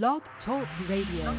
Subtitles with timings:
[0.00, 1.36] Blog Talk Radio.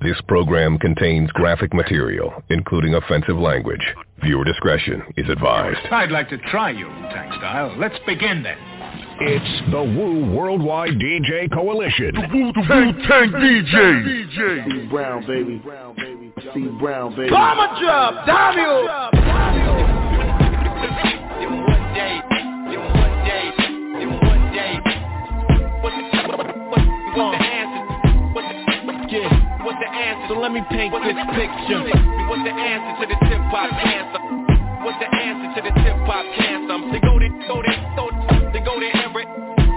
[0.00, 3.82] This program contains graphic material, including offensive language.
[4.22, 5.80] Viewer discretion is advised.
[5.90, 7.76] I'd like to try your Wu-Tang style.
[7.78, 8.56] Let's begin then.
[9.20, 12.14] It's the Wu Worldwide DJ Coalition.
[12.14, 14.30] The Wu, the Wu-Tang DJ.
[14.32, 14.64] DJ.
[14.64, 15.62] C Brown, baby.
[16.54, 17.28] C Brown, baby.
[17.28, 20.03] Bomber drop, Daniel.
[30.28, 31.82] So let me paint this picture.
[32.30, 34.22] What's the answer to the tip hop cancer?
[34.86, 36.78] What's the answer to the tip hop cancer?
[36.94, 38.06] They go there, go there, go
[38.54, 39.28] they go there, Everett.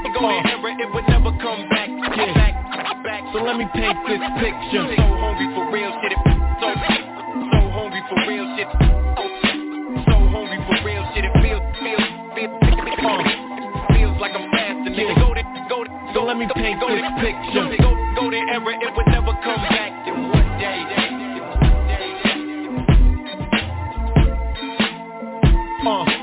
[0.05, 0.79] They go there, Everett.
[0.79, 2.33] It would never come back, yeah.
[2.37, 2.55] back,
[3.03, 3.21] back.
[3.33, 4.85] So let me paint this picture.
[4.85, 6.13] So hungry for real shit.
[6.13, 6.21] It,
[6.61, 8.69] so, so hungry for real shit.
[8.71, 11.25] So, hungry for real shit.
[11.25, 12.07] It feels, feels,
[12.37, 12.53] feels,
[13.03, 14.93] uh, feels like I'm fasting.
[14.93, 15.26] Yeah.
[16.27, 17.77] Let me paint this picture.
[17.81, 18.81] Go, go there, Everett.
[18.81, 20.07] It would never come back.
[20.07, 20.83] in one day.
[25.87, 26.16] Uh,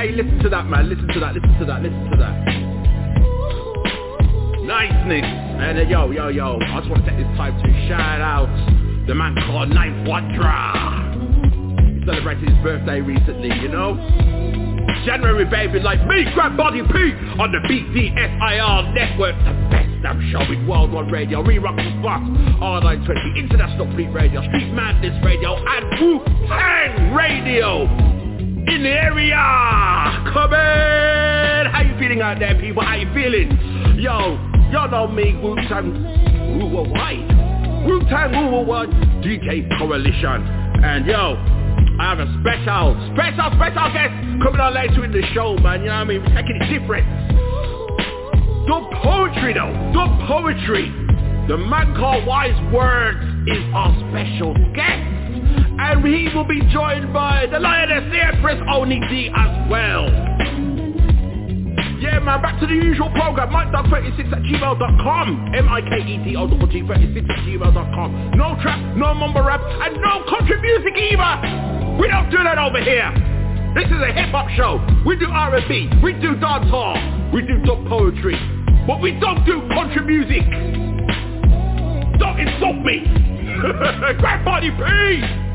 [0.00, 0.88] Hey, listen to that, man.
[0.88, 1.34] Listen to that.
[1.34, 1.82] Listen to that.
[1.82, 2.32] Listen to that.
[4.64, 5.28] Niceness.
[5.28, 6.56] And uh, yo, yo, yo.
[6.56, 8.48] I just want to take this time to shout out
[9.06, 10.40] the man called 9th Wonder.
[12.00, 13.92] He celebrated his birthday recently, you know?
[15.04, 20.40] January baby like me, Grab Body P on the BDSIR network, the best damn show
[20.50, 22.22] in World worldwide radio, Re-Rock the Spot,
[22.56, 28.19] R920, International Fleet Radio, Street Madness Radio, and Wu-Tang Radio
[28.66, 29.36] in the area.
[30.32, 31.66] Come in.
[31.72, 32.82] How you feeling out there, people?
[32.82, 33.50] How you feeling?
[33.98, 34.38] Yo,
[34.72, 35.92] y'all know me, Wu-Tang,
[36.58, 37.26] Wu White,
[37.86, 38.90] Wu-Tang Wu-Wide
[39.22, 40.42] DJ Coalition,
[40.84, 41.36] and yo.
[42.00, 45.80] I have a special, special, special guest coming on later in the show, man.
[45.82, 46.22] You know what I mean?
[46.22, 47.04] We're taking it different.
[48.66, 49.68] Dub poetry, though.
[49.92, 50.88] Dub poetry.
[51.46, 53.20] The man called Wise Wurdz
[53.52, 55.19] is our special guest.
[55.80, 60.04] And he will be joined by the Lioness, the Empress Oni D as well.
[62.00, 63.48] Yeah, man, back to the usual program.
[63.48, 65.54] MikeDog36 at gmail.com.
[65.54, 68.30] M-I-K-E-D-O-G-36 at gmail.com.
[68.36, 71.96] No trap, no mumble rap, and no country music either.
[72.00, 73.12] We don't do that over here.
[73.74, 74.84] This is a hip-hop show.
[75.06, 75.90] We do R&B.
[76.02, 77.32] We do dancehall.
[77.32, 78.36] We do dub poetry.
[78.86, 80.44] But we don't do country music.
[82.18, 83.04] Don't insult me.
[84.20, 85.49] Grand Party P!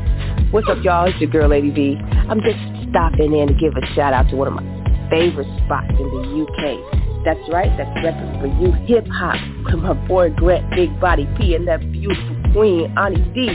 [0.52, 1.10] What's up, y'all?
[1.10, 1.96] It's your girl, Lady V.
[2.30, 2.56] I'm just
[2.88, 4.62] stopping in to give a shout out to one of my
[5.10, 6.78] favorite spots in the UK.
[7.24, 9.34] That's right, that's record for you, hip hop,
[9.66, 13.50] with my boy Grant Big Body P and that beautiful queen, Oni D.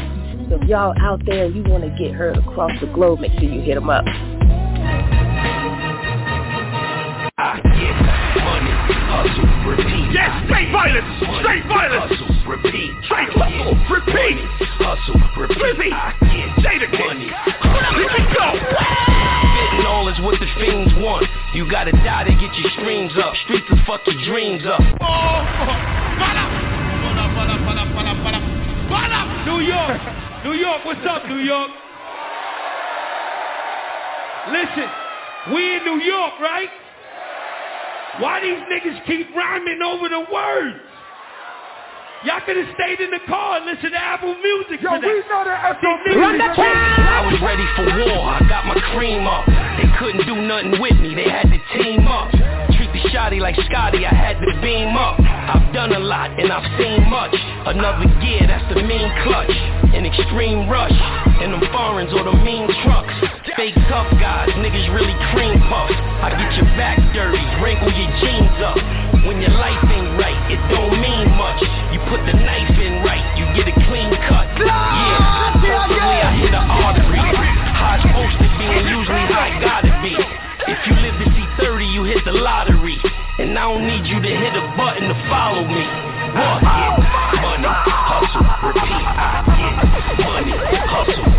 [0.50, 3.32] So if y'all out there and you want to get heard across the globe, make
[3.40, 4.04] sure you hit them up.
[7.40, 7.96] I get
[8.44, 8.76] money,
[9.08, 10.12] hustle, repeat.
[10.12, 11.08] Yes, straight violence,
[11.40, 12.20] straight violence.
[12.20, 12.92] Hustle, repeat.
[13.08, 14.44] Straight hustle, repeat.
[14.76, 15.94] Hustle, repeat.
[15.94, 16.51] I get
[19.86, 21.28] all is what the fiends want.
[21.54, 23.36] You gotta die to get your streams up.
[23.46, 24.82] Streets will fuck your dreams up.
[29.46, 30.02] New York,
[30.44, 31.70] New York, what's up, New York?
[34.50, 34.90] Listen,
[35.54, 36.70] we in New York, right?
[38.20, 40.91] Why these niggas keep rhyming over the words?
[42.22, 44.78] Y'all could have stayed in the car and listened to Apple Music.
[44.78, 45.10] Yo, for that.
[45.10, 46.38] we know that Apple These Music.
[46.38, 49.46] niggas- I was ready for war, I got my cream up.
[49.82, 52.30] They couldn't do nothing with me, they had to team up.
[52.78, 55.18] Treat the shotty like Scotty, I had to beam up.
[55.20, 57.34] I've done a lot and I've seen much.
[57.66, 59.50] Another gear, that's the mean clutch.
[59.98, 60.94] An extreme rush,
[61.42, 63.14] and them foreigns or the mean trucks.
[63.58, 65.92] Fake tough guys, niggas really cream puffs.
[66.24, 68.80] I get your back dirty, wrinkle your jeans up.
[69.28, 71.60] When your life ain't right, it don't mean much.
[71.92, 74.48] You put the knife in right, you get a clean cut.
[74.56, 77.20] Yeah, hopefully I hit an artery.
[77.76, 80.16] How it's supposed to be and usually how it gotta be.
[80.72, 82.98] If you live to see 30, you hit the lottery.
[83.38, 85.84] And I don't need you to hit a button to follow me.
[86.32, 86.64] What?
[87.36, 89.06] Money, hustle, repeat.
[89.12, 89.76] I get
[90.24, 90.56] money,
[90.88, 91.31] hustle,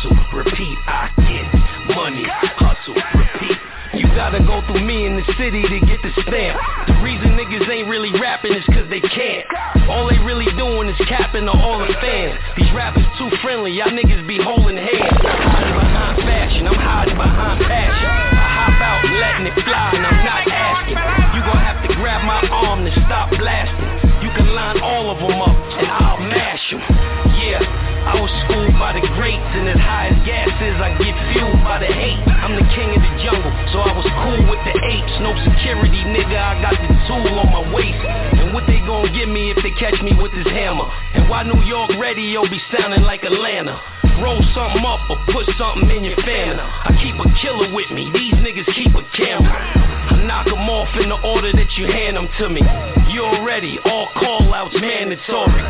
[0.00, 2.24] hustle, repeat, I get money,
[2.56, 3.58] hustle, repeat.
[3.94, 6.56] You gotta go through me in the city to get the stamp.
[6.86, 9.44] The reason niggas ain't really rapping is cause they can't.
[9.90, 12.38] All they really doing is capping to all the fans.
[12.56, 15.18] These rappers too friendly, y'all niggas be holding hands.
[15.20, 18.08] I'm hiding behind fashion, I'm hiding behind passion.
[18.08, 20.98] I hop out letting it fly and I'm not asking.
[21.34, 23.90] You gon' have to grab my arm to stop blasting.
[24.22, 27.29] You can line all of them up and I'll mash them.
[28.10, 31.62] I was schooled by the greats, and as high as gas is, I get fueled
[31.62, 32.18] by the hate.
[32.42, 35.14] I'm the king of the jungle, so I was cool with the apes.
[35.22, 38.02] No security, nigga, I got the tool on my waist.
[38.34, 40.90] And what they gon' give me if they catch me with this hammer?
[41.14, 43.78] And why New York radio be sounding like Atlanta?
[44.18, 46.66] Roll something up or put something in your family.
[46.66, 49.54] I keep a killer with me, these niggas keep a camera.
[49.54, 52.60] I knock them off in the order that you hand them to me.
[53.14, 55.62] You already, all call outs mandatory.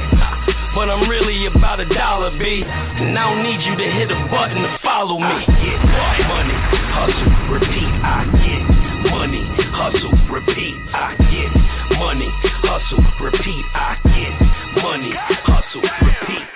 [0.75, 2.63] But I'm really about a dollar, B.
[2.65, 5.27] And I don't need you to hit a button to follow me.
[5.27, 5.81] I get
[6.31, 6.55] money,
[6.95, 7.91] hustle, repeat.
[8.07, 9.43] I get money,
[9.75, 10.77] hustle, repeat.
[10.95, 12.31] I get money,
[12.63, 13.65] hustle, repeat.
[13.75, 15.13] I get money,
[15.43, 16.47] hustle, repeat.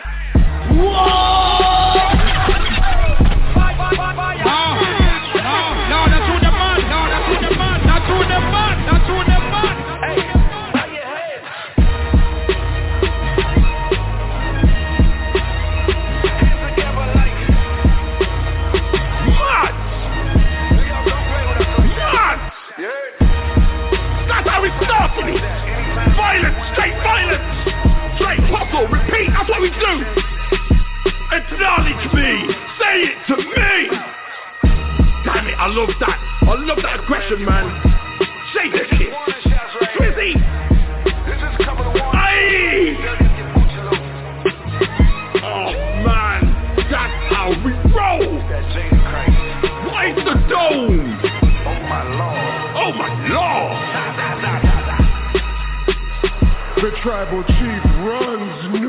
[0.79, 1.94] Whoa!
[29.65, 29.95] We do.
[31.33, 32.31] Acknowledge me.
[32.79, 33.89] Say it to me.
[35.25, 36.19] Damn it, I love that.
[36.43, 37.81] I love that aggression, man.
[38.53, 39.13] Say this shit.
[42.13, 42.97] Aye.
[45.43, 45.73] Oh,
[46.05, 46.41] man.
[46.91, 48.37] That's how we roll.
[49.89, 51.21] Why the dome?
[51.65, 52.55] Oh, my lord.
[52.77, 53.95] Oh, my lord.
[56.77, 58.84] The tribal chief runs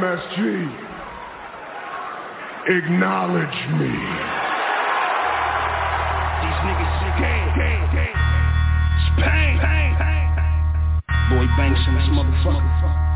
[0.00, 0.40] MSG,
[2.68, 3.92] acknowledge me.
[6.40, 8.16] These niggas gang, gang, gang.
[9.12, 10.28] Spain, pain, pain.
[11.28, 13.09] Boy Banks in this motherfucker.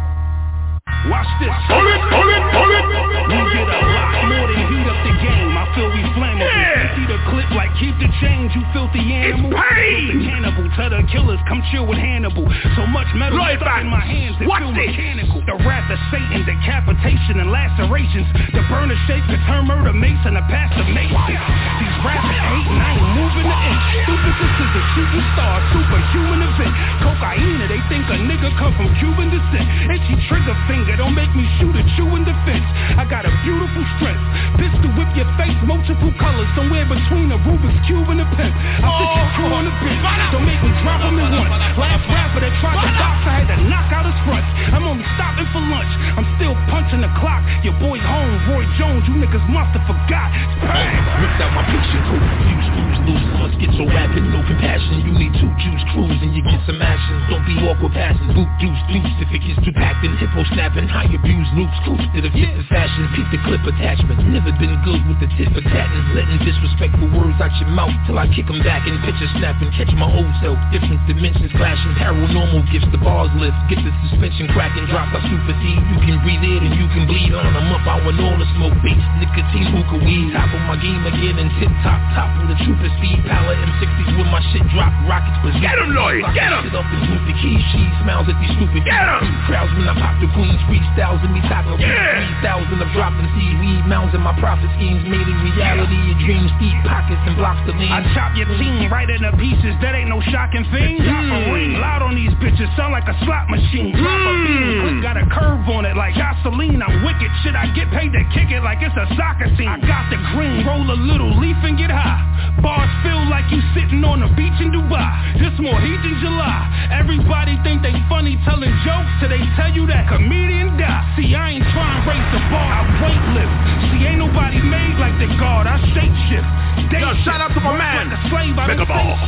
[1.11, 1.53] Watch this.
[1.69, 2.85] Hold it, hold it, hold it.
[3.29, 5.53] We get a lot more than heat up the game.
[5.53, 6.49] I feel we flammable.
[6.49, 6.97] Yeah.
[6.97, 9.53] See the clip like keep the change, you filthy animal.
[9.53, 10.25] It's pain.
[10.25, 12.49] Cannibal, tell the killers come chill with Hannibal.
[12.77, 15.45] So much metal right stuck in my hands it feel mechanical.
[15.45, 18.29] The wrath of Satan, decapitation and lacerations.
[18.57, 21.37] The burner shape could turn murder mason to pastor mason.
[21.85, 23.85] These rappers hate and I ain't moving the inch.
[24.09, 26.75] Stupid sisters a shooting star, superhuman event.
[27.05, 29.67] Cocaine, they think a nigga come from Cuban descent.
[29.93, 32.67] Itchy trigger finger don't make me shoot at you in defense.
[32.95, 34.23] I got a beautiful strength.
[34.61, 38.55] Pistol whip your face, multiple colors, somewhere between a Rubik's Cube and a pimp.
[38.55, 40.03] I sit your crew on the bench.
[40.31, 41.51] Don't make me drop him in once.
[41.75, 44.47] Last rapper that tried to box, I had to knock out his front.
[44.71, 45.91] I'm only stopping for lunch.
[46.15, 47.43] I'm still punching the clock.
[47.67, 50.31] Your boy home, Roy Jones, you niggas must have forgot.
[50.63, 50.95] Bang!
[51.19, 52.23] Ripped out my picture, cool.
[52.23, 53.25] Fuse, lose, lose.
[53.43, 55.03] Must get so rapid, no compassion.
[55.03, 57.19] You need two juice crews and you get some action.
[57.29, 58.31] Don't be awkward passing.
[58.33, 59.15] Boot, deuce, deuce.
[59.19, 62.37] If it gets too packed, then hippo snapping and high abuse loops coops that have
[62.37, 64.21] fit the fashion, keep the clip attachment.
[64.29, 68.21] Never been good with the tip for tatting, letting disrespectful words out your mouth till
[68.21, 70.61] I kick them back and picture snap and catch my old self.
[70.77, 75.57] Different dimensions clashing, paranormal gifts, the bars lift, get the suspension cracking, drop a super
[75.57, 75.65] D.
[75.73, 77.49] You can breathe it and you can bleed on.
[77.57, 80.37] I'm up, I want all the smoke beats, nicotine, hookah weed.
[80.37, 84.21] Top of my game again and tip top, top with a trooper speed, palette M60s
[84.21, 86.69] with my shit drop, rockets but Get him, Lloyd, get him!
[86.69, 89.23] Shit up and move the keys, she smiles at these stupid Get him!
[89.49, 92.43] Crowds when I pop the queens, freestyles and me of yeah.
[92.43, 95.95] 3,000 of dropping seaweed mounds in my profit schemes made in reality.
[95.95, 97.95] Your dreams deep pockets and blocks to lean.
[97.95, 100.99] I chop your team right into pieces, that ain't no shocking thing.
[100.99, 101.07] Mm.
[101.07, 103.95] Drop a ring loud on these bitches, sound like a slot machine.
[103.95, 104.31] Drop mm.
[104.31, 106.83] a beam, click got a curve on it like gasoline.
[106.83, 109.71] I'm wicked, shit, I get paid to kick it like it's a soccer team.
[109.71, 112.19] I got the green, roll a little leaf and get high.
[112.59, 115.39] Bars feel like you sitting on the beach in Dubai.
[115.39, 116.89] Just more heat than July.
[116.91, 121.03] Everybody think they funny telling jokes till they tell you that comedian die.
[121.17, 123.57] See, I ain't trying to raise the bar, I weight lift.
[123.93, 126.49] See, ain't nobody made like the guard, I shape shift.
[126.95, 129.19] Yo, shout out to my man, like a slave, I Mega Ball.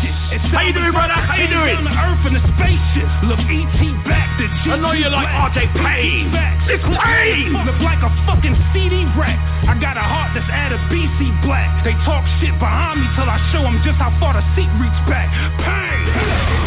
[0.55, 1.19] How you doing, brother?
[1.19, 1.75] How you doing?
[1.83, 3.09] Down to earth in the spaceship.
[3.27, 3.81] Look, E.T.
[4.07, 5.75] back, the G I know you like R.J.
[5.75, 6.31] Payne.
[6.67, 7.55] It's Payne!
[7.55, 9.39] Look like a fucking CD rack.
[9.67, 11.85] I got a heart that's at a BC black.
[11.85, 15.01] They talk shit behind me till I show them just how far the seat reach
[15.07, 15.31] back.
[15.63, 16.66] Pain!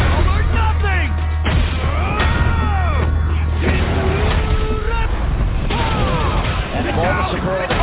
[6.80, 7.76] And the ball to Segura to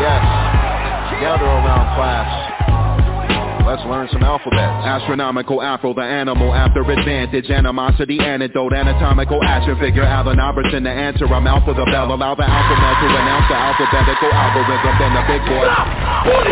[0.00, 0.24] Yes.
[1.20, 2.32] Gather around class.
[3.68, 4.86] Let's learn some alphabets.
[4.88, 7.50] Astronomical afro, the animal after advantage.
[7.50, 10.04] Animosity antidote, anatomical action figure.
[10.04, 11.26] Allen Iverson, the answer.
[11.26, 12.10] I'm out for the bell.
[12.10, 14.96] Allow the alphabet to announce the alphabetical algorithm.
[14.96, 15.68] Then the big boy.
[15.68, 15.88] Stop!
[16.24, 16.46] What?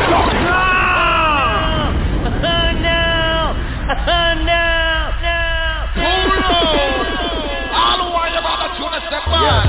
[2.45, 3.57] Oh, no!
[3.89, 4.86] Oh, no!
[9.29, 9.67] Yes.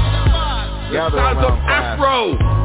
[0.92, 2.00] Gather Sounds of around class.
[2.00, 2.57] Afro.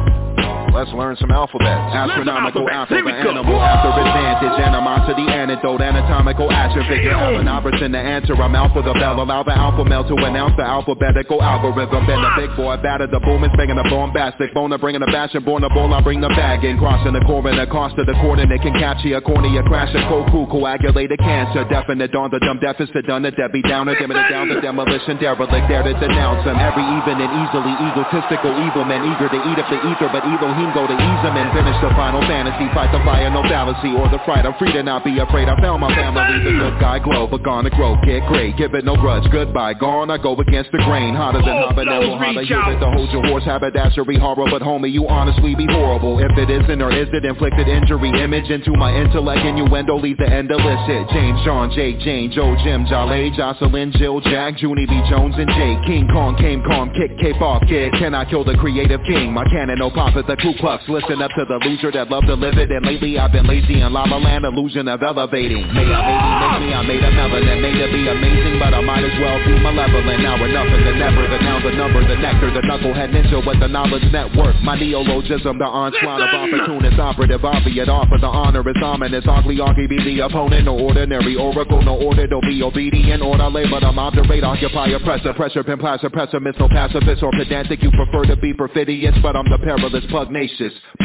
[0.73, 1.69] Let's learn some alphabets.
[1.93, 2.89] Astronomical alphabets.
[2.89, 3.29] Here alpha, we the go.
[3.37, 4.57] animal after advantage.
[4.57, 7.13] Animosity, antidote, anatomical action figure.
[7.13, 8.33] Allen Iverson, the answer.
[8.33, 9.21] I'm alpha the bell.
[9.21, 12.09] Allow the alpha male to announce the alphabetical algorithm.
[12.09, 14.49] Then the big boy batter the boom is banging the bombastic.
[14.57, 15.45] Boner bringing the bastion.
[15.45, 16.81] Born the ball, I bring the bag in.
[16.81, 19.15] Crossing the core and the cost of the coordinate can catch you.
[19.17, 21.69] A cornea crash, a cold coagulated cancer.
[21.69, 23.05] Definite on the dumb deficit.
[23.05, 23.93] Done it, Debbie Downer.
[23.93, 25.21] Dimming it down the demolition.
[25.21, 26.57] Derelict there to denounce him.
[26.57, 30.09] Every even and easily egotistical evil men eager to eat up the ether.
[30.09, 30.25] But
[30.63, 32.71] Elohim go to ease him and finish the final fantasy.
[32.71, 34.45] Fight the fire, no fallacy or the fright.
[34.45, 35.49] I'm free to not be afraid.
[35.49, 36.23] I found my family.
[36.43, 37.99] The good guy glow, but gonna grow.
[38.07, 39.27] Get great, give it no grudge.
[39.31, 40.09] Goodbye, gone.
[40.09, 41.15] I go against the grain.
[41.15, 42.15] Hotter than Oh, habanero.
[42.17, 42.71] Hotter you out.
[42.71, 44.47] with hold your horse haberdashery horror.
[44.49, 46.19] But homie, you honestly be horrible.
[46.19, 48.09] If it isn't or is it inflicted injury?
[48.23, 49.43] Image into my intellect.
[49.45, 51.09] Innuendo leave the end illicit.
[51.11, 55.01] James, Sean, Jake, Jane, Joe, Jim, Jolly, Jocelyn, Jill, Jack, Junie B.
[55.09, 55.79] Jones, and Jake.
[55.85, 57.91] King Kong came calm, kick, cape off, kid.
[57.99, 59.33] Can I kill the creative king?
[59.33, 60.83] My cannon, no pop at the Ku Klux.
[60.87, 62.71] Listen up to the loser that love to live it.
[62.71, 65.65] And lately I've been lazy in lava land, illusion of elevating.
[65.73, 66.29] May I, maybe,
[66.63, 69.57] maybe I made a melanin, made to be amazing, but I might as well be
[69.59, 70.21] malevolent.
[70.21, 73.59] Now we're nothing, the never, the now, the number, the nectar, the knucklehead ninja with
[73.59, 74.55] the knowledge network.
[74.61, 79.25] My neologism, the onslaught of opportunist, operative, obviate, offer the honor is ominous.
[79.27, 83.69] Ugly, argue be the opponent, no ordinary oracle, no order, don't be obedient, order lay,
[83.69, 87.81] but I'm obdurate, occupy, oppressor, pressure, pin, plaster, pessimist, no pacifist or pedantic.
[87.81, 90.42] You prefer to be perfidious, but I'm the perilous, pugnacious,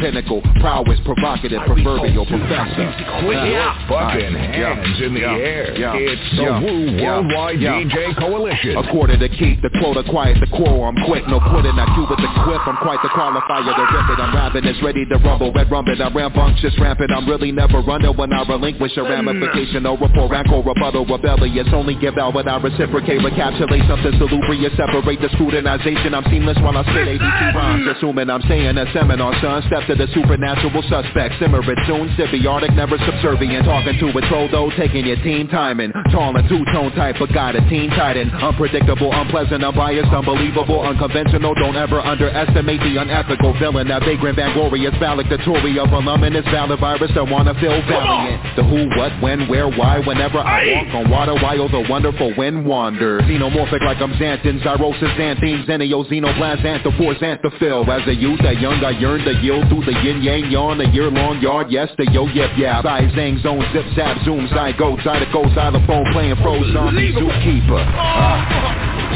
[0.00, 2.88] pinnacle, prowess, provocative, proverbial professor.
[3.28, 3.88] Yeah.
[3.88, 5.75] fucking hands in the air.
[5.75, 6.49] It's the.
[6.62, 7.02] Woo.
[7.02, 7.59] Worldwide.
[7.59, 8.76] DJ Coalition.
[8.76, 12.18] A quarter to keep, the quota quiet, the I'm quick, no quitting, I do with
[12.18, 15.71] the quip, I'm quite the qualifier to rip it, I'm ravenous, ready to rumble, red
[15.71, 20.28] rumpet, I'm rambunctious, rampant, I'm really never running when I relinquish a ramification, no rapport,
[20.28, 26.14] rancor, rebuttal, rebellious, only give out when I reciprocate, recapitulate something salubrious, separate the scrutinization,
[26.14, 29.94] I'm seamless while I spit ABC rhymes, assuming I'm saying a seminar, son, step to
[29.94, 35.06] the supernatural suspect, simmer it soon, symbiotic, never subservient, talking to a troll though, taking
[35.06, 40.12] your team timing, tall and two-tone type, but got a teen titan, unpredictable, unpleasant, unbiased,
[40.12, 46.80] unbelievable, unconventional, don't ever underestimate the unethical villain, that vagrant, vainglorious, valedictory of voluminous, valid
[46.80, 51.11] virus, I wanna feel valiant, the who, what, when, where, why, whenever I walk on
[51.11, 56.64] water, while oh, the wonderful wind wanders, xenomorphic like I'm Xanthin, Zyrosis, Xanthine, Xenio, Xenoblast,
[56.64, 60.80] Anthropores, Anthophyll, as a youth, a young, I yearn to yield through the yin-yang yawn,
[60.80, 65.00] a year-long yard, yes, the yo, yip, yeah, Zai, Zang, Zone, Zip, Zap, Zoom, Zygo,
[65.00, 68.44] Zydeco, Xylophone, playing froze, zombie, zookeeper, ah,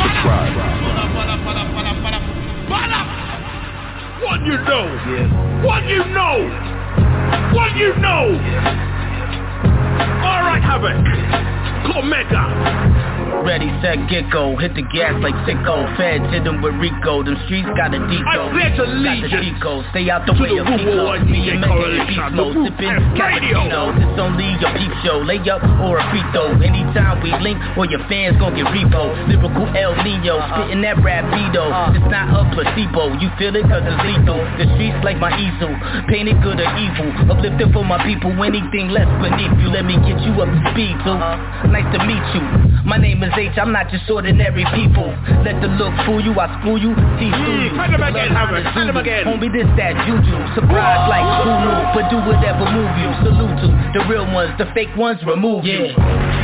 [0.01, 0.57] subscribe.
[4.23, 4.87] What you know?
[5.63, 6.49] What you know?
[7.53, 8.39] What you know?
[10.25, 10.97] All right, Havoc.
[11.85, 13.22] Cormega.
[13.41, 14.55] Ready, set, get go.
[14.61, 15.89] Hit the gas like sicko.
[15.97, 17.25] Feds hit them with Rico.
[17.25, 18.29] Them streets got a deco.
[18.29, 19.83] I pledge Got the allegiance Chico.
[19.91, 21.17] Stay out the to way the of Pico.
[21.27, 22.55] Me and Megan Coalition, beast the mode.
[22.55, 23.97] Woo Sipping cappuccinos.
[23.99, 25.19] It's only your peep show.
[25.25, 26.53] Lay up or a free throw.
[26.61, 29.11] Anytime we link, or your fans gon' get repo.
[29.27, 30.39] Lyrical El Nino.
[30.39, 30.53] Uh-uh.
[30.53, 31.67] Spitting that rap beto.
[31.67, 31.97] Uh-uh.
[31.99, 33.17] It's not a placebo.
[33.19, 34.39] You feel it cause it's lethal.
[34.61, 35.73] The streets like my easel.
[36.07, 37.09] Painted good or evil.
[37.33, 38.31] Uplifting for my people.
[38.39, 39.73] Anything less beneath you.
[39.73, 41.17] Let me get you up to speed, too.
[41.17, 41.71] Uh-huh.
[41.71, 42.45] Nice to meet you.
[42.85, 43.57] My name is H.
[43.59, 45.09] I'm not just ordinary people.
[45.47, 46.35] Let the look fool you.
[46.39, 46.95] I school you.
[47.19, 47.75] Teach you.
[47.79, 48.35] Cut him again.
[48.35, 49.25] Cut him again.
[49.27, 50.37] Homie, this that juju.
[50.55, 51.81] Surprise like who knew.
[51.95, 53.11] But do whatever move you.
[53.23, 54.55] Salute to the real ones.
[54.59, 55.93] The fake ones remove you.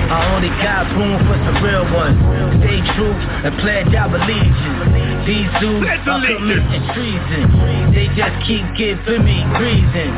[0.09, 2.17] I only got room for some real ones.
[2.65, 3.13] Stay true
[3.45, 5.29] and pledge our allegiance.
[5.29, 7.93] These dudes are committing treason.
[7.93, 10.09] They just keep giving me reason.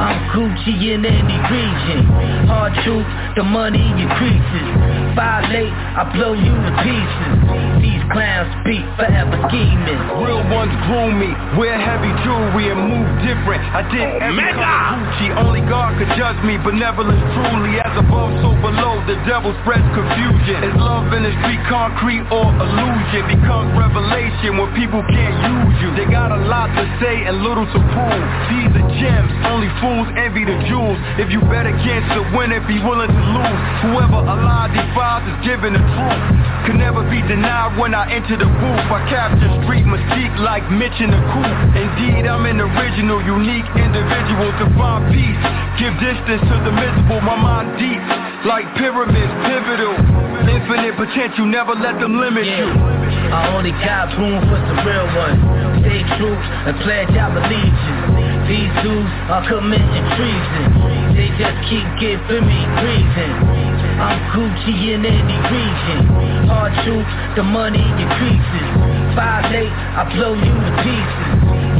[0.00, 2.02] I'm Gucci in any region.
[2.50, 4.66] Hard truth, the money increases.
[5.14, 7.34] Violate, I blow you to pieces.
[7.82, 10.00] These clowns speak forever scheming.
[10.22, 13.62] Real ones groom me, wear heavy jewelry and move different.
[13.74, 14.60] I did oh, every Omega.
[14.60, 16.60] color Gucci, only God could judge me.
[16.60, 19.00] Benevolence truly, as above, so below.
[19.10, 24.70] the devil spreads confusion Is love in the street concrete or illusion Becomes revelation when
[24.78, 28.72] people can't use you They got a lot to say and little to prove These
[28.78, 33.10] are gems, only fools envy the jewels If you bet against the winner, be willing
[33.10, 36.24] to lose Whoever Allah defies is given the truth
[36.68, 40.96] Can never be denied when I enter the booth I capture street mystique like Mitch
[41.00, 45.40] in the coop Indeed, I'm an original, unique individual to find peace
[45.80, 48.00] Give distance to the miserable, my mind deep
[48.44, 49.96] Like pyramids, pivotal
[50.44, 52.68] Infinite potential, never let them limit Yeah.
[52.68, 55.38] you I only got room for some real ones.
[55.86, 58.50] Stay true and pledge our allegiance.
[58.50, 60.66] These dudes are committing treason.
[61.14, 63.79] They just keep giving me reason.
[63.98, 66.00] I'm Gucci in any region.
[66.46, 67.06] Hard truth,
[67.36, 68.66] the money increases.
[69.14, 71.26] Violate, I blow you to pieces.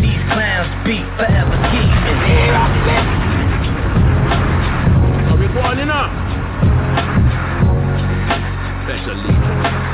[0.03, 2.19] These clowns beat forever keeping.
[5.31, 6.11] Are we boiling up?
[8.85, 9.91] Special leader.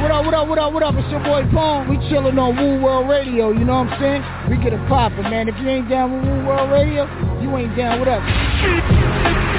[0.00, 0.94] What up, what up, what up, what up?
[0.96, 1.88] It's your boy Bone.
[1.88, 4.22] We chillin' on Wu World Radio, you know what I'm saying?
[4.50, 5.48] We get it poppin', man.
[5.48, 7.06] If you ain't down with Wu World Radio,
[7.40, 9.53] you ain't down with us.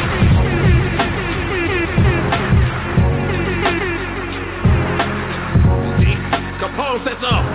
[6.95, 7.45] Capone sets up.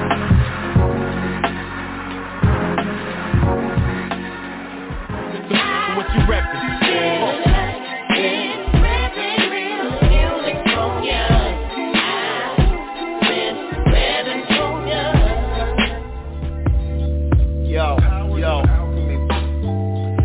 [5.97, 6.61] What you reppin'?
[17.66, 17.97] Yo,
[18.37, 18.62] yo.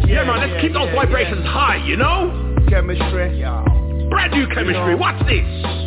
[0.07, 2.55] Yeah, man, let's keep those vibrations high, you know?
[2.69, 4.09] Kemetstry.
[4.09, 4.97] Brand new Kemetstry.
[4.97, 5.84] Watch this.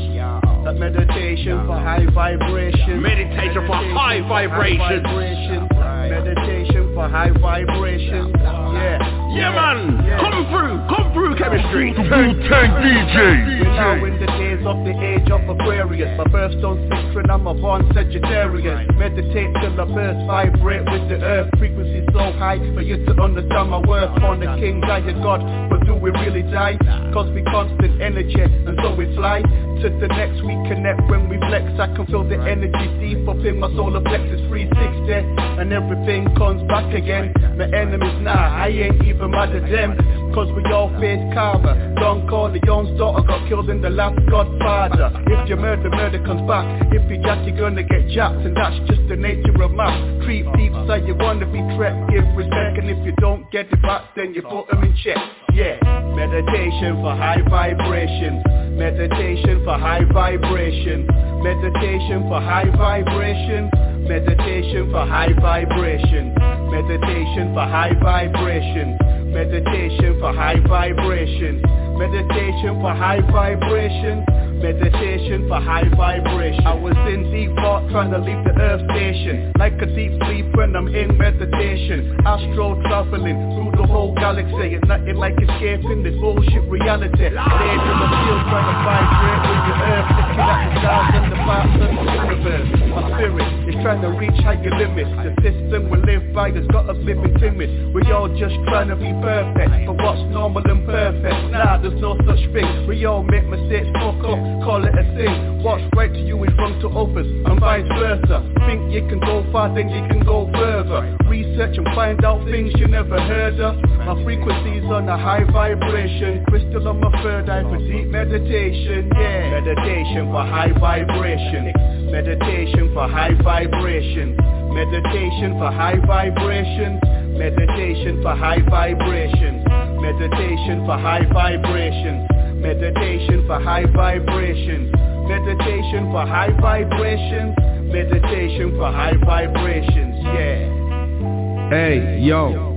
[0.68, 3.00] That meditation for high vibration.
[3.00, 5.02] Meditation for high vibration.
[5.02, 6.57] Meditation
[6.98, 8.34] for high vibration.
[8.34, 8.98] Yeah.
[9.30, 10.02] Yeah, man.
[10.18, 10.82] Come through.
[10.90, 11.94] Come through, Kemetstry.
[11.94, 12.74] Wu-Tang.
[12.74, 17.54] We're now in the days of the age of Aquarius My birthstone Citron, I'm a
[17.54, 23.04] born Sagittarius Meditate till I burst, vibrate with the earth Frequency so high for you
[23.06, 25.38] to understand my worth On the king, die a god,
[25.70, 26.74] but do we really die?
[27.14, 31.38] Cause we constant energy, and so we fly To the next we connect when we
[31.46, 36.34] flex I can feel the energy deep up in my solar plexus 360 And everything
[36.34, 40.90] comes back again My enemies now, I ain't even mad at them Cause we all
[41.00, 41.94] face karma.
[41.96, 45.10] Don't call the Corleone's daughter got killed in the last Godfather.
[45.26, 46.62] If you murder, murder comes back.
[46.92, 49.98] If you jack, you're gonna get jacked And that's just the nature of math.
[50.24, 53.82] Treat people so you wanna be trapped Give respect and if you don't get it
[53.82, 55.16] back Then you put them in check.
[55.54, 55.80] Yeah,
[56.14, 58.78] meditation for high vibration.
[58.78, 61.08] Meditation for high vibration.
[61.42, 63.70] Meditation for high vibration
[64.08, 66.32] Meditation for high vibration.
[66.72, 68.96] Meditation for high vibration.
[69.34, 71.60] Meditation for high vibration.
[71.98, 74.24] Meditation for high vibration.
[74.62, 76.66] Meditation for high vibration.
[76.66, 79.52] I was in deep thought trying to leave the earth station.
[79.58, 82.16] Like a deep sleep when I'm in meditation.
[82.24, 87.32] Astro traveling through whole galaxy It's nothing like escaping this bullshit reality.
[87.32, 90.08] Laid in the field trying to vibrate with the earth.
[90.12, 92.68] Looking at the stars and the parts of the universe.
[92.92, 95.12] My spirit is trying to reach higher limits.
[95.24, 98.96] The system we live by has got us living timid We all just trying to
[98.96, 101.38] be perfect But what's normal and perfect?
[101.50, 102.86] Nah, there's no such thing.
[102.86, 105.64] We all make mistakes, fuck up, call it a sin.
[105.64, 108.44] What's right to you is wrong to others And vice versa.
[108.68, 111.16] Think you can go far, then you can go further.
[111.28, 116.44] Research and find out things you never heard of My frequency's on a high vibration.
[116.46, 121.72] Crystal on my third eye for deep meditation Yeah, meditation for high vibration.
[122.10, 124.36] Meditation for high vibration.
[124.72, 127.00] Meditation for high vibration.
[127.36, 129.62] Meditation for high vibration.
[130.00, 132.26] Meditation for high vibration.
[132.60, 134.92] Meditation for high vibration.
[135.28, 137.54] Meditation for high vibrations
[137.92, 141.68] Meditation for high vibrations Yeah.
[141.70, 142.67] Hey, yo.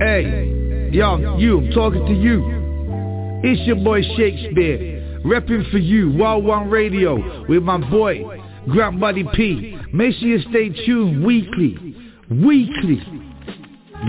[0.00, 3.40] Hey, yo, you, I'm talking to you.
[3.42, 9.24] It's your boy Shakespeare, repping for you, Wild One Radio, with my boy, Grant Buddy
[9.34, 9.76] P.
[9.92, 11.96] Make sure you stay tuned weekly,
[12.30, 13.02] weekly.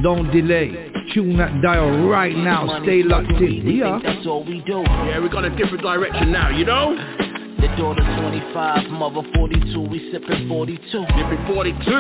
[0.04, 0.92] Don't delay.
[1.16, 2.84] Tune that dial right now.
[2.84, 3.82] Stay locked in.
[3.82, 4.00] Are.
[4.04, 4.84] That's all we do.
[4.86, 7.29] Yeah, we got a different direction now, you know?
[7.60, 10.80] The daughter 25, mother 42, we sippin' 42.
[10.92, 11.92] Sipping 42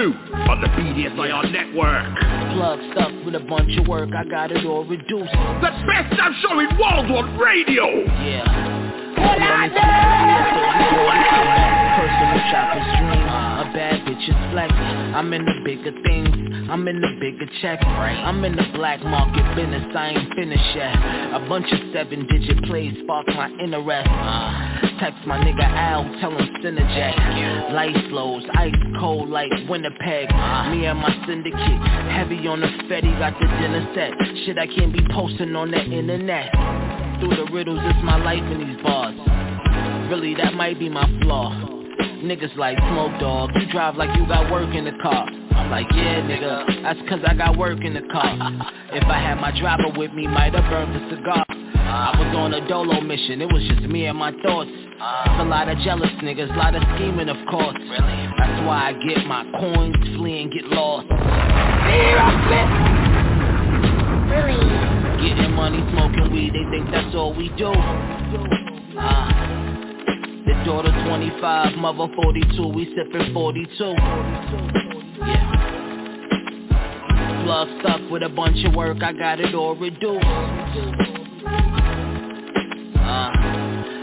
[0.47, 2.05] on the BDSIR network.
[2.55, 5.33] Plug stuff with a bunch of work, I got it all reduced.
[5.33, 7.85] The best damn show in Wildwood Radio.
[8.23, 8.47] Yeah.
[11.99, 14.71] Personal shopper's dream, a bad bitch's flex.
[14.71, 17.79] I'm in the bigger things, I'm in the bigger check.
[17.83, 20.95] I'm in the black market business, I ain't finished yet.
[21.33, 24.07] A bunch of seven digit plays spark my interest.
[24.99, 27.73] Text my nigga Al, tell him Synergy.
[27.73, 30.29] Light flows, ice cold like Winnipeg.
[30.69, 31.57] Me and my syndicate,
[32.11, 34.13] heavy on the Fetty, got the dinner set.
[34.45, 36.51] Shit I can't be posting on the internet.
[37.19, 39.15] Through the riddles, it's my life in these bars.
[40.11, 41.78] Really, that might be my flaw.
[41.99, 45.25] Niggas like smoke dog, you drive like you got work in the car.
[45.51, 48.37] I'm like, yeah, nigga, that's cause I got work in the car.
[48.93, 51.45] If I had my driver with me, might have burned the cigar.
[51.49, 54.69] I was on a dolo mission, it was just me and my thoughts.
[54.71, 57.77] It's a lot of jealous niggas, a lot of scheming, of course.
[58.37, 61.07] That's why I get my coins, flee and get lost.
[64.29, 64.69] Really?
[65.29, 67.71] Getting money, smoking weed, they think that's all we do.
[68.97, 69.68] Uh,
[70.49, 73.93] the daughter 25, mother 42, we sippin' 42.
[75.19, 75.53] Yeah.
[77.43, 80.25] Plug stuck with a bunch of work, I got it all reduced.
[82.97, 83.29] Uh,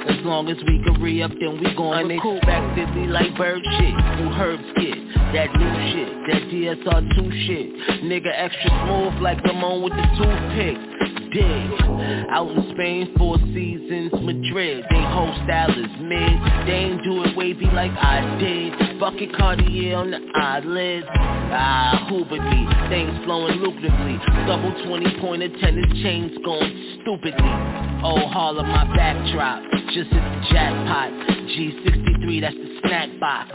[0.09, 4.61] as long as we can re-up, then we gon' Unexpectedly like bird shit, you herb
[4.71, 4.99] skit
[5.35, 10.96] That new shit, that DSR2 shit Nigga extra smooth like Ramon with the toothpick
[11.33, 11.71] Dig,
[12.31, 14.85] out in Spain, four seasons, Madrid.
[14.91, 19.01] They whole style is mid, they ain't do it wavy like I did.
[19.01, 21.07] Bucket Cartier on the eyelids
[21.49, 24.19] Ah, me, things flowing lucratively.
[24.47, 27.53] Double 20 pointer tennis chains going stupidly.
[28.03, 28.27] Oh,
[28.59, 29.63] of my backdrop,
[29.95, 31.11] just hit the jackpot.
[31.47, 33.51] G63, that's the snack box.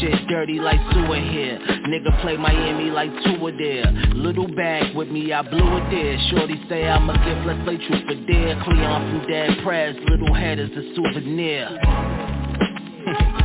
[0.00, 1.58] Shit dirty like sewer here.
[1.88, 3.90] Nigga play Miami like Tua there.
[4.14, 7.76] Little bag with me, I blew it there Shorty say I'm a gift, let's play
[7.76, 11.68] truth for dare Cleon from Dead Prez, little head is a souvenir.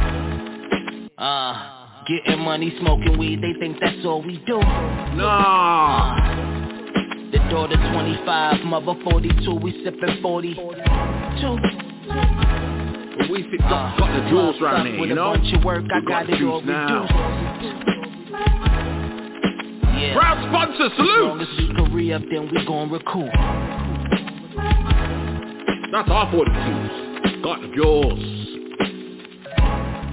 [1.15, 4.59] Uh, getting money, smoking weed, they think that's all we do.
[4.59, 6.15] Nah
[7.31, 11.93] The daughter 25, mother 42, we sippin' 42
[13.29, 15.33] we got, got the jewels round here, you know?
[15.33, 17.82] Bunch of work, I We got the it all now.
[20.03, 20.13] Yeah.
[20.19, 21.41] Proud sponsor, As long salute!
[21.41, 23.31] as we can re-up, then we gon' recoup.
[25.91, 27.43] That's our 42s.
[27.43, 28.19] Got the jewels.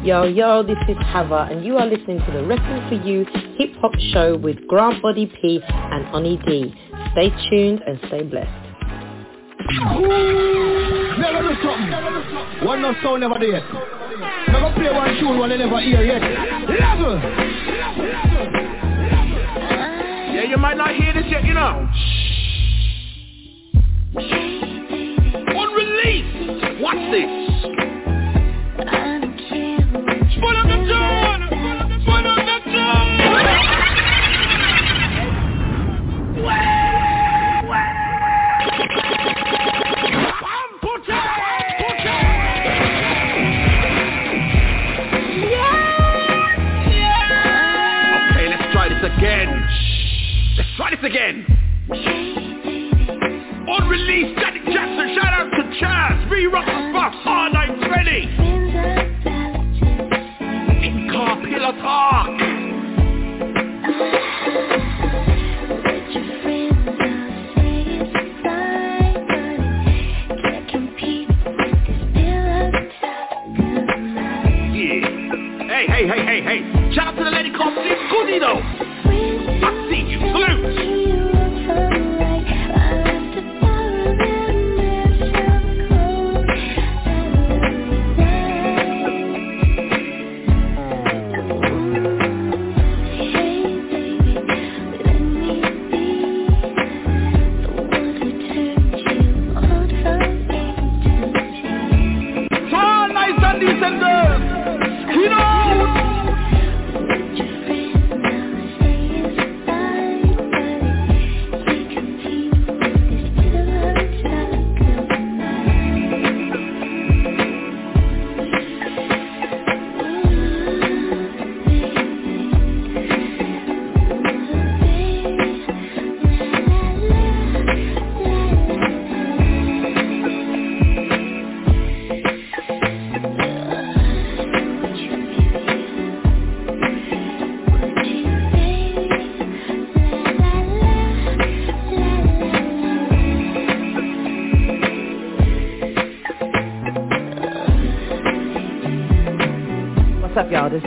[0.04, 3.24] Yo, yo, this is Hava, and you are listening to the Reppin' For You
[3.58, 6.74] hip hop show with Grant Body P and Oni D.
[7.12, 8.48] Stay tuned and stay blessed.
[11.18, 12.66] Never do something.
[12.66, 13.60] One no sound never there.
[14.48, 16.22] Never play one tune one they never hear yet.
[16.80, 18.69] Level.
[20.50, 21.88] You might not hear this yet, you know.
[25.46, 26.80] Unreleased.
[26.82, 27.39] Watch this.
[50.90, 51.46] Try this again.
[53.68, 58.08] Unreleased Janet Jackson, shout out to Chaz, re-rock the box, R920.
[60.82, 62.28] In car pillow talk.
[75.68, 76.60] Hey, hey, hey, hey.
[76.94, 78.89] Shout out to the lady called Sis Goody though.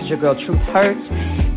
[0.03, 0.99] Is your girl Truth Hurts,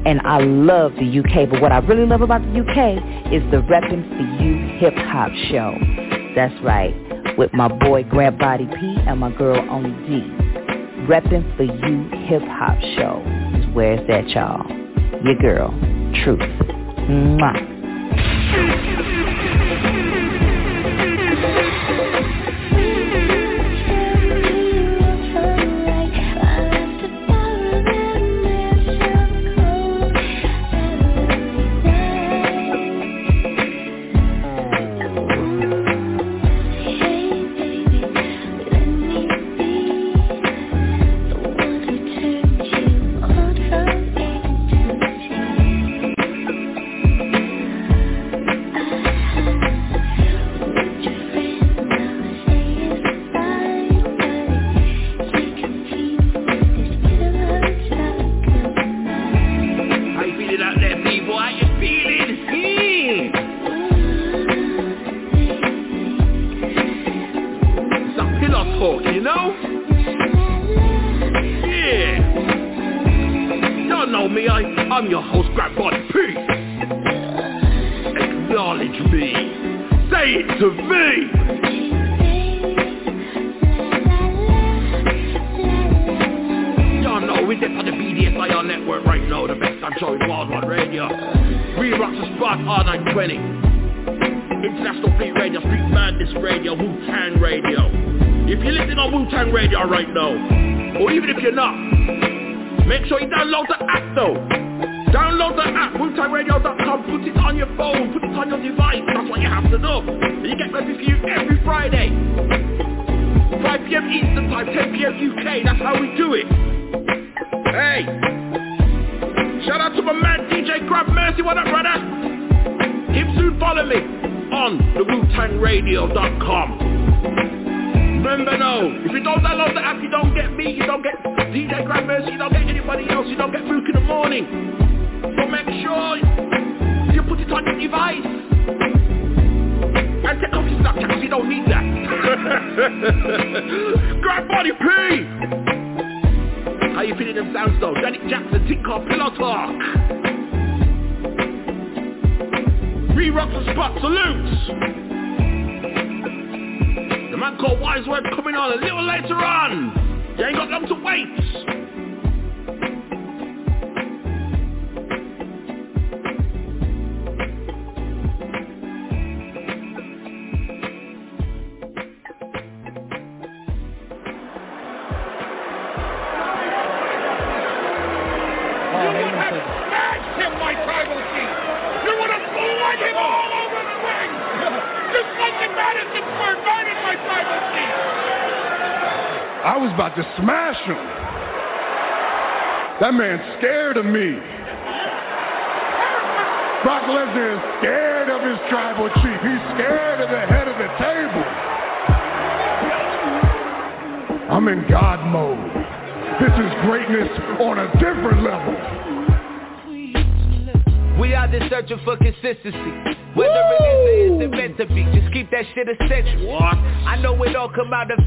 [0.06, 3.56] And I love the UK, but what I really love about the UK is the
[3.56, 5.74] Reppin' For You Hip Hop Show.
[6.36, 6.94] That's right,
[7.36, 10.22] with my boy Grant Body P and my girl Oni D.
[11.08, 13.22] Reppin' For You Hip Hop Show
[13.58, 14.64] is where it's at, y'all.
[15.24, 15.70] Your girl,
[16.22, 16.38] Truth.
[16.38, 17.65] Mwah.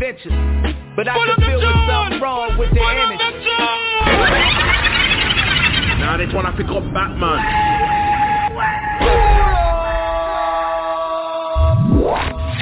[0.10, 3.24] Come out eventually, but I can feel when something wrong with the energy.
[6.00, 7.40] Now they trying to pick up Batman.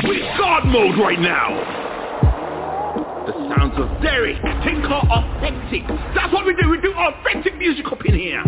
[0.07, 1.55] We God mode right now.
[3.27, 5.87] The sounds of Derrick, Tinker Authentic.
[6.15, 6.69] That's what we do.
[6.69, 8.43] We do authentic music up in here.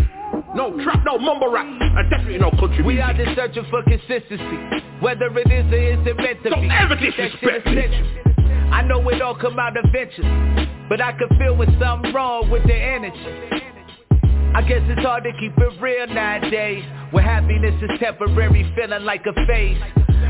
[0.55, 3.03] No trap, no mumble rap, and definitely no country We music.
[3.03, 4.83] out there searching for consistency.
[4.99, 6.69] Whether it is or isn't meant to Don't be.
[6.69, 8.28] ever Keep that shit disrespect me.
[8.71, 10.29] I know it all come out eventually,
[10.89, 13.65] but I can feel when something wrong with the energy.
[14.53, 19.23] I guess it's hard to keep it real nowadays Where happiness is temporary, feeling like
[19.25, 19.81] a phase.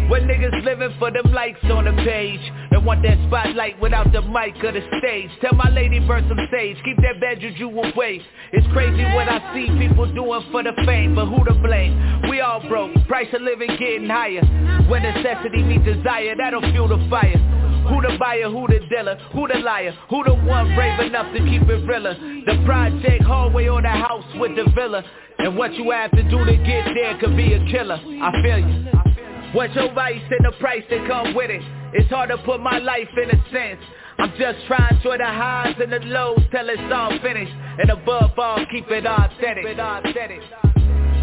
[0.09, 4.21] When niggas living for them likes on the page And want that spotlight without the
[4.21, 5.31] mic or the stage.
[5.41, 8.21] Tell my lady burn some sage, keep that bad juju away.
[8.51, 12.29] It's crazy what I see people doing for the fame But who to blame?
[12.29, 14.43] We all broke, price of living getting higher.
[14.87, 17.58] When necessity meets desire, that'll fuel the fire
[17.89, 21.39] who the buyer, who the dealer, who the liar, who the one brave enough to
[21.39, 25.03] keep it realer The project hallway or the house with the villa
[25.39, 28.59] And what you have to do to get there could be a killer, I feel
[28.59, 28.89] you
[29.51, 31.63] What's your vice and the price that come with it?
[31.93, 33.81] It's hard to put my life in a sense.
[34.19, 37.51] I'm just trying to enjoy the highs and the lows till it's all finished.
[37.79, 39.65] And above all, keep it authentic.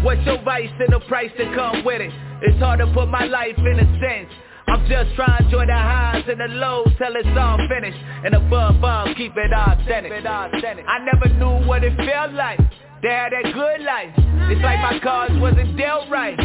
[0.03, 2.11] What's your vice and the price that come with it?
[2.41, 4.29] It's hard to put my life in a sense.
[4.67, 7.97] I'm just trying to enjoy the highs and the lows till it's all finished.
[8.25, 10.11] And above all, keep it authentic.
[10.25, 12.59] I never knew what it felt like.
[13.01, 14.11] They had that good life.
[14.51, 16.35] It's like my cards wasn't dealt right.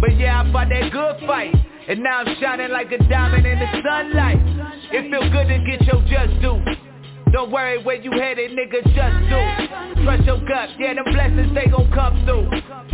[0.00, 1.54] But yeah, I fought that good fight.
[1.88, 4.40] And now I'm shining like a diamond in the sunlight.
[4.92, 6.93] It feel good to get your just due.
[7.34, 10.04] Don't worry where you headed, nigga, just do.
[10.04, 12.46] Trust your gut, yeah, the blessings, they gon' come through.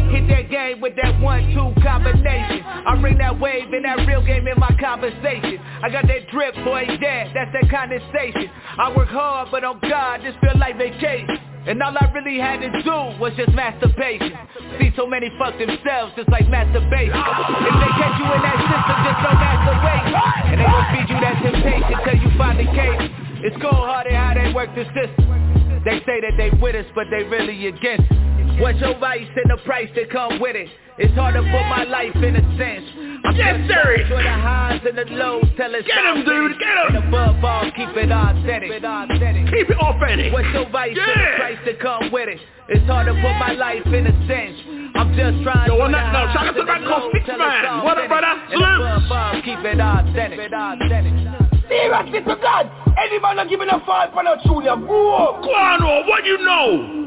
[0.09, 2.64] Hit that game with that one-two combination.
[2.64, 5.61] I bring that wave and that real game in my conversation.
[5.83, 8.48] I got that drip, boy, yeah, that's that condensation.
[8.79, 12.61] I work hard, but on God, this feel like vacation and all I really had
[12.61, 14.33] to do was just masturbation
[14.81, 18.96] See so many fuck themselves just like masturbation If they catch you in that system,
[19.05, 20.07] just don't masturbate
[20.49, 23.20] And they gon' feed you that temptation till you find the case.
[23.44, 25.81] It's cold hearted how they work the system.
[25.85, 28.05] They say that they with us, but they really against.
[28.12, 30.69] it What's your vice and the price that come with it?
[30.99, 32.85] It's hard to put my life in a sense.
[33.25, 34.05] I'm yes, sir.
[34.09, 36.59] For the highs and the lows, tell us Get him, dude.
[36.59, 36.97] Get him.
[36.97, 38.69] And above all, keep it authentic.
[38.69, 40.33] Keep it authentic.
[40.33, 41.09] What's your vice yeah.
[41.09, 42.41] and the price that come with it?
[42.69, 44.61] It's hard to put my life in a sense.
[44.93, 47.25] I'm just trying Yo, to on that note, shout out to the man called Six
[47.29, 47.85] Man.
[47.85, 48.37] What up, brother?
[48.53, 49.45] Salute.
[49.45, 50.53] Keep it authentic.
[51.65, 54.77] Seriously to God, any man not giving a five for no Julia.
[54.77, 55.41] Whoa.
[55.41, 57.00] Go on, oh, what you know?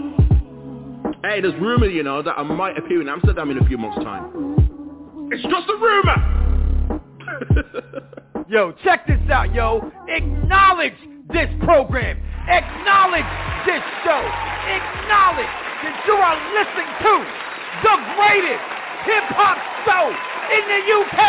[1.23, 4.03] Hey, there's rumor, you know, that I might appear in Amsterdam in a few months'
[4.03, 4.27] time.
[5.31, 6.19] It's just a rumor.
[8.51, 9.89] yo, check this out, yo.
[10.11, 10.99] Acknowledge
[11.31, 12.19] this program.
[12.51, 13.23] Acknowledge
[13.63, 14.19] this show.
[14.19, 15.47] Acknowledge
[15.79, 17.13] that you are listening to
[17.87, 18.63] the greatest
[19.07, 19.55] hip-hop
[19.87, 20.11] show
[20.51, 21.19] in the UK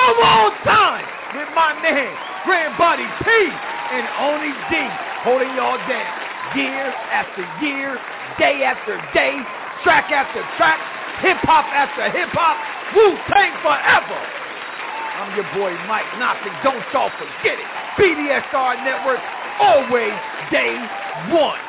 [0.00, 1.04] of all time
[1.36, 2.08] with my man,
[2.48, 4.80] Grand Body P and Oni D
[5.28, 6.24] holding y'all down
[6.56, 7.98] year after year,
[8.38, 9.38] day after day,
[9.82, 10.80] track after track,
[11.20, 12.56] hip-hop after hip-hop,
[12.94, 14.20] Wu-Tang forever.
[15.14, 16.52] I'm your boy Mike Knoxon.
[16.64, 17.68] Don't y'all forget it.
[17.96, 19.20] BDSIR Network,
[19.60, 20.14] always
[20.50, 20.74] day
[21.30, 21.60] one.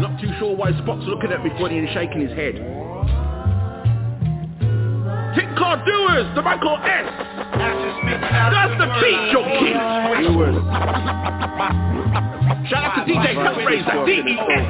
[0.00, 2.54] Not too sure why Spot's looking at me funny and shaking his head.
[5.36, 7.04] Tick Car Doers, the man called S.
[7.60, 9.76] That's the beat, your kid.
[12.66, 14.64] Shout out to DJ Hellraiser, D-E-S,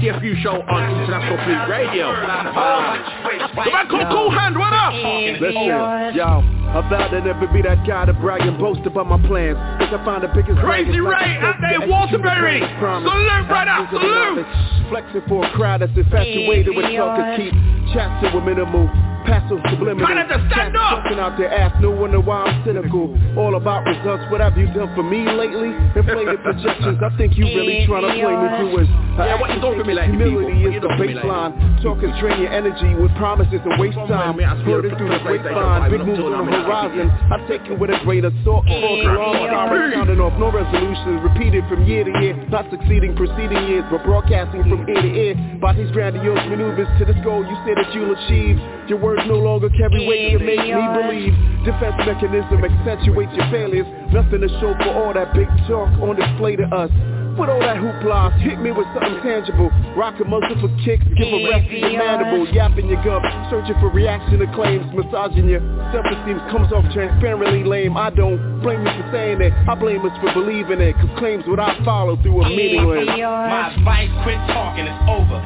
[0.00, 2.08] STFU show on International Fleet Radio.
[2.08, 4.94] the man called Cool Hand, what up?
[4.94, 6.40] Listen, yo,
[6.72, 9.58] I vowed to never be that guy to brag and boast about my plans.
[9.78, 12.60] Cause I find the biggest Crazy Ray out there, Waterbury.
[12.80, 14.46] Salute, brother, salute.
[14.88, 17.52] Flexing for a crowd that's infatuated with talk and keep
[17.92, 18.88] chats to a minimal.
[19.24, 20.06] Passive subliminal.
[20.50, 21.02] Stand up.
[21.02, 23.14] Talking out their ass, no wonder why I'm cynical.
[23.38, 25.74] All about results, what have you done for me lately?
[25.96, 29.07] Inflated projections, I think you really trying to play me through it.
[29.18, 31.50] Yeah, what you doing for me like Humility is the baseline.
[31.82, 34.38] Talk Talking drain your energy with promises and waste time.
[34.38, 37.10] Heard it through the grapevine, big moves on the horizon.
[37.10, 38.62] I take it with a grain of salt.
[38.66, 41.18] False alarm, sirens sounding off, no resolutions.
[41.26, 45.34] Repeated from year to year, not succeeding preceding years, but broadcasting from ear to ear.
[45.60, 48.56] By these grandiose maneuvers to this goal you say that you'll achieve.
[48.86, 51.34] Your words no longer carry weight to make me believe.
[51.66, 53.86] Defense mechanism accentuates your failures.
[54.14, 56.90] Nothing to show for all that big talk on display to us.
[57.38, 59.70] With all that hoopla, hit me with something tangible.
[59.94, 62.50] Rock a muscle for kicks, give a rest to your mandible.
[62.50, 64.90] Yapping your gum, searching for reaction to claims.
[64.90, 65.62] Massaging your
[65.94, 67.96] self-esteem comes off transparently lame.
[67.96, 69.52] I don't blame you for saying it.
[69.70, 70.98] I blame us for believing it.
[70.98, 73.06] Cause claims without follow through are meaningless.
[73.06, 75.38] My advice, quit talking, it's over.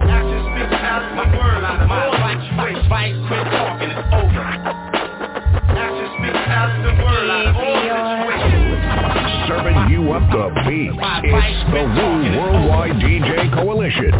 [0.00, 4.48] Not just speak out my word out of my advice, quit talking, it's over.
[5.76, 7.69] Not just speak out the word out of
[10.12, 10.96] up the beats.
[10.98, 14.10] It's the Wu Worldwide DJ Coalition.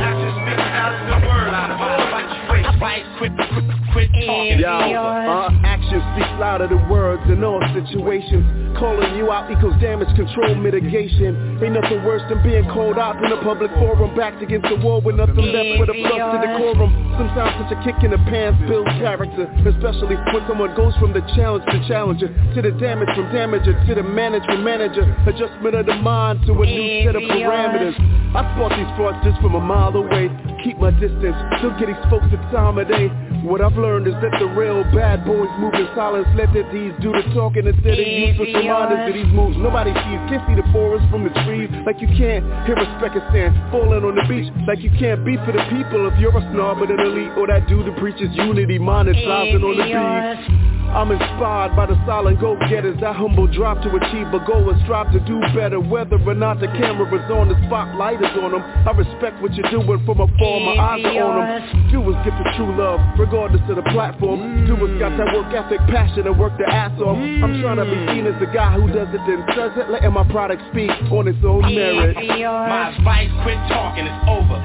[4.56, 8.40] Yo, uh, actions speak louder than words in all situations.
[8.78, 11.60] Calling you out equals damage control mitigation.
[11.60, 14.16] Ain't nothing worse than being called out in a public forum.
[14.16, 16.90] Backed against the wall with nothing left but a plus to decorum.
[17.20, 19.44] Sometimes such a kick in the pants builds character.
[19.68, 22.32] Especially when someone goes from the challenge to challenger.
[22.56, 25.04] To the damage from damager to the management manager.
[25.28, 27.92] Adjustment of the mind to a new set of parameters.
[28.32, 30.30] I spot these frauds just from a mile away.
[30.62, 33.08] Keep my distance, still get these folks the time day.
[33.42, 36.28] What I've learned is that the real bad boys move in silence.
[36.36, 39.56] Let the these do the talking instead of useless reminders of these moves.
[39.56, 41.72] Nobody sees, can't see the forest from the trees.
[41.86, 44.52] Like you can't hear a speck of sand falling on the beach.
[44.68, 47.32] Like you can't be for the people if you're a snob but an elite.
[47.40, 50.79] Or that dude who preaches unity, monetizing on the beat.
[50.90, 52.98] I'm inspired by the silent go-getters.
[53.00, 55.78] That humble drop to achieve a goal and strive to do better.
[55.78, 59.54] Whether or not the camera is on, the spotlight is on them I respect what
[59.54, 63.62] you're doing from afar, my eyes are on them Doers get the true love, regardless
[63.70, 64.66] of the platform.
[64.66, 67.18] Doers got that work ethic, passion, and work their ass off.
[67.18, 69.90] I'm trying to be seen as the guy who does it then says it.
[69.90, 72.16] Letting my product speak on its own merit.
[72.18, 74.58] My advice, quit talking, it's over.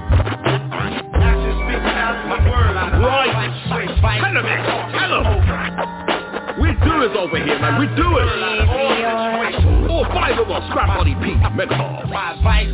[1.22, 2.66] Actions speak louder than words
[3.06, 4.22] Right.
[4.22, 4.62] Tell him it.
[4.94, 6.15] Tell him.
[6.62, 7.80] We do this over here, man.
[7.80, 9.90] We do it.
[9.90, 10.64] All five of us.
[10.70, 11.36] Scrap Body P.
[11.54, 12.02] Mega Hall.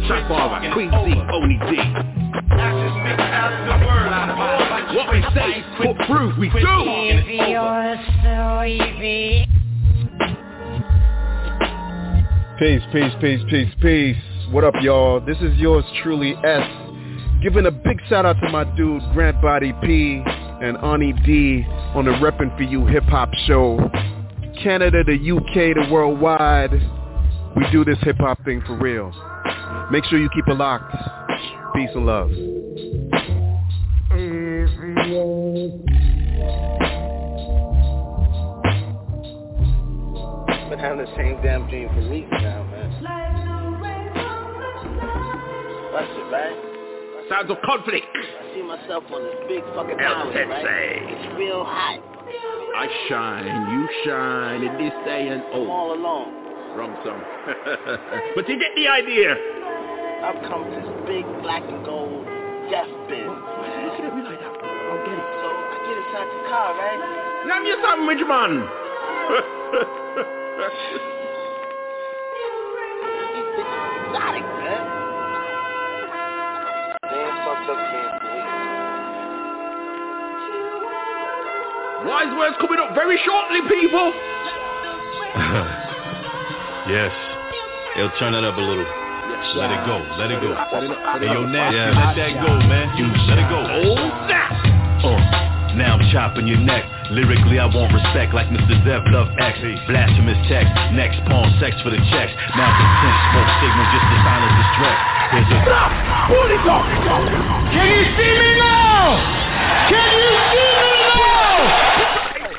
[0.07, 0.71] Jack Barber.
[0.73, 1.17] Queen C.
[1.33, 1.77] Oni D.
[4.95, 6.37] What we say, put proof.
[6.37, 6.61] We do.
[12.59, 14.17] Peace, peace, peace, peace, peace.
[14.51, 15.19] What up, y'all?
[15.21, 16.69] This is yours truly, S.
[17.41, 20.23] Giving a big shout out to my dude, Grant Body P
[20.61, 23.77] and Oni D on the Reppin' For You Hip Hop Show.
[24.63, 26.71] Canada, the UK, the worldwide.
[27.55, 29.11] We do this hip hop thing for real.
[29.91, 30.95] Make sure you keep it locked.
[31.75, 32.29] Peace and love.
[40.69, 43.03] Been having the same damn dream for weeks now, man.
[45.91, 46.70] That's it, right?
[47.31, 48.03] Sounds of conflict.
[48.11, 50.43] I see myself on this big fucking Sensei.
[50.51, 50.99] right?
[51.15, 52.03] It's real hot.
[52.75, 56.35] I shine, you shine in this day and I'm oh, all alone.
[56.75, 57.23] wrong song.
[58.35, 59.31] but you get the idea.
[60.27, 62.27] I've come to this big black and gold
[62.67, 63.31] deathbed.
[63.31, 64.51] Look at me like that.
[64.51, 65.27] I'll get it.
[65.39, 66.99] So I get inside the car, right?
[67.47, 68.67] Name your sandwich, man.
[82.21, 84.13] Wise Wurdz coming up very shortly, people.
[86.93, 87.09] yes.
[87.97, 88.85] It'll turn it up a little.
[89.57, 90.05] Let it go.
[90.21, 90.53] Let it go.
[91.17, 91.97] Hey, yo, Nasty, Yeah.
[91.97, 92.93] let that go, man.
[92.93, 93.57] You let it go.
[93.57, 93.97] Oh,
[94.29, 94.53] that.
[95.01, 95.17] Uh,
[95.73, 96.85] now I'm chopping your neck.
[97.09, 98.77] Lyrically, I want respect like Mr.
[98.85, 99.57] Zev Love X.
[99.89, 100.69] Blasphemous text.
[100.93, 102.37] Next pawn sex for the checks.
[102.53, 104.99] Malcontent smoke signal just to silence the stress.
[105.33, 105.89] Here's a Stop!
[106.29, 106.85] What is up?
[107.73, 109.17] Can you see me now?
[109.89, 110.70] Can you see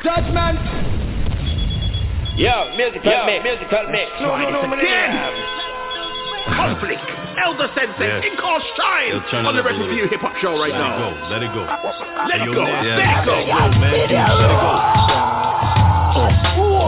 [0.03, 0.17] me now?
[0.17, 0.59] Judgment.
[2.39, 3.45] Yo, musical mix.
[3.45, 4.11] Musical mix.
[4.21, 5.13] No, no, no, again.
[6.49, 6.99] Konflik.
[7.33, 8.25] Elder Sensei, Yes.
[8.29, 9.13] in call shine
[9.47, 9.89] on the up Record.
[9.89, 10.99] View Hip Hop Show right Let now.
[11.31, 11.65] Let it go.
[11.65, 12.61] Let it go.
[12.61, 13.25] Let let it go.
[13.25, 13.37] that go,
[13.81, 13.93] man.
[13.95, 14.73] You Let it go.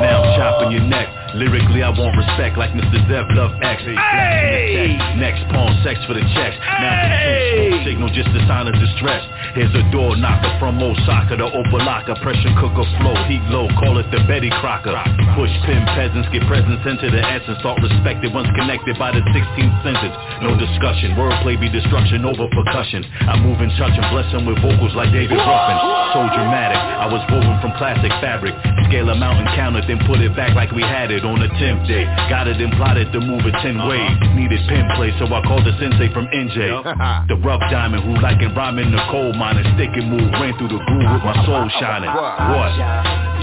[0.04, 1.08] Now I'm chopping your neck.
[1.34, 2.98] Lyrically, I want respect like Mr.
[3.10, 3.82] Zev Love X.
[3.82, 4.94] Hey!
[5.16, 6.54] Next pawn sex for the checks.
[6.60, 9.22] Malcontent smoke signal just to silence the stress.
[9.54, 12.18] Here's a door knocker from Osaka to Obalaka.
[12.26, 14.90] Pressure cooker flow, heat low, call it the Betty Crocker.
[15.38, 17.62] Push pin peasants, get presence into the essence.
[17.62, 20.16] Thought respected once connected by the 16th sentence.
[20.42, 23.06] No discussion, wordplay be destruction over percussion.
[23.30, 25.78] I move and touch and bless him with vocals like David Ruffin.
[26.18, 28.58] So dramatic, I was woven from classic fabric.
[28.90, 31.46] Scale a mountain, count it, then put it back like we had it on the
[31.62, 32.02] 10th day.
[32.26, 34.18] Got it and plotted to move it 10 ways.
[34.34, 37.30] Needed pin play, so I called the sensei from NJ.
[37.30, 40.32] The rough diamond who like and rhyme in the coal mine and stick and move.
[40.32, 42.08] Ran through the groove with my soul shining.
[42.08, 42.72] What?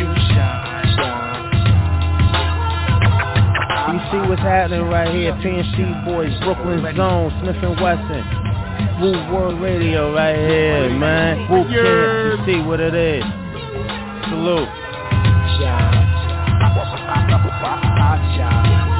[0.01, 0.89] You shine,
[3.93, 8.23] You see what's happening right here, PNC Boys, Brooklyn Zone, Smith Wesson.
[9.01, 11.49] Wu World Radio right here, man.
[11.49, 13.23] Woo Kenneth, you see what it is.
[14.29, 14.69] Salute.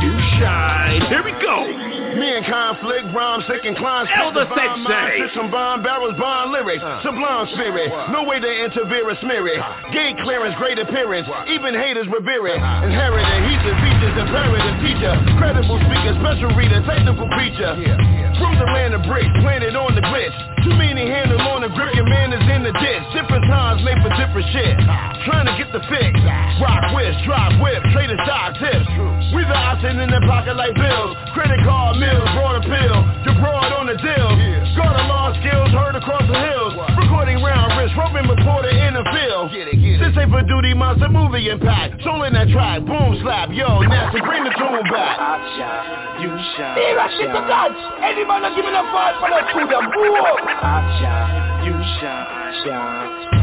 [0.01, 1.01] You shine.
[1.13, 1.67] Here we go.
[2.17, 5.23] Me and Konflik, rhyme, sick and climb, El Da Sensei.
[5.27, 6.99] system bond, barrels, bond lyrics, uh.
[7.03, 9.61] sublime spirit, no way to interfere or smear it.
[9.93, 12.59] Gate clearance, great appearance, even haters revere it.
[12.59, 12.83] Uh.
[12.83, 17.79] Inherited, he's the features, imperative teacher, credible speaker, special reader, technical creature.
[18.41, 20.33] From the land of bricks, planted on the glitch.
[20.65, 23.05] Too many handle on the grip, your man is in the ditch.
[23.13, 24.73] Different times made for different shit.
[25.29, 26.17] Trying to get the fix.
[26.57, 28.89] Rock whiz, drive whip, trading stock tips.
[29.37, 31.13] We the option in the pocket like bills.
[31.37, 32.97] Credit card mills, broad appeal.
[33.29, 34.29] You're broad on the deal.
[34.73, 36.73] Got a law skills, heard across the hills.
[36.97, 39.53] Recording round wrist, roping in the field.
[40.01, 42.01] This ain't for duty, monster movie impact.
[42.01, 45.21] Soul in that track, boom slap, yo, nasty, bring the tune back.
[46.19, 46.75] You shine.
[46.75, 47.77] Hey, that shit the dance.
[48.01, 50.41] Anybody not giving a fight for that to the boom.
[51.69, 53.40] You shine.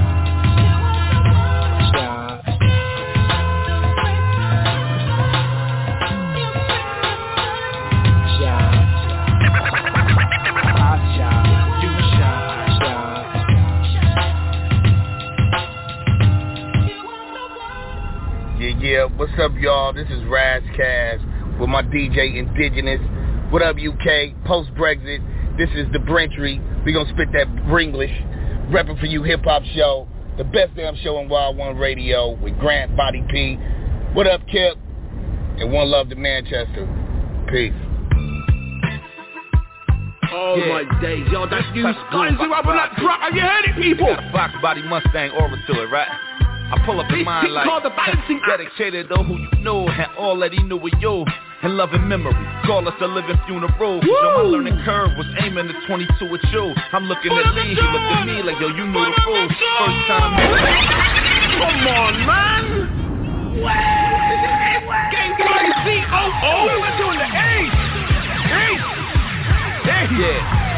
[18.89, 19.93] What's up, y'all?
[19.93, 21.21] This is Ras Kass
[21.61, 22.99] with my DJ Indigenous.
[23.53, 24.33] What up, UK?
[24.47, 26.59] Post-Brexit, this is the Brentry.
[26.87, 28.71] We gonna spit that Bringlish.
[28.71, 30.09] Repping for you hip-hop show.
[30.39, 33.57] The best damn show on Wild One Radio with Grant Body P.
[34.15, 34.79] What up, Kip?
[35.59, 36.89] And one love to Manchester.
[37.51, 37.75] Peace.
[40.33, 40.83] Oh yeah.
[40.83, 43.21] my days, yo, that's you starting to up on that truck.
[43.21, 44.07] Are you heard it, people?
[44.07, 46.09] Got a Fox body Mustang aura to it, right?
[46.69, 47.89] I pull up in mine like the
[48.49, 51.25] dedicated to who you know and all that he knew of you
[51.63, 52.37] and loving memory.
[52.67, 53.73] Call us a living funeral.
[53.73, 56.75] Cause yo, my learning curve was aiming to 22 with you.
[56.93, 59.49] I'm looking at Lee, he looked at me like, yo, you know the rules.
[59.49, 60.37] First time.
[61.57, 62.65] Come on, man.
[65.09, 66.53] Game party C O O.
[66.53, 66.69] Oh.
[66.85, 67.29] We're doing the.
[67.33, 67.73] Ace.
[68.53, 68.85] Ace.
[70.21, 70.69] Yeah.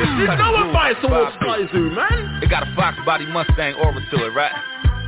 [0.00, 2.40] You know what bias towards Skyzoo, man.
[2.42, 4.52] It got a Fox body Mustang aura to it, right?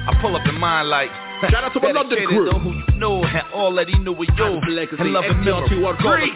[0.05, 1.13] I pull up in mine like
[1.51, 2.51] Shout out to my London crew.
[2.51, 4.61] Who you know and all that he knew was you.
[4.63, 5.69] And love and memory.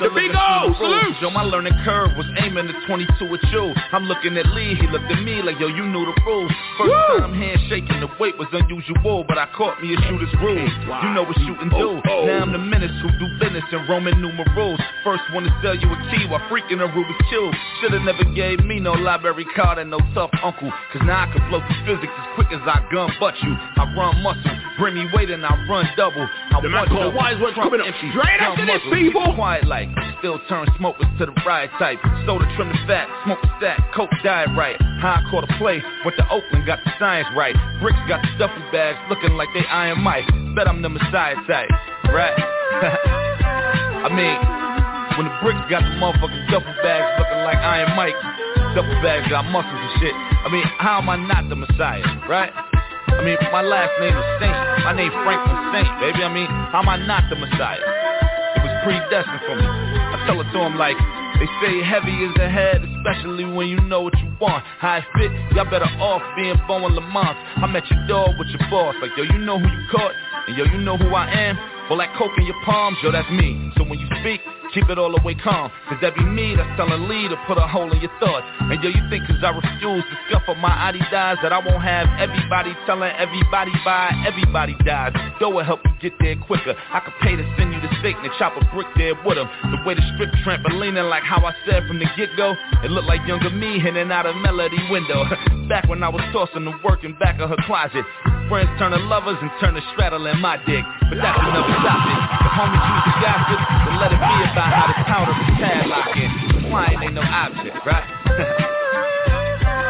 [0.03, 0.75] The big O.
[0.79, 1.17] Salute.
[1.23, 3.75] Yo, my learning curve was aiming to 22 with you.
[3.93, 4.75] I'm looking at Lee.
[4.75, 6.51] He looked at me like, yo, you knew the rules.
[6.79, 7.21] First Woo!
[7.21, 10.71] time handshaking, the weight was unusual, but I caught me a shooter's groove.
[10.89, 11.03] Wow.
[11.07, 11.77] You know what shooting do.
[11.77, 12.27] Oh, oh.
[12.27, 14.81] Now I'm the menace who do business in Roman numerals.
[15.05, 17.55] First one to sell you a key while freaking a Rubik's Cube.
[17.81, 20.73] Should've never gave me no library card and no tough uncle.
[20.93, 23.55] Cause now I can flow through physics as quick as I gun butt you.
[23.55, 26.25] I run muscle, bring me and I run double.
[26.25, 29.35] I the man called Wise Wurdz coming up straight after this, people.
[29.35, 29.89] Quiet like,
[30.19, 31.99] still turn smokers to the riot type.
[32.25, 34.77] Soda trim the fat, smoke the stack, coke diet right.
[35.01, 37.55] High caught a play, went to Oakland, got the science right.
[37.81, 40.25] Bricks got the stuffy bags, looking like they Iron Mike.
[40.57, 41.71] Bet I'm the Messiah type,
[42.09, 42.33] right?
[44.01, 44.39] I mean,
[45.19, 48.17] when the bricks got the motherfucking duffel bags looking like Iron Mike,
[48.75, 50.15] duffel bags got muscles and shit.
[50.15, 52.53] I mean, how am I not the Messiah, right?
[53.09, 54.57] I mean, my last name is Saint.
[54.85, 56.23] My name Franklin Saint, baby.
[56.23, 57.81] I mean, how am I not the Messiah?
[57.81, 59.67] It was predestined for me.
[59.67, 60.99] I tell it to him like,
[61.37, 64.65] they say heavy is the head, especially when you know what you want.
[64.81, 67.37] How I fit, y'all better off being born Lamont.
[67.61, 70.13] I'm at your door with your boss, like, yo, you know who you caught,
[70.49, 71.59] and yo, you know who I am.
[71.91, 73.71] Well, that coke in your palms, yo, that's me.
[73.77, 74.41] So when you speak,
[74.77, 75.73] keep it all the way calm.
[75.89, 78.45] Cause that be me that's telling Lee to put a hole in your thoughts.
[78.61, 81.81] And yo, you think cause I refuse to scuff up my Adidas that I won't
[81.81, 85.17] have everybody telling everybody bye, everybody dies.
[85.41, 86.77] Though will help you get there quicker.
[86.77, 89.49] I could pay to send you the steak and chop a brick there with him.
[89.73, 92.53] The way the strip trampolining like how I said from the get-go,
[92.85, 95.25] it looked like younger me hitting out a melody window.
[95.69, 98.07] back when I was tossing the work in back of her closet.
[98.49, 100.85] Friends turn to lovers and turn to straddling my dick.
[101.11, 102.19] But that's another topic.
[102.47, 106.31] The homies use the gossip, then let it be about how the powder is padlocking.
[106.71, 108.07] Flying ain't no object, right?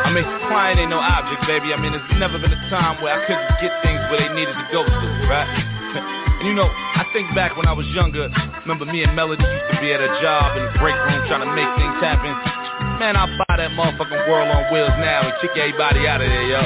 [0.06, 1.74] I mean, flying ain't no object, baby.
[1.74, 4.54] I mean, there's never been a time where I couldn't get things where they needed
[4.54, 5.50] to go to, right?
[5.98, 8.30] and you know, I think back when I was younger,
[8.62, 11.42] remember me and Melody used to be at a job in the break room trying
[11.42, 12.32] to make things happen.
[13.00, 16.46] Man, I'll buy that motherfucking world on wheels now and kick everybody out of there,
[16.46, 16.60] yo.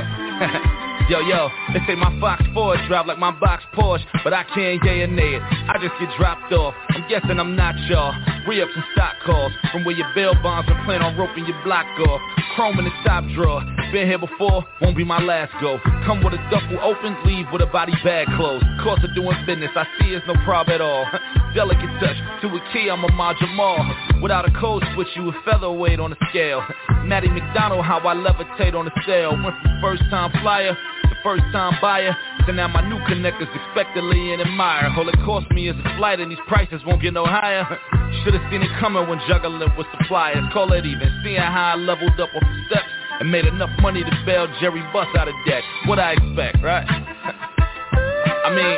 [1.09, 4.83] Yo, yo, they say my Fox Ford drive like my box Porsche, but I can't
[4.85, 5.43] yay or nay it.
[5.43, 6.75] I just get dropped off.
[6.91, 8.15] I'm guessing I'm not y'all.
[8.47, 11.87] Re-ups and stock calls from where your bail bonds and plan on roping your block
[12.07, 12.21] off.
[12.55, 13.63] Chrome in the top drawer.
[13.93, 15.81] Been here before, won't be my last go.
[16.07, 18.65] Come with a duffel open, leave with a body bag closed.
[18.83, 21.07] Cost of doing business, I see it's no problem at all.
[21.55, 23.79] Delicate touch, to a key, I'm a Ma Jamal.
[24.23, 26.63] Without a code switch, you a featherweight on the scale.
[27.05, 29.33] Matty McDonald, how I levitate on the sale.
[29.33, 32.17] Went from first time flyer to first time buyer.
[32.47, 34.93] So now my new connectors expectantly and admire.
[34.97, 37.65] All it cost me is a flight and these prices won't get no higher.
[38.25, 40.45] Should've seen it coming when juggling with suppliers.
[40.53, 41.09] Call it even.
[41.25, 42.89] Seeing how I leveled up off the steps
[43.21, 45.63] and made enough money to bail Jerry Buss out of debt.
[45.87, 46.87] What I expect, right?
[48.47, 48.77] I mean,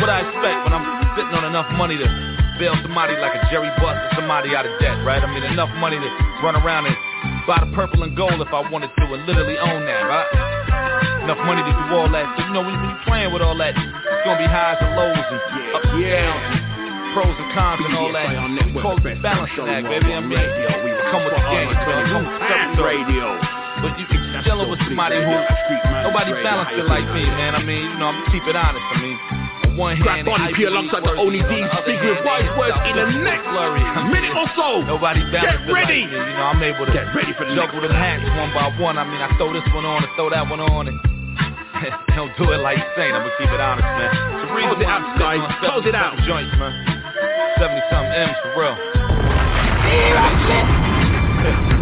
[0.00, 2.06] what I expect when I'm sitting on enough money to
[2.58, 5.22] bail somebody like a Jerry Buss or somebody out of debt, right?
[5.22, 6.08] I mean, enough money to
[6.44, 6.96] run around and
[7.46, 10.56] buy the purple and gold if I wanted to and literally own that, right?
[11.26, 12.22] enough money to do all that.
[12.38, 15.18] So you know when, you playing with all that, it's gonna be highs and lows
[15.18, 16.42] and yeah, ups and downs,
[17.18, 18.30] pros and cons and all that.
[18.70, 20.14] We call it balancing act, baby.
[20.14, 20.38] I mean,
[21.10, 22.78] come with the game, man.
[22.78, 23.26] Radio.
[23.82, 24.06] But you
[24.46, 25.34] chilling with somebody who
[26.06, 27.58] nobody balanced it like me, man.
[27.58, 28.86] I mean, you know, I'm gonna keep it honest.
[28.94, 29.45] I mean
[29.76, 30.24] one hand.
[30.24, 31.52] Grab P alongside the Oni D,
[31.84, 33.46] speaking with Wise Wurdz in the next
[34.10, 34.82] minute or so.
[34.82, 36.08] Nobody Get ready.
[36.08, 36.16] Like.
[36.16, 38.96] You know, I'm able to get ready for the juggle them hats one by one.
[38.96, 40.98] I mean, I throw this one on and throw that one on and.
[42.16, 43.12] don't do it like Saint.
[43.12, 44.08] I'm gonna keep it honest, man.
[44.40, 45.44] So Close it out, guys.
[45.60, 46.16] Close it out.
[46.24, 46.72] Joints, man.
[47.60, 48.76] 70 something M's for real.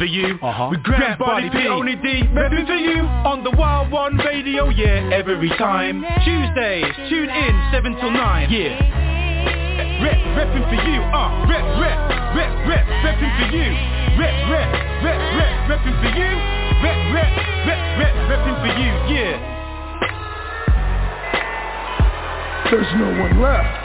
[0.00, 0.40] for you.
[0.40, 0.72] Uh-huh.
[0.72, 5.12] With Grant Body P, Oni D, repping for you on the Wild One Radio, yeah,
[5.12, 6.00] every time.
[6.24, 8.80] Tuesdays, tune in, 7 till 9, yeah.
[10.00, 12.00] Rep, repping for you, uh, rep, rep,
[12.32, 13.68] rep, rep, repping for you.
[14.16, 14.72] Rep, rep,
[15.04, 16.32] rep, rep, repping for you.
[16.80, 17.28] Rep, rep,
[17.68, 19.36] rep, rep, repping for you, yeah.
[22.72, 23.84] There's no one left.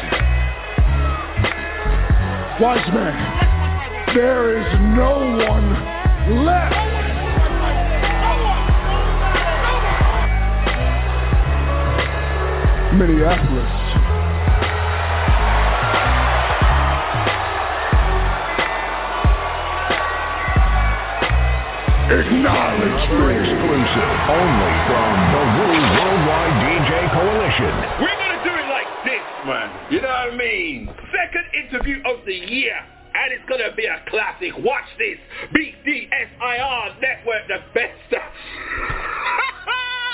[2.61, 6.75] Wise man, there is no one left.
[12.95, 13.85] Minneapolis.
[22.05, 23.25] Acknowledge me.
[23.35, 27.73] Exclusive only from the Wu Worldwide DJ Coalition.
[27.99, 29.69] We're gonna do it like this, man.
[29.91, 30.89] You know what I mean?
[31.11, 32.94] Second interview of the year.
[33.15, 34.51] And it's gonna be a classic.
[34.59, 35.17] Watch this.
[35.55, 38.11] BDSIR Network, the best.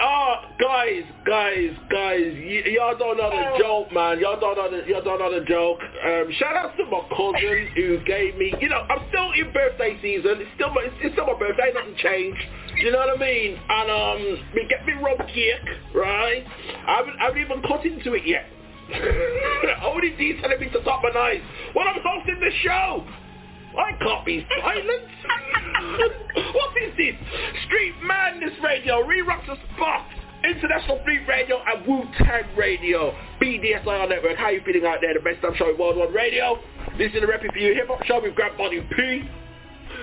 [0.00, 4.20] Oh, guys, guys, guys, y- y'all don't know the joke, man.
[4.20, 5.78] Y'all don't know the, y'all don't know the joke.
[5.80, 9.98] Um, shout out to my cousin who gave me, you know, I'm still in birthday
[10.02, 10.40] season.
[10.40, 11.72] It's still my, it's, it's still my birthday.
[11.74, 12.42] Nothing changed.
[12.76, 13.58] You know what I mean?
[13.68, 14.20] And um,
[14.54, 16.44] we get me rum cake, right?
[16.86, 18.46] I haven't, I haven't even cut into it yet.
[19.84, 21.42] Oni D telling me to stop my knife.
[21.74, 23.04] When I'm hosting the show.
[23.80, 25.08] I can't be silent.
[26.54, 27.16] what is this?
[27.66, 30.06] Street Madness Radio, Re-Rocks the Spot,
[30.44, 33.14] International Fleet Radio, and Wu-Tang Radio.
[33.40, 35.14] BDSIR Network, how you feeling out there?
[35.14, 36.58] The best time show in World One Radio.
[36.98, 39.28] This is the Reppin' For You Hip Hop Show with Grab Body P.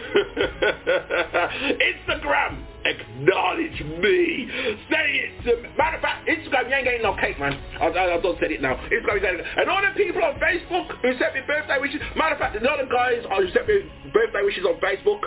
[2.08, 4.50] Instagram, acknowledge me.
[4.90, 5.70] Say it to me.
[5.78, 7.54] Matter of fact, Instagram, you ain't getting no cake, man.
[7.80, 8.76] I, I, I don't say it now.
[8.76, 12.02] Instagram, you And all the people on Facebook who sent me birthday wishes.
[12.16, 15.22] Matter of fact, the other guys uh, who sent me birthday wishes on Facebook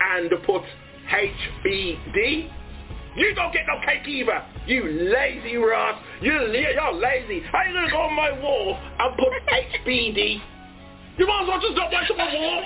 [0.00, 0.62] and put
[1.10, 2.50] HBD.
[3.16, 4.42] You don't get no cake either.
[4.66, 6.02] You lazy Ross.
[6.20, 7.42] You, you're lazy.
[7.52, 9.28] How you going to go on my wall and put
[9.86, 10.40] HBD?
[11.16, 12.62] You might as well just not watch on my wall.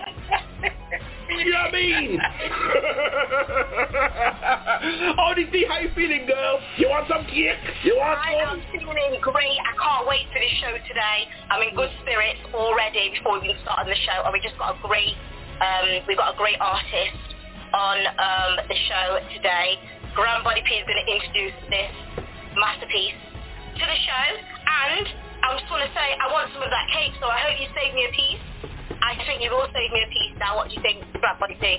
[1.29, 2.17] You know what I mean?
[5.21, 6.59] oh, D, how you feeling, girl?
[6.81, 7.61] You want some cake?
[7.85, 9.61] You want I am feeling great.
[9.61, 11.29] I can't wait for this show today.
[11.53, 14.73] I'm in good spirits already before we even started the show, and we just got
[14.73, 15.13] a great,
[15.61, 17.21] um, we've got a great artist
[17.77, 19.77] on um, the show today.
[20.17, 21.93] Grand Body P is going to introduce this
[22.57, 23.21] masterpiece
[23.77, 24.27] to the show,
[24.65, 25.05] and
[25.45, 27.69] I just want to say I want some of that cake, so I hope you
[27.77, 28.48] save me a piece.
[29.09, 30.57] I think you've all saved me a piece now.
[30.57, 31.01] What do you think,
[31.61, 31.79] P?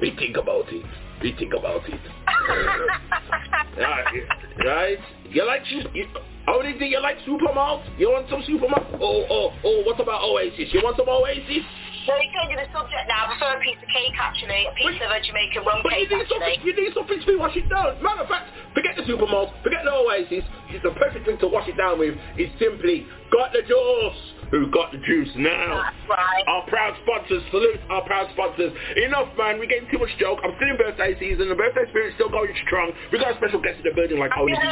[0.00, 0.84] We think about it.
[1.22, 2.00] We think about it.
[3.78, 4.26] right,
[4.58, 4.98] right?
[5.36, 6.08] You like you, oh, you
[6.48, 7.84] only thing you like Supermalt?
[8.00, 8.88] You want some Supermalt?
[8.96, 10.72] Oh, oh, oh, what about Oasis?
[10.72, 11.60] You want some Oasis?
[12.08, 13.28] No, you're changing the subject now.
[13.28, 14.64] I prefer a piece of cake, actually.
[14.64, 16.40] A piece of a Jamaican rum cake, you need, actually.
[16.40, 18.00] something, you need something to wash it down.
[18.00, 20.48] Matter of fact, forget the Supermalt, forget the Oasis.
[20.72, 22.16] It's the perfect thing to wash it down with.
[22.40, 24.20] Is simply got the juice.
[24.50, 25.90] Who got the juice now?
[26.06, 26.44] Right.
[26.46, 28.70] Our proud sponsors, salute our proud sponsors.
[28.94, 29.58] Enough, man.
[29.58, 30.38] We're getting too much joke.
[30.44, 31.48] I'm still in birthday season.
[31.50, 32.92] The birthday spirit's still going strong.
[33.10, 34.62] We got a special guest in the building, like Holy D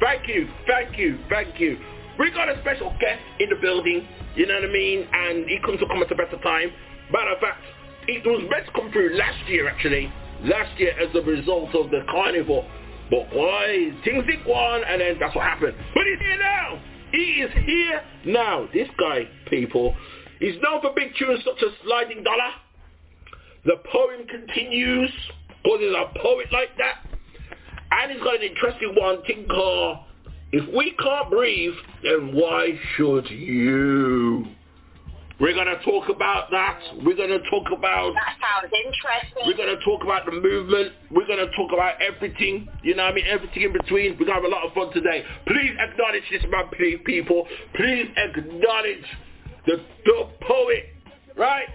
[0.00, 1.78] Thank you, thank you, thank you.
[2.18, 5.06] We got a special guest in the building, you know what I mean?
[5.12, 6.72] And he couldn't come at a better time.
[7.12, 7.62] Matter of fact,
[8.08, 10.12] it was meant to come through last year actually.
[10.42, 12.66] Last year as a result of the carnival.
[13.10, 13.90] But why?
[14.04, 15.74] Things did go on and then that's what happened.
[15.94, 16.82] But he's here now.
[17.12, 18.68] He is here now.
[18.72, 19.94] This guy, people,
[20.40, 22.52] is known for big tunes such as Sliding Dollar.
[23.64, 25.10] The poem continues,
[25.62, 27.09] because he's a poet like that.
[27.92, 29.98] And he's got an interesting one, thing called,
[30.52, 34.46] If We Can't Breathe, Then Why Should You?
[35.40, 36.78] We're going to talk about that.
[37.02, 38.12] We're going to talk about...
[38.12, 39.42] That sounds interesting.
[39.46, 40.92] We're going to talk about the movement.
[41.10, 42.68] We're going to talk about everything.
[42.82, 43.24] You know what I mean?
[43.26, 44.18] Everything in between.
[44.20, 45.24] We're going to have a lot of fun today.
[45.46, 47.48] Please acknowledge this man, please, people.
[47.74, 49.06] Please acknowledge
[49.64, 50.84] the, the poet.
[51.38, 51.68] Right?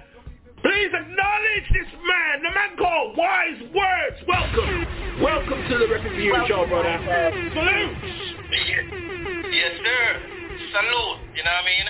[0.63, 4.17] Please acknowledge this man, the man called Wise Wurdz.
[4.27, 4.87] Welcome.
[5.19, 6.95] Welcome to the Reppin' For You Show, brother.
[7.51, 7.95] Salute.
[9.51, 10.03] Yes, sir.
[10.71, 11.19] Salute.
[11.35, 11.85] You know what I mean?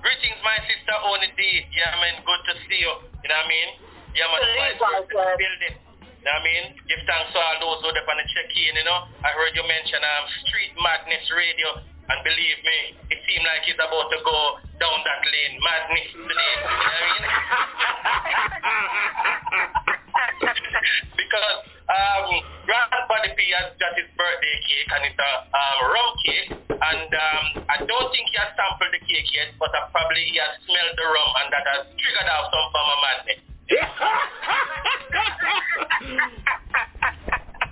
[0.00, 1.40] Greetings, my sister Oni D.
[1.76, 2.92] Yeah, I mean, good to see you.
[3.24, 3.68] You know what I mean?
[4.16, 4.40] Yeah, man.
[4.40, 5.74] Salute, Wise Wurdz building.
[5.76, 6.64] You know what I mean?
[6.88, 9.06] Give thanks to all those who are on the check-in, you know.
[9.22, 11.84] I heard you mention um, Street Madness Radio.
[12.08, 15.60] And believe me, it seemed like he's about to go down that lane.
[15.60, 16.24] Madness today.
[16.24, 17.20] You know what I mean?
[21.20, 21.60] because
[21.92, 26.48] um, Grand Body P has got his birthday cake and it's a um, rum cake
[26.68, 30.40] and um, I don't think he has sampled the cake yet, but uh, probably he
[30.40, 33.44] has smelled the rum and that has triggered off some form of madness.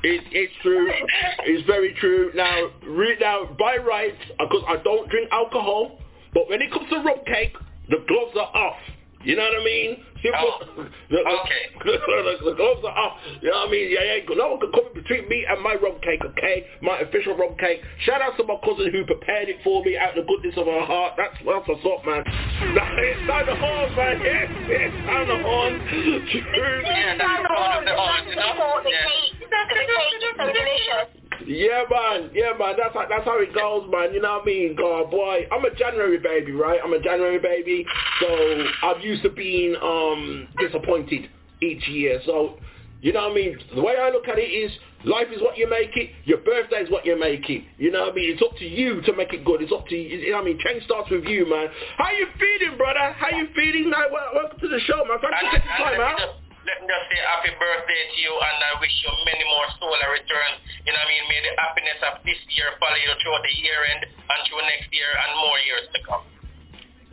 [0.03, 0.89] It, it's true.
[1.45, 2.31] It's very true.
[2.35, 5.99] Now, read now by rights, because I don't drink alcohol,
[6.35, 7.55] but when it comes to rum cake,
[7.89, 8.79] the gloves are off.
[9.25, 10.05] You know what I mean?
[10.27, 10.59] Simple.
[10.59, 11.63] Oh, the, okay.
[11.87, 13.23] The, the, the gloves are off.
[13.41, 13.95] You know what I mean?
[13.95, 14.35] Yeah, yeah.
[14.35, 16.67] No one can come between me and my rum cake, okay?
[16.83, 17.79] My official rum cake.
[18.03, 20.67] Shout out to my cousin who prepared it for me out of the goodness of
[20.67, 21.15] her heart.
[21.15, 22.27] That's that's what's up, man.
[22.27, 24.19] it's down the horn, man.
[24.19, 25.79] Yes, yes, down the horn.
[25.87, 26.83] True.
[26.83, 28.83] Yeah, that's the horn of the horn, you know?
[28.83, 29.96] The
[31.47, 32.31] Yeah, man.
[32.35, 32.75] Yeah, man.
[32.77, 34.13] That's how, that's how it goes, man.
[34.13, 34.77] You know what I mean?
[34.77, 36.81] God, boy, I'm a January baby, right?
[36.83, 37.87] I'm a January baby,
[38.21, 38.27] so
[38.83, 41.31] I'm used to being um disappointed
[41.63, 42.21] each year.
[42.27, 42.59] So,
[43.01, 43.59] you know what I mean?
[43.75, 44.73] The way I look at it is,
[45.05, 46.11] life is what you make it.
[46.25, 47.63] Your birthday is what you make it.
[47.79, 48.33] You know what I mean?
[48.35, 49.63] It's up to you to make it good.
[49.63, 50.19] It's up to you.
[50.19, 50.59] You know what I mean?
[50.59, 51.69] Change starts with you, man.
[51.97, 53.15] How you feeling, brother?
[53.17, 53.93] How you feeling?
[54.35, 55.19] Welcome to the show, man.
[55.23, 56.46] Thanks for taking time out.
[56.67, 60.11] Let me just say happy birthday to you and I wish you many more solar
[60.19, 60.59] returns.
[60.83, 61.25] You know what I mean?
[61.31, 64.91] May the happiness of this year follow you throughout the year end and through next
[64.91, 66.27] year and more years to come.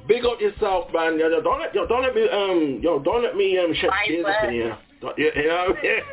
[0.10, 1.22] Big up yourself, man.
[1.22, 4.10] Yo, don't let yo, don't let me um yo don't let me um shed Nice
[4.10, 4.74] tears up in here.
[5.04, 5.68] Don't, you, know,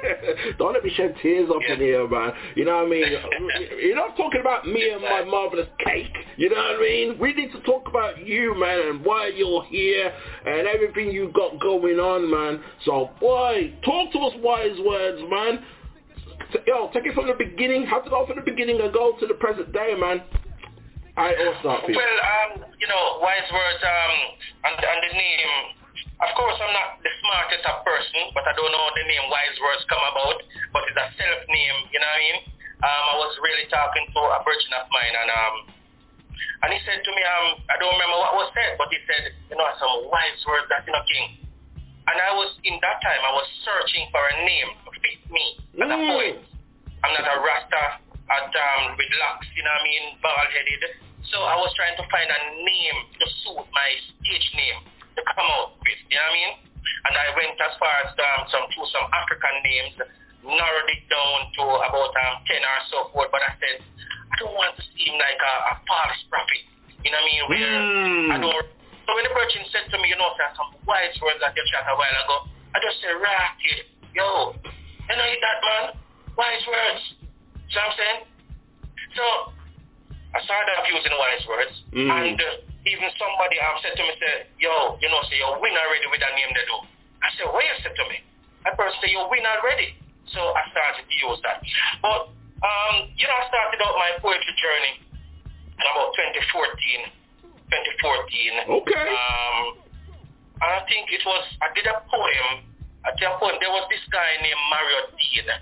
[0.59, 2.33] don't let me shed tears up in here, man.
[2.57, 3.05] You know what I mean?
[3.83, 6.11] You're not talking about me and my marvelous cake.
[6.37, 7.19] You know what I mean?
[7.21, 10.13] We need to talk about you, man, and why you're here
[10.45, 12.65] and everything you've got going on, man.
[12.85, 15.65] So, boy, talk to us Wise Wurdz, man.
[16.67, 17.87] Yo, take it from the beginning.
[17.87, 20.23] Have to go from the beginning and go to the present day, man.
[21.17, 21.31] I
[21.63, 21.69] for.
[21.71, 24.17] Well, um, you know, Wise Wurdz, um,
[24.65, 25.80] and, and the name,
[26.21, 29.57] of course I'm not the smartest of person, but I don't know the name Wise
[29.61, 30.39] Wurdz come about,
[30.77, 32.39] but it's a self name, you know what I mean?
[32.81, 35.57] Um, I was really talking to a virgin of mine and um,
[36.61, 39.33] and he said to me, um, I don't remember what was said, but he said,
[39.49, 41.41] you know, some wise words that you know, king.
[42.05, 45.45] And I was, in that time, I was searching for a name to fit me
[45.81, 46.37] as a poet.
[47.01, 47.85] I'm not a rasta
[48.29, 50.83] at, um, with locks, you know what I mean, bald-headed.
[51.33, 53.91] So I was trying to find a name to suit my
[54.21, 54.85] stage name
[55.17, 56.53] to come out with, you know what I mean?
[57.07, 59.95] And I went as far as um, some to some African names,
[60.45, 63.85] narrowed it down to about um, 10 or so forth, but I said,
[64.31, 66.63] I don't want to seem like a, a false prophet,
[67.05, 67.81] you know what I mean, where
[68.33, 68.69] I don't
[69.11, 71.65] so when the virgin said to me, you know, sir, some wise words that you
[71.75, 73.59] chat a while ago, I just said, right,
[74.15, 75.85] yo, you know that man,
[76.39, 77.03] Wise Wurdz.
[77.19, 78.21] See what I'm saying?
[79.19, 79.25] So
[80.31, 82.07] I started off using Wise Wurdz, Mm.
[82.07, 85.77] and uh, even somebody um, said to me, say, yo, you know, say, you're win
[85.77, 86.79] already with that name they do.
[87.21, 88.25] I said, what you said to me?
[88.65, 89.93] That person said, you win already.
[90.33, 91.61] So I started to use that.
[92.01, 92.33] But,
[92.65, 94.95] um, you know, I started out my poetry journey
[95.77, 97.13] in about 2014.
[97.69, 98.81] 2014.
[98.81, 99.09] Okay.
[99.13, 99.57] Um,
[100.61, 102.65] and I think it was, I did a poem.
[103.05, 103.57] I did a poem.
[103.61, 105.57] There was this guy named Mario Deane,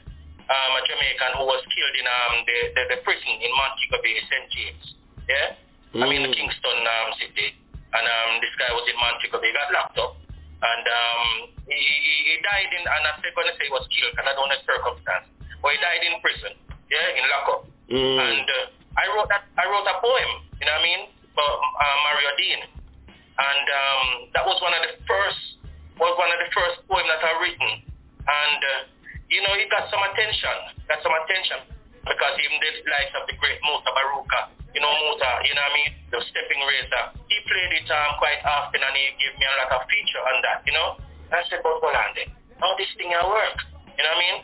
[0.46, 4.18] um, a Jamaican who was killed in um, the, the, the prison in Montego Bay,
[4.26, 4.46] St.
[4.54, 4.84] James.
[5.26, 5.67] Yeah?
[6.02, 6.34] I mean, Mm.
[6.34, 7.48] Kingston um, City.
[7.88, 10.14] And um, this guy was in Montego Bay, got locked up.
[10.58, 11.24] And um,
[11.70, 14.26] he, he, he died in, and I'm not going to say he was killed because
[14.26, 15.26] I don't know the circumstance.
[15.62, 16.52] But he died in prison,
[16.90, 17.60] yeah, in lockup.
[17.88, 18.18] Mm.
[18.18, 19.46] And uh, I wrote that.
[19.54, 20.30] I wrote a poem.
[20.58, 21.02] You know what I mean?
[21.38, 22.66] For uh, Mario Deane,
[23.38, 25.62] and um, that was one of the first.
[26.02, 27.70] Was one of the first poem that I written,
[28.26, 28.80] and uh,
[29.30, 30.54] you know, it got some attention.
[30.90, 31.58] Got some attention
[32.02, 34.40] because even the likes of the great Mutabaruka,
[34.74, 38.10] you know Musa, you know what I mean, the stepping racer, he played it um,
[38.20, 40.64] quite often, and he gave me a lot of feature on that.
[40.68, 40.88] You know,
[41.32, 42.28] I said, but then,
[42.60, 43.58] how this thing will work?
[43.96, 44.38] You know what I mean?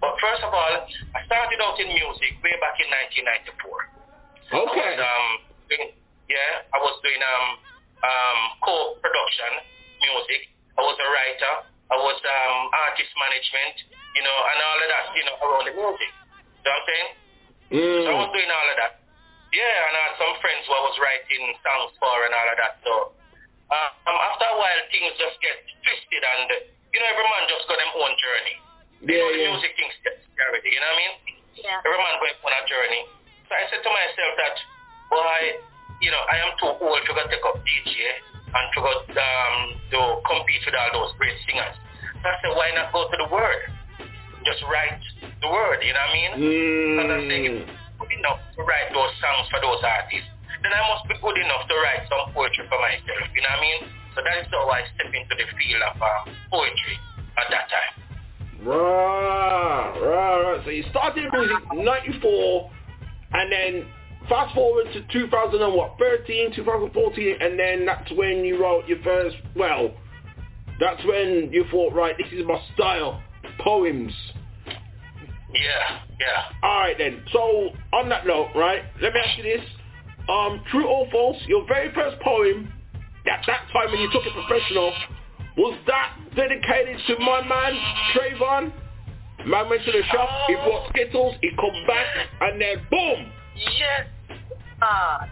[0.00, 0.74] But first of all,
[1.16, 2.88] I started out in music way back in
[3.24, 4.00] 1994.
[4.50, 4.60] Okay.
[4.60, 5.26] I was, um,
[5.70, 5.88] doing,
[6.28, 7.46] yeah, I was doing um,
[8.04, 9.52] um, co-production
[10.04, 10.52] music.
[10.76, 11.54] I was a writer.
[11.90, 13.76] I was um, artist management,
[14.14, 16.12] you know, and all of that, you know, around the music.
[16.12, 17.10] You know what I'm saying?
[17.70, 18.00] Mm.
[18.04, 18.92] So I was doing all of that.
[19.50, 22.56] Yeah, and I had some friends who I was writing songs for and all of
[22.62, 22.74] that.
[22.86, 22.92] So
[23.70, 26.56] uh, um, after a while, things just get twisted, and uh,
[26.94, 28.56] you know, every man just got their own journey.
[29.02, 30.62] You Yeah, the music things get carried.
[30.62, 31.14] You know what I mean?
[31.66, 31.82] Yeah.
[31.82, 33.02] Every man going on a journey.
[33.46, 34.56] So I said to myself that,
[35.10, 35.38] boy,
[35.98, 37.94] you know, I am too old to go take up DJ
[38.54, 39.54] and to go um,
[39.90, 39.98] to
[40.30, 41.74] compete with all those great singers.
[42.22, 43.66] So I said, why not go to the word?
[44.46, 45.02] Just write
[45.42, 46.30] the word, you know what I mean?
[46.38, 47.79] Because I I'm good
[48.18, 50.30] enough to write those songs for those artists,
[50.62, 53.62] then I must be good enough to write some poetry for myself, you know what
[53.62, 53.80] I mean?
[54.14, 56.96] So that is how I step into the field of um, poetry
[57.38, 57.92] at that time.
[58.66, 60.60] Right, right, right.
[60.64, 62.70] So you started music 94
[63.32, 63.86] and then
[64.28, 69.02] fast forward to 2000 and what, 13, 2014, and then that's when you wrote your
[69.02, 69.94] first, well,
[70.78, 73.22] that's when you thought, right, this is my style,
[73.60, 74.12] poems.
[75.54, 76.68] Yeah, yeah.
[76.68, 79.64] Alright then, so on that note, right, let me ask you this.
[80.28, 82.72] Um, true or false, your very first poem,
[83.26, 84.92] at that time when you took it professional,
[85.56, 87.74] was that dedicated to my man,
[88.14, 88.72] Trayvon?
[89.46, 90.44] Man went to the shop, oh.
[90.46, 92.06] he bought Skittles, he come back,
[92.42, 93.32] and then boom!
[93.56, 94.06] Yes.
[94.82, 95.28] Ah.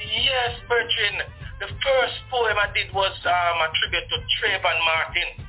[0.00, 1.24] Yes, Bertrand.
[1.60, 5.46] The first poem I did was um, a tribute to Trayvon Martin.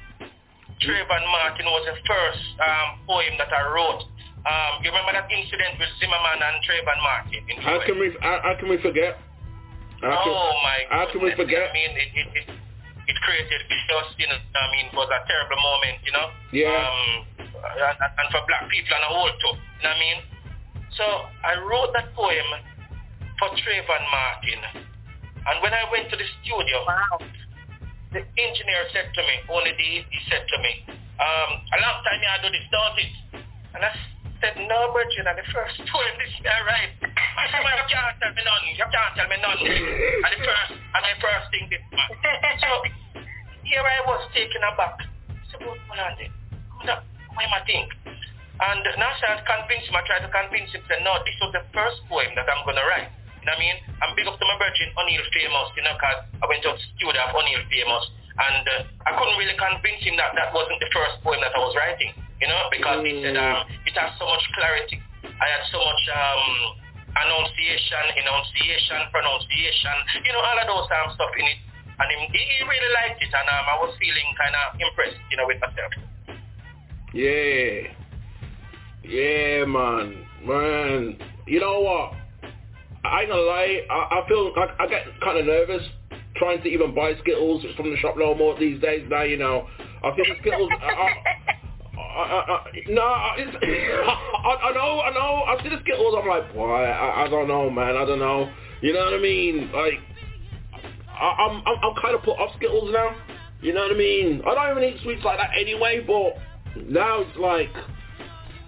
[0.81, 4.03] Trayvon Martin was the first um, poem that I wrote.
[4.45, 7.41] Um, you remember that incident with Zimmerman and Trayvon Martin?
[7.63, 8.13] how can we?
[8.21, 9.17] How, how, can we forget?
[10.03, 10.77] How can, oh my!
[10.91, 11.71] How can we forget?
[11.71, 12.47] I mean, it, it, it,
[13.07, 14.13] it created chaos.
[14.19, 15.97] You know, I mean, it was a terrible moment.
[16.05, 16.27] You know.
[16.53, 16.75] Yeah.
[16.75, 17.01] Um,
[17.39, 19.55] and, and for black people and a whole too.
[19.55, 20.19] You know what I mean?
[20.93, 21.05] So
[21.41, 22.47] I wrote that poem
[23.39, 24.61] for Trayvon Martin.
[25.45, 27.17] And when I went to the studio, wow.
[28.15, 30.87] The engineer said to me, only the, he said to me,
[31.19, 33.13] um, a long time I do this, don't it?
[33.75, 33.91] And I
[34.39, 36.95] said, no, Virgin, and the first poem this is right.
[37.03, 38.63] I said, well, you can't tell me none.
[38.71, 39.59] You can't tell me none.
[39.59, 42.07] and the first, and the first thing this man.
[42.63, 42.71] So
[43.67, 44.95] here I was taken aback.
[45.51, 46.31] So what on then?
[46.87, 47.91] What am I think?
[48.55, 51.99] And Nasha convinced him, I tried to convince him, said, no, this was the first
[52.07, 53.11] poem that I'm going to write.
[53.45, 53.77] You know what I mean?
[54.01, 56.81] I'm big up to my virgin O'Neal Famous, you know, because I went to the
[56.97, 58.09] studio of O'Neal Famous.
[58.41, 61.61] And uh, I couldn't really convince him that that wasn't the first poem that I
[61.61, 62.09] was writing,
[62.41, 63.05] you know, because mm.
[63.05, 64.97] he said um, it has so much clarity.
[65.29, 66.43] I had so much um,
[67.21, 69.93] annunciation, enunciation, pronunciation,
[70.25, 71.61] you know, all of those um, stuff in it.
[72.01, 75.37] And he, he really liked it, and um, I was feeling kind of impressed, you
[75.37, 75.93] know, with myself.
[77.13, 77.93] Yeah.
[79.05, 81.21] Yeah, man, man.
[81.45, 82.24] You know what?
[83.05, 83.81] I ain't gonna lie.
[83.89, 85.83] I, I feel I, I get kind of nervous
[86.37, 89.07] trying to even buy Skittles from the shop no more these days.
[89.09, 89.67] Now you know.
[90.03, 90.69] I think Skittles.
[90.81, 91.11] I,
[91.95, 93.35] I, no, I,
[94.63, 95.43] I know, I know.
[95.47, 96.15] I see the Skittles.
[96.17, 97.97] I'm like, boy, I, I don't know, man.
[97.97, 98.51] I don't know.
[98.81, 99.71] You know what I mean?
[99.71, 99.99] Like,
[101.09, 103.15] I, I'm, I'm, I'm kind of put off Skittles now.
[103.61, 104.41] You know what I mean?
[104.45, 106.37] I don't even eat sweets like that anyway, but
[106.87, 107.71] now it's like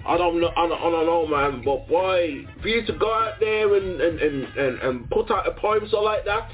[0.07, 1.61] I don't know, I don't, I don't know, man.
[1.63, 5.47] But boy, for you to go out there and and, and, and, and put out
[5.47, 6.47] a poem so like that,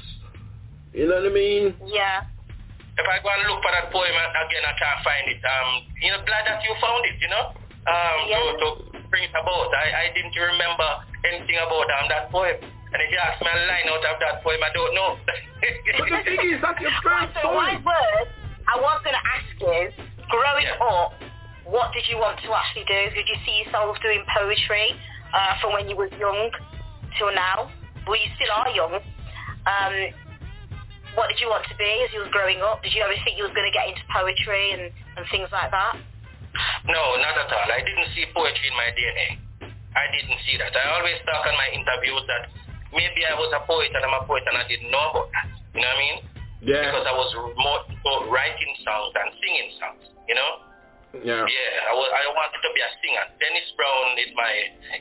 [0.92, 1.74] you know what I mean?
[1.86, 2.26] Yeah.
[2.94, 5.42] If I go and look for that poem again, I can't find it.
[5.42, 7.18] Um, you know, glad that you found it.
[7.18, 7.44] You know,
[7.90, 8.38] um, yeah.
[8.38, 9.70] to, to bring it about.
[9.74, 10.90] I, I didn't remember
[11.26, 12.58] anything about um, that poem.
[12.58, 15.18] And if you ask me a line out of that poem, I don't know.
[15.98, 17.58] but the thing is, that's your first so poem.
[17.58, 18.26] my word,
[18.70, 19.90] I was going to ask you,
[20.30, 20.86] growing yeah.
[20.86, 21.10] up,
[21.74, 23.10] what did you want to actually do?
[23.18, 24.94] Did you see yourself doing poetry
[25.34, 26.46] uh, from when you were young
[27.18, 27.66] till now?
[28.06, 29.02] Well, you still are young.
[29.66, 29.94] Um,
[31.18, 32.78] what did you want to be as you was growing up?
[32.86, 35.74] Did you ever think you was going to get into poetry and, and things like
[35.74, 35.98] that?
[36.86, 37.66] No, not at all.
[37.66, 39.28] I didn't see poetry in my DNA.
[39.98, 40.70] I didn't see that.
[40.78, 42.54] I always talk on my interviews that
[42.94, 45.50] maybe I was a poet and I'm a poet and I didn't know about that.
[45.74, 46.16] You know what I mean?
[46.62, 46.86] Yeah.
[46.86, 50.73] Because I was more writing songs than singing songs, you know?
[51.22, 51.46] Yeah.
[51.46, 53.24] Yeah, I, was, I wanted to be a singer.
[53.38, 54.52] Dennis Brown is my,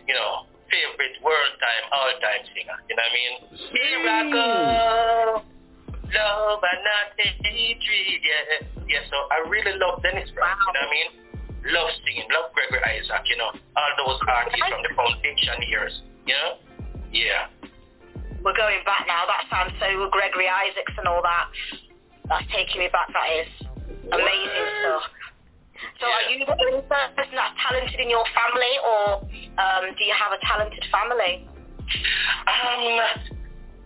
[0.05, 2.77] you know, favorite world time, all time singer.
[2.85, 3.33] You know what I mean?
[3.73, 5.49] Miracle,
[6.13, 8.21] love and not hatred.
[8.21, 9.03] Yeah, yeah.
[9.09, 10.53] So I really love Dennis Brown.
[10.53, 11.09] You know what I mean?
[11.73, 13.23] Love singing, love Gregory Isaac.
[13.25, 15.93] You know, all those artists from the foundation years.
[16.27, 16.51] You know?
[17.09, 17.49] Yeah.
[18.43, 19.23] We're going back now.
[19.25, 21.47] That sounds so Gregory Isaacs and all that.
[22.27, 23.07] That's taking me back.
[23.15, 23.47] That is
[24.11, 25.03] amazing stuff.
[25.99, 29.03] So are you the only person that's talented in your family or
[29.59, 31.47] um, do you have a talented family?
[32.47, 32.83] Um,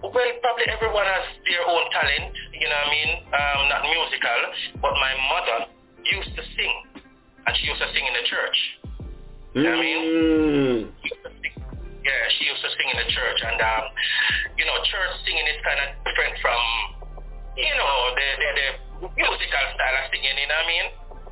[0.01, 3.11] well, probably everyone has their own talent, you know what I mean?
[3.33, 4.41] Um, not musical,
[4.81, 5.59] but my mother
[6.05, 8.57] used to sing, and she used to sing in the church.
[9.57, 10.01] You know what I mean?
[10.05, 10.79] Mm.
[12.05, 13.83] Yeah, she used to sing in the church, and um,
[14.55, 16.61] you know, church singing is kind of different from,
[17.57, 18.67] you know, the, the, the
[19.17, 20.87] musical style of singing, you know what I mean?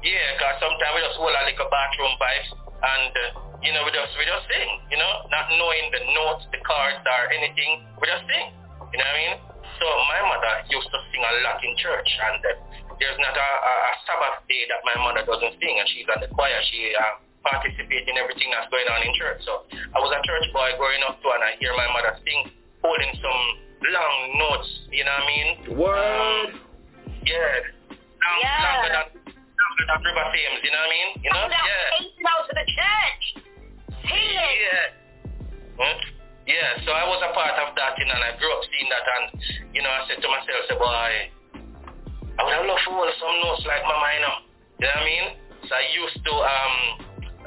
[0.05, 3.89] Yeah, because sometimes we just hold like a bathroom pipes and, uh, you know, we
[3.89, 8.05] just, we just sing, you know, not knowing the notes, the chords or anything, we
[8.05, 8.53] just sing,
[8.93, 9.33] you know what I mean?
[9.81, 12.53] So my mother used to sing a lot in church and uh,
[13.01, 16.21] there's not a, a, a Sabbath day that my mother doesn't sing and she's on
[16.21, 16.53] the choir.
[16.69, 19.41] She uh, participates in everything that's going on in church.
[19.41, 22.53] So I was a church boy growing up too and I hear my mother sing,
[22.85, 23.41] holding some
[23.89, 25.49] long notes, you know what I mean?
[25.81, 26.49] Word.
[26.53, 26.61] Um,
[27.25, 27.73] yeah.
[27.89, 28.69] Long, yeah.
[28.69, 29.24] Longer than
[29.87, 31.09] that river Thames, you know what I mean?
[31.23, 31.45] You know?
[31.47, 32.29] yeah.
[32.31, 33.23] Out to the church.
[34.05, 34.55] Singing.
[34.61, 35.79] Yeah.
[35.79, 35.97] Hmm?
[36.45, 38.85] Yeah, so I was a part of that, you know, and I grew up seeing
[38.93, 39.25] that, and
[39.73, 41.33] you know, I said to myself, say, boy,
[42.37, 44.37] I would have loved to hold some notes like Mama, you know.
[44.77, 45.25] You know what I mean?
[45.65, 46.75] So I used to um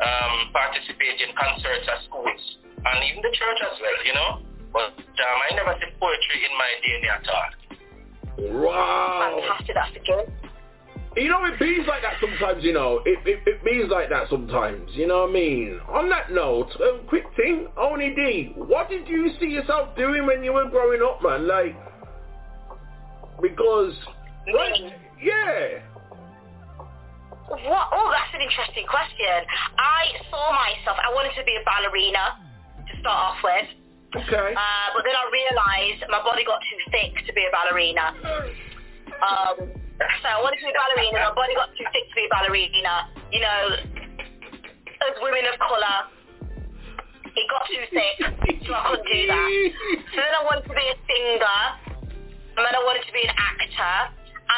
[0.02, 4.30] um participate in concerts at schools and even the church as well, you know.
[4.72, 7.50] But um, I never said poetry in my DNA at all.
[8.38, 9.38] Wow.
[9.38, 10.26] Fantastic, that's the good.
[11.18, 13.02] You know, it bees like that sometimes, you know.
[13.04, 15.80] It, it, it bees like that sometimes, you know what I mean?
[15.88, 20.44] On that note, a quick thing, Oni D, what did you see yourself doing when
[20.44, 21.48] you were growing up, man?
[21.48, 21.74] Like,
[23.42, 23.94] because,
[24.54, 25.82] right, yeah.
[27.48, 27.88] What?
[27.90, 29.42] Oh, that's an interesting question.
[29.78, 32.38] I saw myself, I wanted to be a ballerina
[32.86, 34.22] to start off with.
[34.22, 34.54] Okay.
[34.54, 38.14] Uh, but then I realised my body got too thick to be a ballerina.
[39.18, 41.30] Um, so I wanted to be a ballerina.
[41.30, 42.94] My body got too thick to be a ballerina.
[43.34, 43.60] You know,
[45.02, 45.98] as women of colour,
[47.34, 48.16] it got too thick,
[48.66, 49.48] so I couldn't do that.
[50.14, 51.60] So then I wanted to be a singer,
[52.58, 53.94] and then I wanted to be an actor,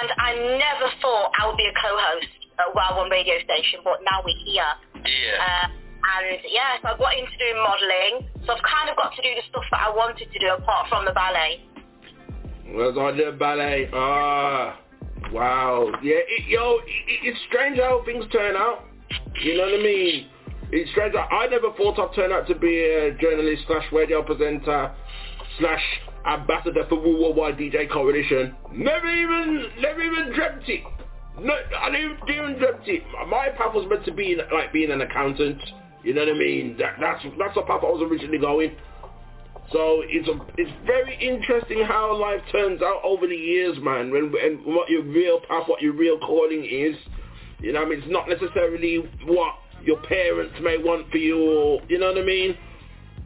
[0.00, 4.00] and I never thought I would be a co-host at Wild One radio station, but
[4.04, 4.72] now we're here.
[5.04, 5.40] Yeah.
[5.40, 5.66] Uh,
[6.00, 8.14] and yeah, so I got into doing modelling,
[8.46, 10.88] so I've kind of got to do the stuff that I wanted to do apart
[10.88, 11.60] from the ballet.
[12.72, 13.90] Was on the ballet.
[13.92, 14.78] Ah,
[15.32, 15.90] wow.
[16.02, 18.84] Yeah, it, yo, it, it's strange how things turn out.
[19.42, 20.26] You know what I mean?
[20.72, 21.14] It's strange.
[21.14, 24.94] I never thought I'd turn out to be a journalist slash radio presenter
[25.58, 25.82] slash
[26.26, 28.54] ambassador for Worldwide DJ Coalition.
[28.72, 30.82] Never even, never even dreamt it.
[31.40, 33.02] No, I didn't even dreamt it.
[33.28, 35.60] My path was meant to be like being an accountant.
[36.02, 36.76] You know what I mean?
[36.78, 38.76] That, that's that's the path I was originally going.
[39.72, 44.10] So it's a, it's very interesting how life turns out over the years, man.
[44.10, 46.96] When and what your real path, what your real calling is.
[47.60, 48.96] You know, what I mean, it's not necessarily
[49.26, 49.54] what
[49.84, 52.56] your parents may want for you, or you know what I mean.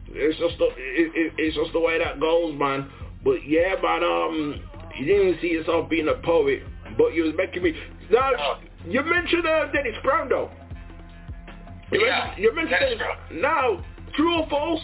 [0.09, 2.91] It's just the, it, it, it's just the way that goes, man.
[3.23, 4.61] But yeah, man, um,
[4.99, 6.61] you didn't see yourself being a poet,
[6.97, 7.73] but you was making me.
[8.11, 10.51] Now you mentioned uh, Dennis Brown though.
[11.91, 13.41] You Yeah, mentioned, you mentioned Dennis Dennis.
[13.41, 13.83] Now,
[14.15, 14.81] true or false?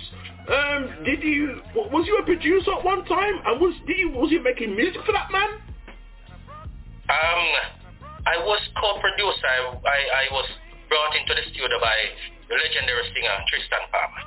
[0.51, 4.31] Um, did you was you a producer at one time, and was did you was
[4.31, 5.47] you making music for that man?
[7.07, 7.43] Um,
[8.27, 9.47] I was co-producer.
[9.47, 10.47] I, I, I was
[10.91, 11.95] brought into the studio by
[12.51, 14.23] the legendary singer Triston Palmer.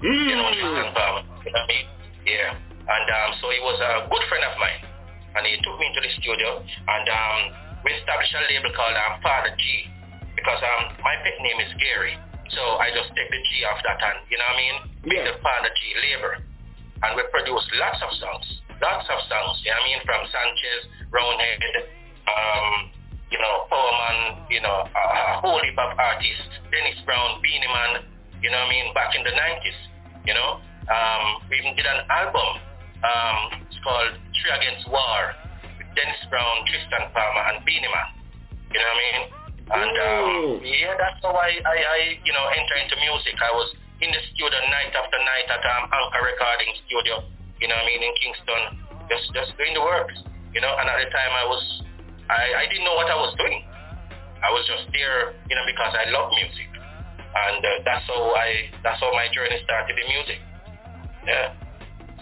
[0.00, 1.22] You know Triston Palmer.
[1.44, 1.86] You know I mean?
[2.24, 2.56] Yeah.
[2.56, 4.80] And um, so he was a good friend of mine.
[5.36, 7.38] And he took me into the studio and um,
[7.84, 9.64] we established a label called um, Father G
[10.34, 12.18] because um, my pet name is Gary.
[12.50, 14.76] So I just take the G off that and, you know what I mean?
[15.06, 16.34] Make the Father G label.
[17.06, 18.46] And we produced lots of songs.
[18.82, 20.00] Lots of songs, you know what I mean?
[20.08, 20.82] From Sanchez,
[21.12, 21.62] Roundhead,
[22.26, 22.90] um,
[23.30, 25.02] you know, Powerman, you know, a,
[25.36, 28.08] a whole heap of artists, Dennis Brown, Beenie Man,
[28.42, 29.78] you know what I mean, back in the 90s,
[30.26, 30.64] you know.
[30.90, 32.50] Um, we even did an album,
[33.04, 33.38] um,
[33.68, 35.36] it's called Three Against War,
[35.78, 38.08] with Dennis Brown, Triston Palmer, and Beenie Man,
[38.72, 39.39] you know what I mean?
[39.70, 43.38] And um, yeah, that's how I, I, I, you know, enter into music.
[43.38, 43.70] I was
[44.02, 47.22] in the studio night after night at um, Anchor Recording Studio,
[47.62, 48.62] you know what I mean, in Kingston,
[49.06, 50.16] just, just doing the works,
[50.50, 51.62] you know, and at the time I was
[52.30, 53.66] I, I didn't know what I was doing.
[54.40, 58.70] I was just there, you know, because I love music, and uh, that's how I
[58.86, 60.38] that's how my journey started in music.
[61.26, 61.59] Yeah.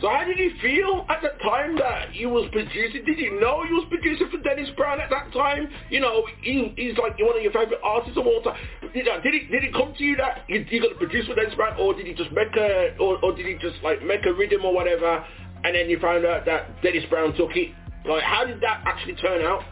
[0.01, 3.05] So how did you feel at the time that you was producing?
[3.05, 5.69] Did you know you was producing for Dennis Brown at that time?
[5.91, 8.55] You know, he, he's like one of your favorite artists of all time.
[8.95, 11.35] Did, uh, did it did it come to you that you, you're gonna produce for
[11.35, 14.25] Dennis Brown, or did he just make a or, or did he just like make
[14.25, 15.25] a rhythm or whatever,
[15.65, 17.75] and then you found out that Dennis Brown took it?
[18.07, 19.67] Like, how did that actually turn out?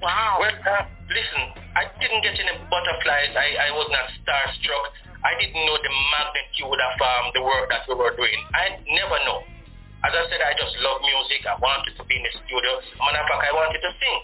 [0.00, 0.38] Wow.
[0.38, 1.42] Well, uh, listen,
[1.74, 3.34] I didn't get any butterflies.
[3.34, 5.05] I, I was not starstruck.
[5.26, 8.38] I didn't know the magnitude of um, the work that we were doing.
[8.54, 9.42] I never know.
[10.06, 11.42] As I said, I just love music.
[11.50, 12.78] I wanted to be in the studio.
[13.02, 14.18] Matter of fact, I wanted to sing.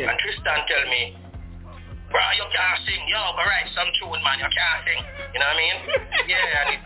[0.00, 1.12] And Triston tell me,
[2.08, 3.04] bro, you can't sing.
[3.04, 4.40] Yo, go write some tune, man.
[4.40, 5.02] You can't sing.
[5.36, 5.76] You know what I mean?
[6.32, 6.80] yeah, and it,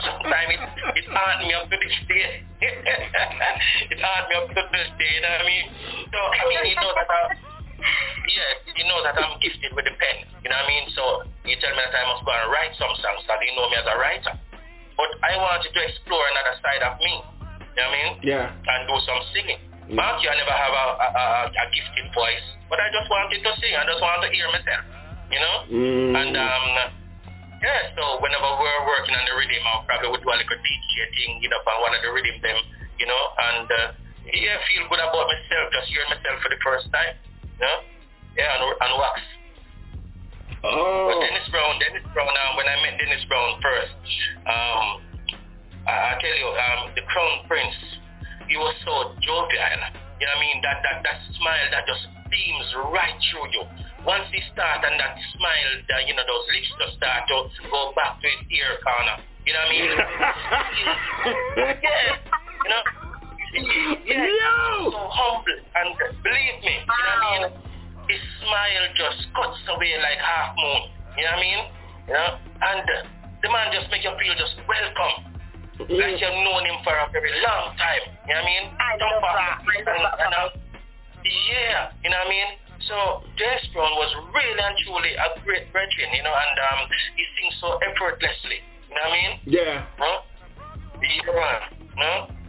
[0.00, 0.62] sometimes it,
[1.04, 2.48] it haunt me up to this day.
[3.92, 5.66] it haunt me up to this day, you know what I mean?
[6.08, 7.49] So, I mean, you know that I,
[7.80, 10.28] yeah, you know that I'm gifted with the pen.
[10.44, 10.86] You know what I mean?
[10.92, 11.02] So
[11.44, 13.76] you tell me that I must go and write some songs that you know me
[13.80, 14.34] as a writer.
[14.96, 17.14] But I wanted to explore another side of me.
[17.74, 18.12] You know what I mean?
[18.20, 18.52] Yeah.
[18.52, 19.60] And do some singing.
[19.90, 23.42] Mark, you I never have a, a, a, a gifted voice, but I just wanted
[23.42, 23.74] to sing.
[23.74, 24.84] I just wanted to hear myself.
[25.32, 25.56] You know?
[25.66, 26.12] Mm.
[26.14, 26.66] And um,
[27.60, 30.94] yeah, so whenever we're working on the rhythm, I probably would do a little DJ
[31.12, 32.56] thing, you know, on one of the rhythm them,
[32.96, 33.22] you know,
[33.52, 33.88] and uh,
[34.32, 37.14] yeah, feel good about myself, just hearing myself for the first time.
[37.60, 37.76] Know?
[38.36, 39.20] Yeah, and, and wax.
[40.64, 41.12] Oh.
[41.12, 43.96] But Dennis Brown, Dennis Brown, um, when I met Dennis Brown first,
[44.48, 44.86] um,
[45.88, 47.76] I tell you, um, the crown prince,
[48.48, 49.48] he was so jovial.
[50.20, 50.58] You know what I mean?
[50.60, 53.64] That that that smile that just beams right through you.
[54.04, 57.92] Once he start and that smile, that, you know, those lips just start to go
[57.96, 59.16] back to his ear corner.
[59.44, 59.92] You know what I mean?
[61.84, 62.16] yeah.
[62.64, 62.99] You know?
[63.52, 64.26] Yeah.
[64.26, 64.90] Yo!
[64.94, 65.88] So humble and
[66.22, 67.44] believe me, you know what I mean?
[68.06, 70.82] His smile just cuts away like half moon.
[71.18, 71.60] You know what I mean?
[72.06, 72.30] You know?
[72.62, 73.06] And uh,
[73.42, 75.30] the man just make you feel just welcome.
[75.90, 78.04] Like you've known him for a very long time.
[78.28, 78.64] You know what I mean?
[78.78, 78.90] I.
[78.94, 79.58] I love that.
[79.64, 80.48] And, uh,
[81.24, 82.50] yeah, you know what I mean?
[82.86, 82.96] So
[83.36, 87.56] Dennis Brown was really and truly a great brethren, you know, and um, he sings
[87.60, 88.62] so effortlessly.
[88.88, 89.32] You know what I mean?
[89.46, 89.86] Yeah.
[89.98, 90.20] Huh?
[91.00, 91.60] Yeah,
[91.96, 92.39] no?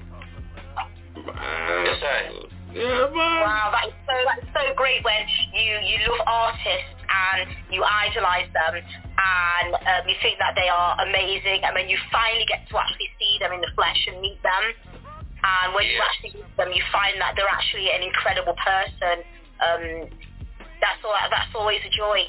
[1.28, 2.52] Yes, I.
[2.72, 3.12] Yeah.
[3.12, 8.80] Wow, that's so that's so great when you you love artists and you idolize them
[8.80, 13.12] and um, you think that they are amazing and then you finally get to actually
[13.20, 14.64] see them in the flesh and meet them
[15.44, 19.28] and when you actually meet them you find that they're actually an incredible person.
[19.60, 20.08] Um,
[20.80, 21.14] that's all.
[21.30, 22.24] That's always a joy.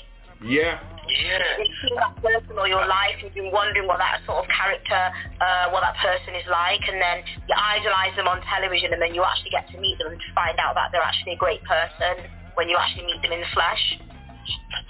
[0.45, 0.81] Yeah.
[1.13, 1.61] Yeah.
[1.61, 5.13] You've seen that person all your life, you've been wondering what that sort of character,
[5.41, 9.13] uh, what that person is like, and then you idolize them on television, and then
[9.13, 12.25] you actually get to meet them and find out that they're actually a great person
[12.55, 14.01] when you actually meet them in the flesh.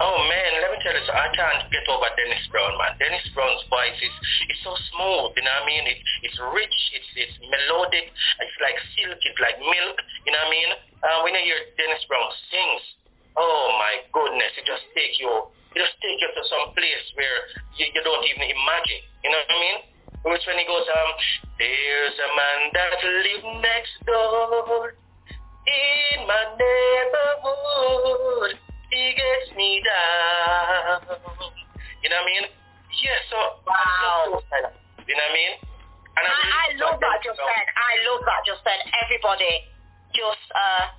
[0.01, 2.97] Oh man, let me tell you, I can't get over Dennis Brown, man.
[2.97, 4.15] Dennis Brown's voice is
[4.49, 5.85] is so smooth, you know what I mean?
[5.85, 10.49] It, it's rich, it's it's melodic, it's like silk, it's like milk, you know what
[10.49, 10.71] I mean?
[11.03, 12.83] Uh, when you hear Dennis Brown sings,
[13.37, 15.29] oh my goodness, it just take you,
[15.75, 17.39] just take you to some place where
[17.77, 19.79] you, you don't even imagine, you know what I mean?
[20.23, 21.11] Which when he goes, um,
[21.59, 24.95] there's a man that lives next door
[25.67, 28.55] in my neighborhood
[28.93, 31.01] he gets me down.
[32.05, 32.45] You know what I mean?
[33.01, 34.37] Yeah, so wow.
[35.01, 35.57] You know what I mean?
[36.13, 37.65] And I, I love that just then.
[37.73, 38.77] I love that just then.
[39.01, 39.65] Everybody
[40.13, 40.93] just uh,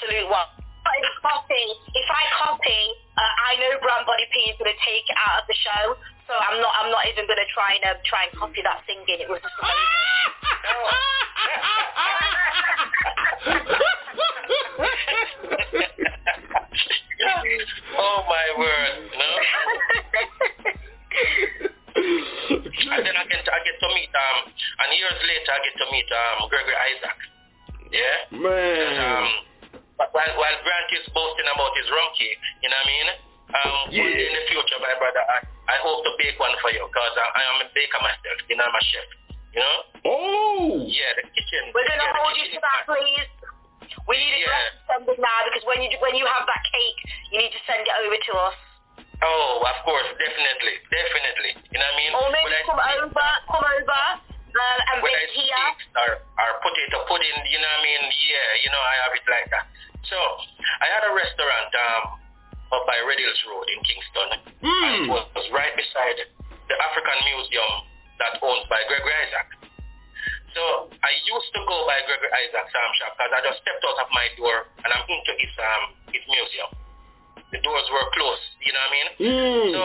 [0.00, 0.48] salute one.
[0.84, 1.64] If I copy,
[1.96, 2.82] if I copy,
[3.16, 5.96] uh, I know Brown Body P is going to take it out of the show,
[6.28, 6.72] so I'm not.
[6.76, 9.24] I'm not even going to try and uh, try and copy that singing.
[9.24, 9.54] It was just
[17.96, 19.36] oh my word, you know?
[22.92, 25.86] and then I get I get to meet um and years later I get to
[25.92, 27.18] meet um Gregory Isaac.
[27.88, 28.36] Yeah?
[28.36, 29.00] Man.
[29.00, 29.53] Um
[29.98, 33.08] while while Grant is boasting about his rum cake, you know what I mean?
[33.54, 34.24] Um Yeah.
[34.26, 35.38] in the future my brother I,
[35.70, 38.56] I hope to bake one for you because I, I am a baker myself, you
[38.58, 39.06] know I'm a chef.
[39.54, 39.76] You know?
[40.10, 41.70] Oh Yeah, the kitchen.
[41.70, 43.28] We're going to yeah, hold you kitchen to that, please.
[44.10, 44.66] We need to Yeah.
[44.90, 46.98] send it now because when you when you have that cake,
[47.30, 48.56] you need to send it over to us.
[49.22, 51.52] Oh, of course, definitely, definitely.
[51.72, 52.12] You know what I mean?
[52.12, 54.02] Or maybe When I come over, come over,
[54.54, 55.50] uh, and when I bake here.
[55.50, 58.02] steaks or, or potato pudding, you know what I mean?
[58.06, 59.66] Yeah, you know, I have it like that.
[60.06, 60.18] So,
[60.84, 62.02] I had a restaurant um,
[62.76, 64.28] up by Red Hills Road in Kingston.
[64.62, 66.16] And it was, was right beside
[66.70, 67.72] the African Museum
[68.22, 69.48] that owned by Gregory Isaac.
[70.54, 70.62] So,
[71.02, 74.08] I used to go by Gregory Isaac's um, shop because I just stepped out of
[74.14, 75.82] my door and I'm into his, um,
[76.14, 76.70] his museum.
[77.50, 79.08] The doors were closed, you know what I mean?
[79.18, 79.66] Mm.
[79.74, 79.82] So,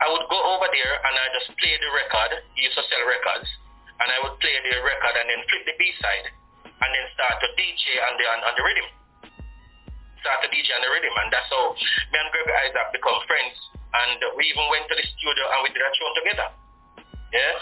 [0.00, 2.40] I would go over there and I just play the record.
[2.56, 3.48] He used to sell records.
[4.00, 6.26] And I would play the record and then flip the B-side.
[6.64, 8.88] And then start to DJ on the, on, on the rhythm.
[10.24, 11.12] Start to DJ on the rhythm.
[11.20, 13.56] And that's how me and Gregory Isaac become friends.
[13.92, 16.48] And we even went to the studio and we did a show together.
[17.36, 17.52] Yeah?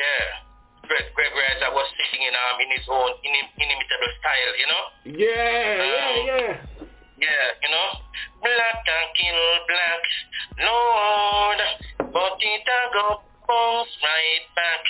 [0.00, 0.48] Yeah.
[0.88, 4.84] Greg, Gregory Isaac was singing um, in his own inim- inimitable style, you know?
[5.12, 6.67] Yeah, yeah, yeah.
[7.18, 7.88] Yeah, you know,
[8.38, 10.02] black and kill black,
[10.62, 11.60] Lord,
[12.14, 12.62] but it
[12.94, 14.82] go bounce right back.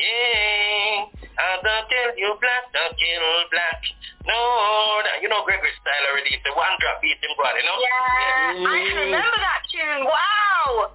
[0.00, 3.80] Yeah, I don't tell you black to kill black,
[4.24, 5.04] Lord.
[5.20, 7.76] You know Gregory's style already, it's the one drop beat him, God, you know?
[7.76, 10.08] Yeah, I can remember that tune.
[10.08, 10.88] Wow.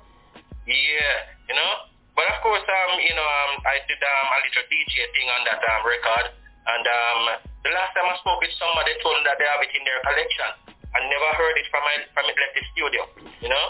[0.65, 1.85] Yeah, you know.
[2.17, 5.45] But of course, um, you know, um, I did um, a little DJ thing on
[5.53, 7.21] that um, record, and um,
[7.61, 10.01] the last time I spoke with somebody, told me that they have it in their
[10.01, 10.68] collection.
[10.95, 13.01] I never heard it from my from it left the studio,
[13.41, 13.67] you know.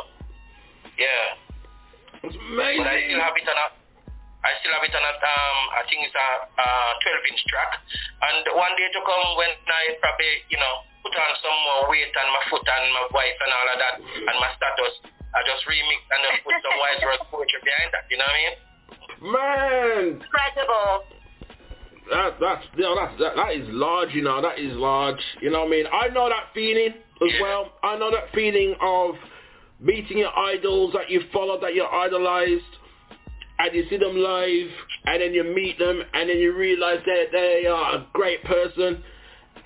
[0.96, 2.26] Yeah.
[2.28, 2.84] It's amazing.
[2.84, 3.68] But I still have it on a.
[4.40, 6.68] I still have it on a, um, I think it's a, a
[7.04, 7.76] 12 inch track.
[8.24, 10.74] And one day to come when I probably, you know,
[11.04, 13.96] put on some more weight on my foot and my voice and all of that
[14.00, 14.96] and my status,
[15.36, 18.40] I just remix and just put some Wise Wurdz poetry behind that, you know what
[18.40, 18.56] I mean?
[19.20, 21.04] Man, Incredible.
[22.08, 24.16] that, that's you know, that's that, that is large.
[24.16, 25.20] You know, that is large.
[25.44, 25.86] You know what I mean?
[25.92, 27.72] I know that feeling as well.
[27.84, 29.16] I know that feeling of
[29.80, 32.64] meeting your idols that you follow, that you idolized,
[33.60, 34.70] and you see them live,
[35.06, 39.04] and then you meet them, and then you realize that they are a great person,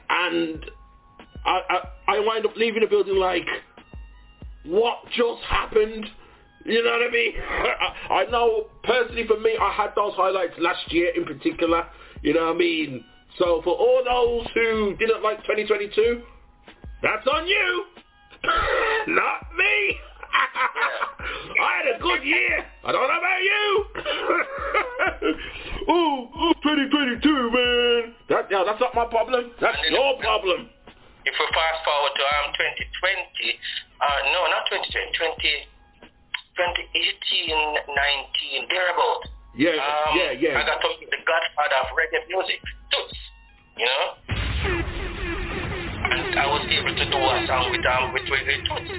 [0.10, 0.66] and
[1.46, 3.46] I, I, I wind up leaving the building like,
[4.66, 6.06] what just happened?
[6.66, 7.34] You know what I mean?
[8.10, 11.86] I, I know personally for me, I had those highlights last year in particular.
[12.22, 13.04] You know what I mean?
[13.38, 16.22] So for all those who didn't like 2022,
[17.04, 17.86] that's on you.
[19.14, 19.76] Not me.
[21.62, 22.66] I had a good year.
[22.84, 23.68] I don't know about you.
[25.94, 27.22] ooh, ooh, 2022,
[27.52, 28.16] man.
[28.30, 29.52] That, yeah, that's not my problem.
[29.62, 30.72] That's your problem.
[31.24, 33.60] If we fast forward to um 2020,
[34.02, 35.72] uh, no, not 2020, 20,
[36.56, 39.24] 2018, 19, thereabout.
[39.56, 40.60] Yeah, um, yeah, yeah.
[40.60, 42.60] I got to meet the godfather of reggae music,
[42.92, 43.20] Toots,
[43.78, 45.03] you know?
[46.14, 48.91] And I was able to do a song with um with Reggae Toots,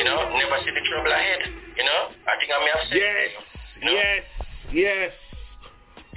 [0.00, 0.16] you know?
[0.32, 1.40] Never see the trouble ahead,
[1.76, 2.00] you know?
[2.24, 3.28] I think I may have said Yes,
[3.76, 3.92] you know?
[3.92, 4.22] yes,
[4.72, 5.12] yes.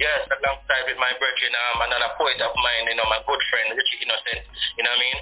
[0.00, 3.72] Yes, alongside with my brethren, um, another poet of mine, you know, my good friend,
[3.72, 4.44] Richie Innocent,
[4.76, 5.18] you know what I mean?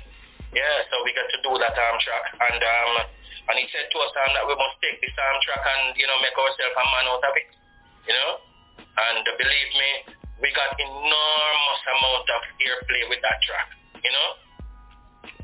[0.55, 2.25] Yeah, so we got to do that um track.
[2.39, 2.93] And um
[3.51, 6.07] and he said to us um, that we must take this um track and, you
[6.07, 7.49] know, make ourselves a man out of it.
[8.07, 8.31] You know?
[8.87, 9.91] And uh, believe me,
[10.39, 13.67] we got enormous amount of airplay with that track.
[13.99, 14.29] You know?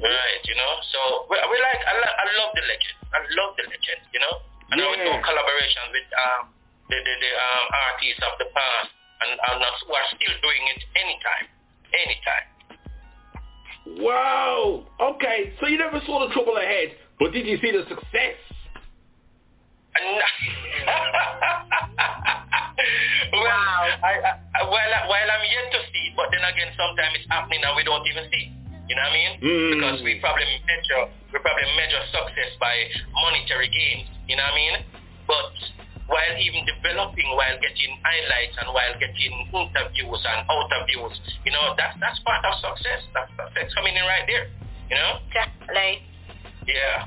[0.00, 0.72] Right, you know?
[0.92, 2.96] So we, we like I, lo- I love the legend.
[3.12, 4.34] I love the legend, you know?
[4.72, 6.42] And I we do collaborations with um
[6.88, 8.90] the the, the um artists of the past
[9.26, 11.46] and, and who are still doing it anytime.
[11.90, 12.46] Anytime.
[14.04, 14.86] Wow.
[15.16, 18.38] Okay, so you never saw the trouble ahead, but did you see the success?
[23.32, 23.44] well,
[24.00, 27.74] I, I, I- while I'm yet to see, but then again, sometimes it's happening and
[27.76, 28.52] we don't even see.
[28.90, 29.32] You know what I mean?
[29.38, 29.70] Mm.
[29.78, 32.74] Because we probably measure we probably measure success by
[33.22, 34.10] monetary gains.
[34.26, 34.76] You know what I mean?
[35.30, 35.54] But
[36.10, 41.14] while even developing, while getting highlights and while getting interviews and interviews,
[41.46, 43.06] you know, that's that's part of success.
[43.14, 44.50] That's success coming in right there.
[44.90, 45.22] You know?
[45.30, 46.02] Definitely.
[46.66, 47.06] Yeah.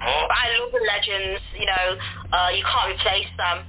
[0.00, 1.86] But I love the legends, you know,
[2.32, 3.68] uh, you can't replace them.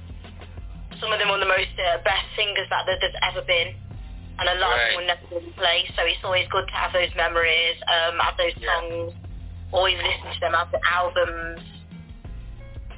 [1.04, 3.76] Some of them are the most uh, best singers that there's ever been.
[4.38, 7.12] And a lot of them never be replaced, so it's always good to have those
[7.14, 9.12] memories, um, have those songs,
[9.70, 11.60] always listen to them, have the albums.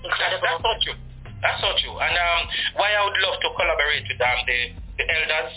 [0.04, 0.46] Incredible.
[0.46, 0.98] That's, that's so true.
[1.42, 1.96] That's so true.
[1.98, 2.40] And um,
[2.78, 4.58] why I would love to collaborate with um, the,
[4.96, 5.52] the elders,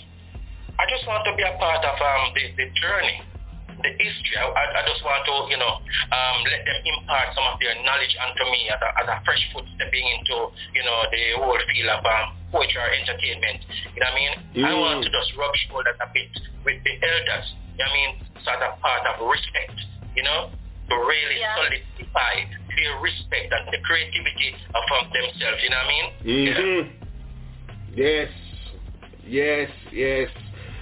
[0.77, 3.21] I just want to be a part of um, the, the journey,
[3.83, 4.37] the history.
[4.37, 5.73] I, I I just want to, you know,
[6.13, 9.41] um, let them impart some of their knowledge onto me as a, as a fresh
[9.53, 13.59] foot stepping into, you know, the whole field of um, poetry or entertainment.
[13.93, 14.33] You know what I mean?
[14.65, 14.81] I Mm.
[14.81, 16.31] want to just rub shoulders a bit
[16.65, 17.47] with the elders.
[17.77, 18.11] You know what I mean?
[18.41, 19.77] So as a part of respect,
[20.17, 20.49] you know,
[20.89, 22.33] to really solidify
[22.77, 25.59] their respect and the creativity of um, themselves.
[25.61, 26.07] You know what I mean?
[26.25, 26.81] hmm
[27.93, 28.29] Yes,
[29.25, 30.29] yes, yes.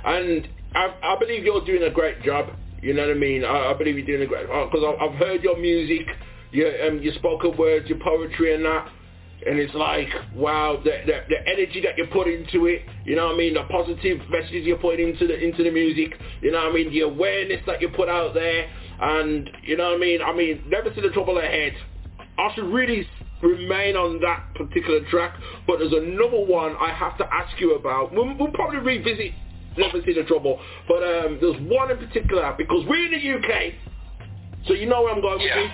[0.03, 2.51] And I, I believe you're doing a great job.
[2.85, 3.43] You know what I mean?
[3.43, 6.05] I, I believe you're doing a great because I've, I've heard your music,
[6.51, 8.89] your um, your spoken words, your poetry, and that.
[9.47, 13.25] And it's like, wow, the, the the energy that you put into it, you know
[13.25, 13.55] what I mean?
[13.55, 16.91] The positive messages you put into the into the music, you know what I mean?
[16.91, 18.69] The awareness that you put out there,
[19.01, 20.21] and you know what I mean?
[20.21, 21.73] I mean, never see the trouble ahead.
[22.37, 23.07] I should really
[23.41, 28.13] remain on that particular track, but there's another one I have to ask you about.
[28.13, 29.33] We'll, we'll probably revisit
[29.77, 33.73] Never See the Trouble, but um, there's one in particular because we're in the UK,
[34.67, 35.71] so you know where I'm going with this.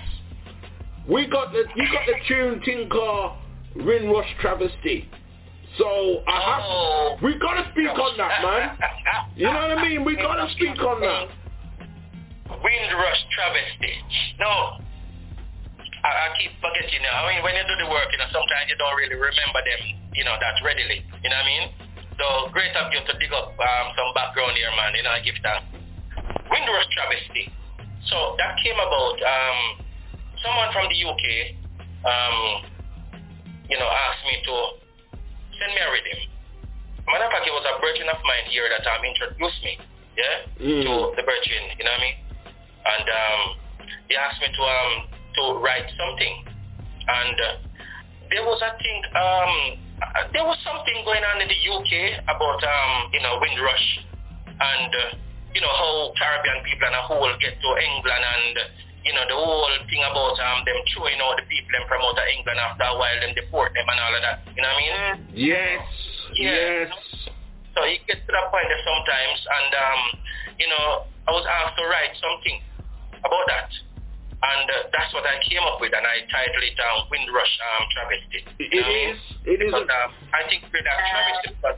[1.07, 3.31] We got the you got the tune Tinker
[3.85, 5.09] Windrush Travesty.
[5.77, 5.87] So
[6.27, 8.77] I have we gotta speak on that man.
[9.35, 10.03] You know what I mean?
[10.03, 11.29] We gotta speak on that.
[12.59, 13.95] Windrush travesty.
[14.35, 14.83] No,
[16.03, 16.99] I, I keep forgetting.
[16.99, 19.81] I mean, when you do the work, you know, sometimes you don't really remember them,
[20.11, 20.99] you know, that readily.
[21.23, 21.65] You know what I mean?
[22.21, 24.93] So great of you to dig up um, some background here, man.
[24.93, 25.65] You know, I give that.
[26.53, 27.49] Windrush travesty.
[28.05, 29.17] So that came about.
[29.17, 29.59] Um,
[30.45, 31.25] someone from the UK,
[32.05, 32.37] um,
[33.69, 34.53] you know, asked me to
[35.57, 36.19] send me a rhythm.
[37.09, 39.73] Matter of fact, it was a virgin of mine here that um, introduced me,
[40.13, 40.81] yeah, Mm.
[40.85, 41.73] to the virgin.
[41.77, 42.17] You know what I mean?
[42.85, 43.41] And um,
[44.09, 46.35] he asked me to um to write something,
[47.01, 47.53] and uh,
[48.29, 49.53] there was I think um
[50.01, 53.87] uh, there was something going on in the UK about um you know Windrush,
[54.49, 55.15] and uh,
[55.53, 58.55] you know how Caribbean people and a whole get to England and.
[59.01, 62.13] you know, the whole thing about um, them throwing out the people them from out
[62.13, 64.45] of England after a while, them deport them and all of that.
[64.53, 65.25] You know what I mean?
[65.33, 65.81] Yes,
[66.37, 66.93] yes.
[67.73, 70.01] So it gets to that point sometimes, and um,
[70.61, 72.61] you know, I was asked to write something
[73.25, 73.69] about that,
[74.41, 77.83] and uh, that's what I came up with, and I titled it um, Windrush um,
[77.93, 78.41] Travesty.
[78.57, 79.17] It is.
[79.45, 79.69] It is.
[79.69, 81.77] Because, um, I think with that travesty, but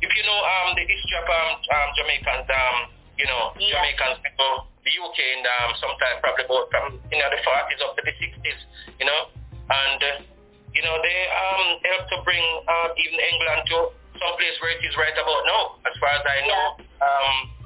[0.00, 2.76] if you know um, the history of um, um, Jamaicans, um,
[3.20, 3.76] you know, yeah.
[3.76, 7.92] Jamaicans people, the UK in um, sometime probably about from you know the 40s up
[8.00, 8.60] to the 60s,
[8.96, 9.28] you know,
[9.68, 10.24] and uh,
[10.72, 13.76] you know they um, helped to bring uh, even England to
[14.16, 16.64] some place where it is right about now, as far as I know.
[16.80, 17.04] Yeah.
[17.04, 17.59] Um,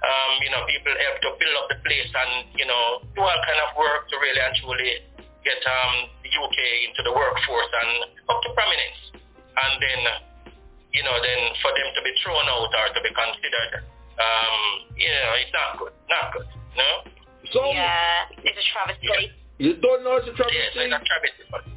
[0.00, 3.40] um, you know, people help to build up the place and, you know, do all
[3.44, 5.04] kind of work to really and truly
[5.44, 5.94] get um,
[6.24, 6.58] the UK
[6.88, 7.90] into the workforce and
[8.28, 9.00] up to prominence.
[9.20, 10.00] And then,
[10.92, 13.84] you know, then for them to be thrown out or to be considered,
[14.20, 14.56] um,
[14.96, 15.94] you know, it's not good.
[16.08, 16.48] Not good.
[16.76, 16.90] No?
[17.52, 19.32] So, yeah, it's a travesty.
[19.58, 20.56] You don't know it's a travesty?
[20.56, 21.76] Yeah, it's a travesty.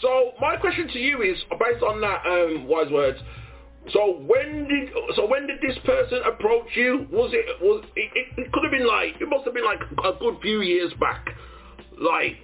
[0.00, 3.18] So my question to you is, based on that um, Wise Wurdz,
[3.92, 7.06] so when did so when did this person approach you?
[7.10, 9.80] Was it was it, it, it could have been like it must have been like
[9.80, 11.24] a good few years back,
[11.96, 12.36] like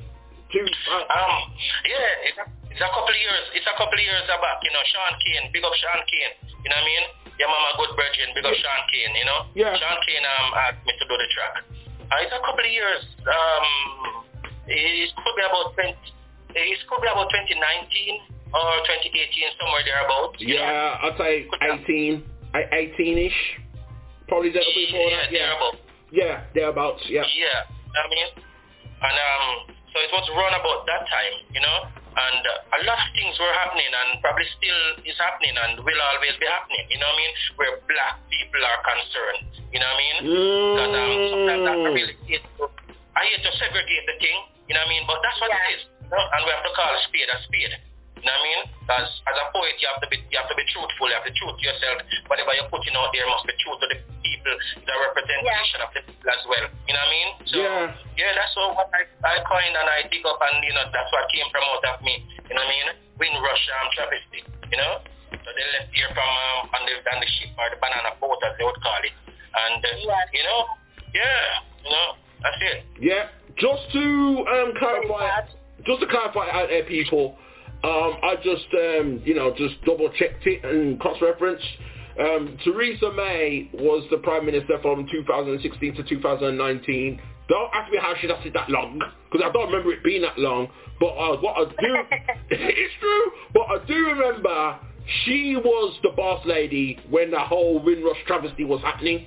[0.53, 0.65] two.
[0.65, 1.41] Uh, um,
[1.85, 3.45] yeah, it's a, it's a couple of years.
[3.59, 4.59] It's a couple of years back.
[4.65, 6.33] You know, Sean Kane, big up Sean Kane.
[6.65, 7.05] You know what I mean?
[7.37, 9.13] Your mama good virgin, big up Sean Kane.
[9.19, 9.41] You know?
[9.53, 9.75] Yeah.
[9.77, 11.55] Sean Kane um asked me to do the track.
[12.09, 13.03] Uh, it's a couple of years.
[13.27, 13.69] Um,
[14.71, 15.93] it could be about 20.
[16.55, 20.39] It could be about 2019 or 2018, somewhere thereabouts.
[20.39, 21.51] Yeah, I'd say
[21.91, 22.23] 18,
[22.55, 23.41] 18-ish.
[24.31, 25.11] Probably a little bit more.
[25.11, 25.35] Yeah, yeah.
[25.35, 25.81] thereabouts.
[26.15, 27.27] Yeah, thereabouts, yeah.
[27.35, 28.31] Yeah, You know what I mean,
[29.05, 31.79] and um, so it was run about that time, you know,
[32.15, 36.03] and uh, a lot of things were happening and probably still is happening and will
[36.15, 39.91] always be happening, you know what I mean, where black people are concerned, you know
[39.91, 40.17] what I mean?
[40.23, 41.03] Because mm.
[41.03, 42.47] um, sometimes I really hate
[43.15, 45.63] I hate to segregate the thing, you know what I mean, but that's what yeah.
[45.63, 46.23] it is, you know?
[46.23, 47.75] and we have to call a spade a spade.
[48.25, 48.63] You know what I mean?
[48.89, 51.13] Because as a poet, you have to be you have to be truthful.
[51.13, 52.01] You have to truth to yourself.
[52.33, 54.57] Whatever you're putting out there must be true to the people.
[54.81, 55.85] It's a representation yeah.
[55.85, 56.65] of the people as well.
[56.89, 57.29] You know what I mean?
[57.53, 60.73] So yeah, yeah that's all what I, I coined and I dig up and you
[60.73, 62.25] know that's what came from out of me.
[62.49, 62.89] You know what I mean?
[63.21, 64.41] Windrush um, travesty.
[64.73, 65.05] You know?
[65.29, 68.41] So they left here from um, on the on the ship or the banana boat
[68.41, 69.13] as they would call it.
[69.29, 70.33] And uh, yeah.
[70.33, 70.61] you know,
[71.13, 71.45] yeah,
[71.85, 72.09] you know,
[72.41, 72.79] that's it.
[73.05, 73.29] Yeah.
[73.61, 74.05] Just to
[74.49, 75.45] um, clarify,
[75.85, 77.37] just to clarify out there, people.
[77.85, 81.67] Um, I just, um, you know, just double checked it and cross-referenced.
[82.19, 87.21] Um, Theresa May was the Prime Minister from 2016 to 2019.
[87.47, 90.39] Don't ask me how she lasted that long, because I don't remember it being that
[90.39, 90.69] long.
[90.99, 91.97] But uh, what I do,
[92.51, 94.79] it's true, but I do remember
[95.27, 99.27] she was the boss lady when the whole Windrush travesty was happening.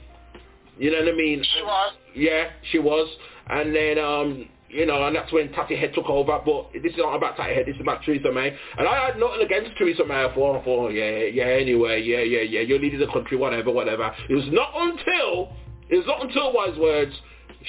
[0.80, 1.44] You know what I mean?
[1.44, 1.94] She was.
[2.16, 3.08] Yeah, she was.
[3.50, 6.40] And then um, you know, and that's when Tatty Head took over.
[6.46, 7.66] But this is not about Tatty Head.
[7.68, 8.56] This is about Theresa May.
[8.78, 10.26] And I had nothing against Theresa May.
[10.26, 11.46] I thought, I thought yeah, yeah.
[11.46, 12.62] Anyway, yeah, yeah, yeah.
[12.62, 14.12] You're leading the country, whatever, whatever.
[14.30, 15.54] It was not until
[15.90, 17.14] it was not until Wise Wurdz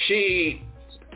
[0.06, 0.62] she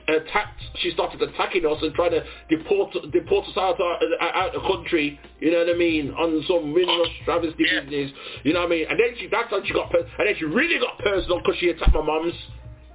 [0.08, 0.60] attacked.
[0.80, 5.18] She started attacking us and trying to deport deport us out uh, out the country.
[5.40, 6.10] You know what I mean?
[6.10, 7.80] On some Windrush travesty yeah.
[7.80, 8.10] business.
[8.44, 8.86] You know what I mean?
[8.88, 11.68] And then she that's how she got and then she really got personal because she
[11.70, 12.34] attacked my mums.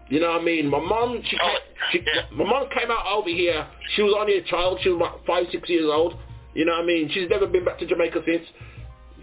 [0.10, 0.70] You know what I mean?
[0.70, 1.58] My mom, she, oh,
[1.92, 3.68] came, she my mom came out over here.
[3.96, 4.80] She was only a child.
[4.82, 6.16] She was about five, six years old.
[6.54, 7.10] You know what I mean?
[7.14, 8.46] She's never been back to Jamaica since.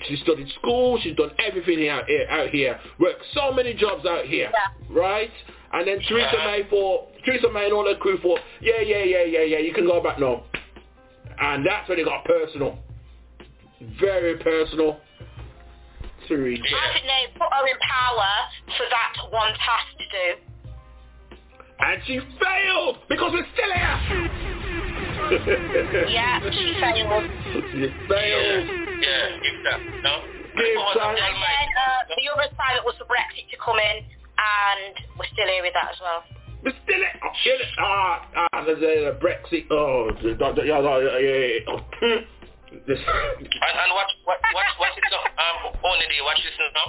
[0.09, 0.98] She studied school.
[1.02, 2.27] She's done everything out here.
[2.28, 4.97] Out here, worked so many jobs out here, yeah.
[4.97, 5.31] right?
[5.73, 6.51] And then Theresa uh-huh.
[6.51, 9.73] May for Theresa May and all her crew for yeah, yeah, yeah, yeah, yeah, you
[9.73, 10.44] can go back now.
[11.40, 12.78] And that's when it got personal,
[13.98, 15.01] very personal.
[16.28, 16.62] Theresa.
[16.62, 18.32] I think they put her in power
[18.78, 20.54] for that one task to do.
[21.81, 23.99] And she failed because we're still here.
[26.09, 27.25] yeah, she failed.
[27.73, 28.67] She failed.
[29.03, 29.81] Yeah, give that.
[30.03, 30.23] No?
[30.55, 31.35] Give and then
[31.75, 34.07] uh, the other side was for Brexit to come in,
[34.39, 36.23] and we're still here with that as well.
[36.63, 37.19] We're still here.
[37.27, 37.83] Oh, still here.
[37.83, 39.67] Ah, ah, the, the Brexit.
[39.75, 41.75] Oh, the, the, yeah, yeah, yeah.
[41.75, 41.83] Oh.
[42.87, 42.99] This.
[43.67, 45.27] and, and watch, watch, watch, watch this now.
[45.27, 46.87] Um, only day, watch this now.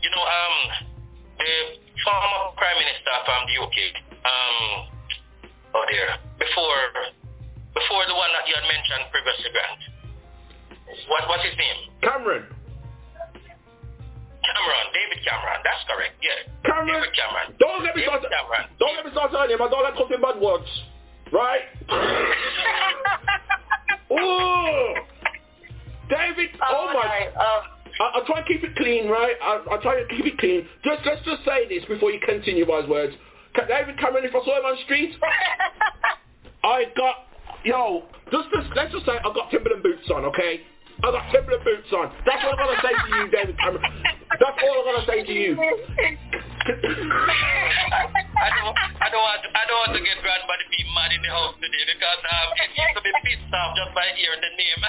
[0.00, 0.56] You know, um,
[1.40, 1.52] the
[2.04, 3.76] former Prime Minister from the UK,
[4.24, 4.88] um,
[5.74, 6.80] oh dear, before,
[7.72, 9.80] before the one that you had mentioned previously, Grant.
[11.08, 11.76] What, what's his name?
[12.02, 12.44] Cameron.
[14.40, 16.42] Cameron, David Cameron, that's correct, yeah.
[16.66, 17.00] Cameron.
[17.00, 17.54] David Cameron.
[17.60, 18.32] Don't let me David start.
[18.34, 18.66] Cameron.
[18.80, 19.62] Don't let me start telling him.
[19.62, 20.66] I don't like talking bad words,
[21.30, 21.62] right?
[24.10, 24.94] oh,
[26.08, 26.50] David.
[26.60, 27.28] Oh, oh my.
[27.38, 27.62] Oh.
[28.00, 29.36] I, will try and keep it clean, right?
[29.42, 30.66] I, I'll try and keep it clean.
[30.82, 33.14] Just let's just say this before you continue, Wise Wurdz.
[33.54, 35.14] David Cameron, if I saw him on the street,
[36.64, 37.30] I got
[37.64, 38.04] yo.
[38.30, 40.62] Just, just let's just say I got Timberland boots on, okay?
[41.02, 42.12] I got Timberland boots on.
[42.22, 43.82] That's what I'm gonna say to you, David Cameron.
[44.38, 45.58] That's all I'm gonna say to you.
[48.40, 51.20] I don't, I don't want, to, I don't want to get grandmother be mad in
[51.24, 54.52] the house today because um, it used to be pissed off just by hearing the
[54.54, 54.80] name.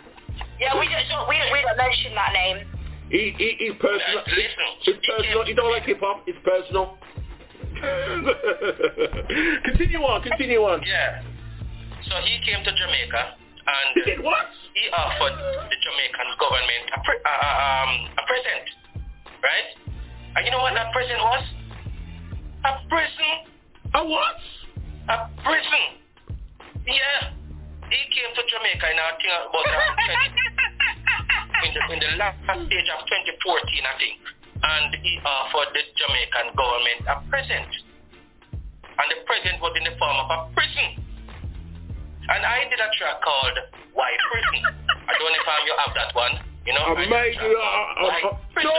[0.64, 2.66] yeah, we just don't, we, we don't mention that name.
[3.10, 4.22] He, he, he's personal.
[4.26, 5.44] Listen, it's personal.
[5.44, 6.22] He don't like hip hop.
[6.26, 6.98] It's personal.
[9.64, 10.20] continue on.
[10.22, 10.82] Continue on.
[10.84, 11.22] Yeah.
[12.08, 13.34] So he came to Jamaica
[13.66, 14.46] and he did what?
[14.74, 18.64] He offered the Jamaican government a, pre- uh, um, a present,
[19.42, 19.68] right?
[20.36, 21.44] And you know what that present was?
[22.64, 23.44] A prison.
[23.94, 24.36] A what?
[25.08, 25.98] A prison.
[26.86, 27.30] Yeah.
[27.90, 29.66] He came to Jamaica in I think about
[31.66, 34.22] in the, in the last stage of 2014, I think.
[34.62, 37.70] And he offered the Jamaican government a present.
[38.84, 41.00] And the present was in the form of a prison.
[42.28, 43.56] And I did a track called
[43.96, 44.60] Why Prison.
[45.08, 46.34] I don't know if you have that one.
[46.68, 47.40] You know, Amazing.
[47.40, 48.70] Uh, uh, Why uh, Prison.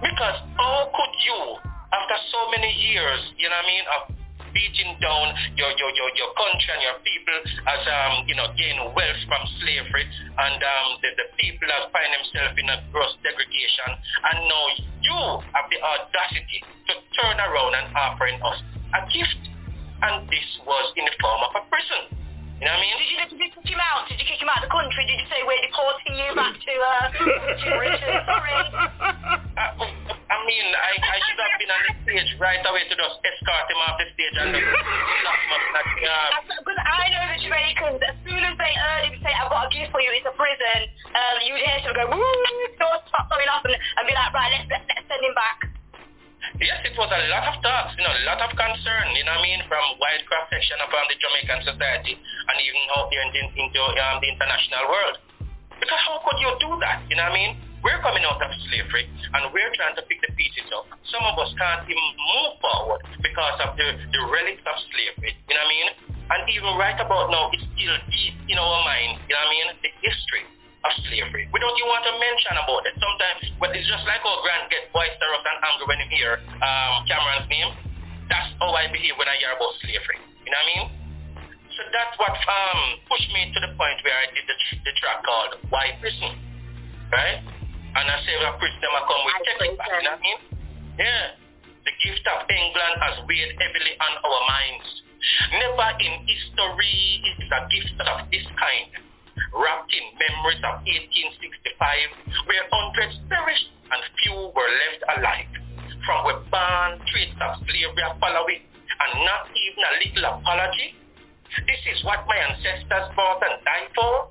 [0.00, 1.40] Because how could you,
[1.92, 4.23] after so many years, you know what I mean, of
[4.54, 8.78] beating down your your your, your country and your people as um you know gain
[8.94, 10.06] wealth from slavery.
[10.38, 13.90] And um the, the people that find themselves in a gross degradation.
[14.30, 14.64] And now
[15.02, 15.18] you
[15.52, 18.58] have the audacity to turn around and offering us
[18.94, 19.42] a gift.
[20.00, 22.23] And this was in the form of a prison.
[22.62, 22.96] You know what I mean?
[22.96, 24.06] Did you, did you kick him out?
[24.06, 25.02] Did you kick him out of the country?
[25.10, 28.14] Did you say we're deporting you back to uh, to Britain?
[28.24, 28.54] Sorry.
[29.54, 29.84] Uh,
[30.30, 33.66] I mean, I, I should have been on the stage right away to just escort
[33.70, 36.26] him off the stage and just slap him up like, uh,
[36.62, 39.70] Because I know the Jamaicans, as soon as they heard him say, I've got a
[39.70, 40.80] gift for you, it's a prison,
[41.14, 42.22] um, you'd hear him go, woo,
[42.78, 45.58] doors stop going off and, and be like, right, let's, let's, let's send him back.
[46.60, 49.34] Yes, it was a lot of talks, you know, a lot of concern, you know
[49.34, 53.24] what I mean, from wide cross-section of um, the Jamaican society and even out there
[53.26, 55.16] into, into um, the international world.
[55.82, 57.52] Because how could you do that, you know what I mean?
[57.82, 60.88] We're coming out of slavery and we're trying to pick the pieces up.
[61.10, 65.54] Some of us can't even move forward because of the, the relics of slavery, you
[65.58, 65.88] know what I mean?
[66.24, 69.56] And even right about now, it's still deep in our mind, you know what I
[69.58, 69.68] mean?
[69.84, 70.48] The history
[70.84, 71.48] of slavery.
[71.48, 72.94] We don't even want to mention about it.
[73.00, 77.08] Sometimes, but it's just like our grand get boisterous and angry when you hear um,
[77.08, 77.72] Cameron's name.
[78.28, 80.20] That's how I behave when I hear about slavery.
[80.44, 80.84] You know what I mean?
[81.74, 82.80] So that's what um,
[83.10, 84.56] pushed me to the point where I did the,
[84.86, 86.38] the track called Why Prison,
[87.10, 87.42] right?
[87.42, 90.22] And I say, well, prison I come with take it back, you know what I
[90.22, 90.38] mean?
[91.00, 91.24] Yeah.
[91.84, 94.88] The gift of England has weighed heavily on our minds.
[95.52, 99.04] Never in history is a gift of this kind
[99.54, 105.50] wrapped in memories of 1865, where hundreds perished and few were left alive.
[106.04, 110.94] From where born traits of slavery are following, and not even a little apology.
[111.66, 114.28] This is what my ancestors fought and died for.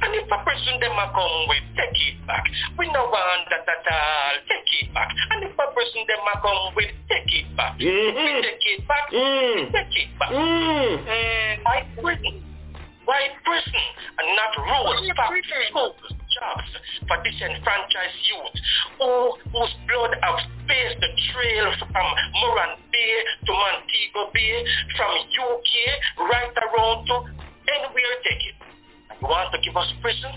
[0.00, 2.44] And if a person them a come with take it back,
[2.78, 4.34] we no want that at all.
[4.48, 5.12] Take it back.
[5.30, 8.16] And if a person them a come with take it back, Mhm.
[8.16, 9.10] we take it back.
[9.12, 9.54] Mm.
[9.54, 10.30] We take it back.
[10.30, 11.04] Mm.
[12.02, 12.53] Prison?
[13.04, 13.84] Why prison
[14.18, 16.00] and not roads, factories, schools,
[16.34, 16.70] jobs
[17.06, 18.56] for disenfranchised youth
[18.98, 19.10] who,
[19.52, 22.08] whose blood have faced the trail from
[22.40, 23.14] Morant Bay
[23.46, 24.64] to Montego Bay,
[24.96, 25.72] from UK
[26.32, 27.14] right around to
[27.70, 28.56] anywhere take it.
[29.20, 30.32] You want to give us prison?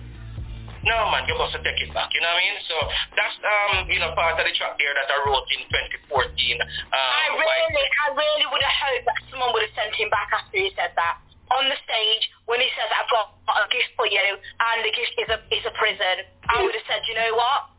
[0.86, 2.58] No man, you must take it back, you know what I mean?
[2.64, 2.76] So
[3.18, 5.68] that's um, you know, part of the track there that I wrote in
[6.08, 6.16] 2014.
[6.16, 10.32] Um, I really, I really would have hoped that someone would have sent him back
[10.32, 11.27] after he said that.
[11.48, 15.16] On the stage, when he says, I've got a gift for you, and the gift
[15.16, 17.72] is a, is a prison, I would have said, you know what?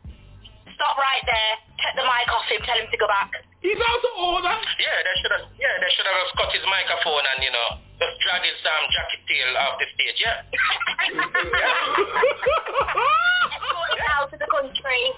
[0.73, 3.29] Stop right there, take the mic off him, tell him to go back.
[3.59, 4.55] He's out of order.
[4.79, 5.51] Yeah, they should have.
[5.59, 9.19] Yeah, they should have cut his microphone and you know just drag his um jacket
[9.27, 10.15] tail off the stage.
[10.23, 10.47] Yeah.
[13.51, 15.11] Escort him out of the country.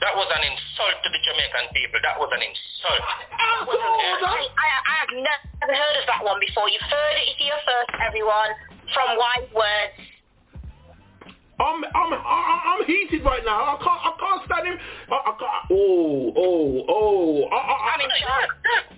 [0.00, 2.00] That was an insult to the Jamaican people.
[2.00, 3.04] That was an insult.
[3.04, 6.72] Oh, I, I, I have never heard of that one before.
[6.72, 8.56] You've heard it here first, everyone,
[8.96, 10.00] from Wise Wurdz.
[11.60, 13.76] I'm I'm I'm I'm heated right now.
[13.76, 14.78] I can't I can't stand him.
[15.12, 15.64] I, I can't.
[15.68, 17.44] Oh oh oh.
[17.52, 18.48] I, I, I'm in shock.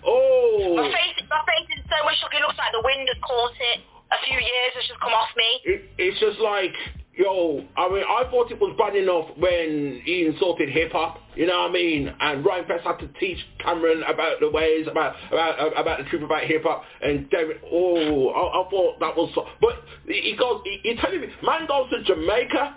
[0.07, 0.79] Oh.
[0.79, 2.31] My face, my face is so much shock.
[2.31, 3.83] It looks like the wind has caught it.
[4.15, 5.51] A few years has just come off me.
[5.65, 6.77] It, it's just like,
[7.15, 11.47] yo, I mean, I thought it was bad enough when he insulted hip hop, you
[11.47, 12.13] know what I mean?
[12.21, 16.23] And Ryan Press had to teach Cameron about the ways, about about about the truth
[16.23, 16.85] about hip hop.
[17.03, 19.47] And David, oh, I, I thought that was so.
[19.61, 22.77] But he goes, he, he telling me, man goes to Jamaica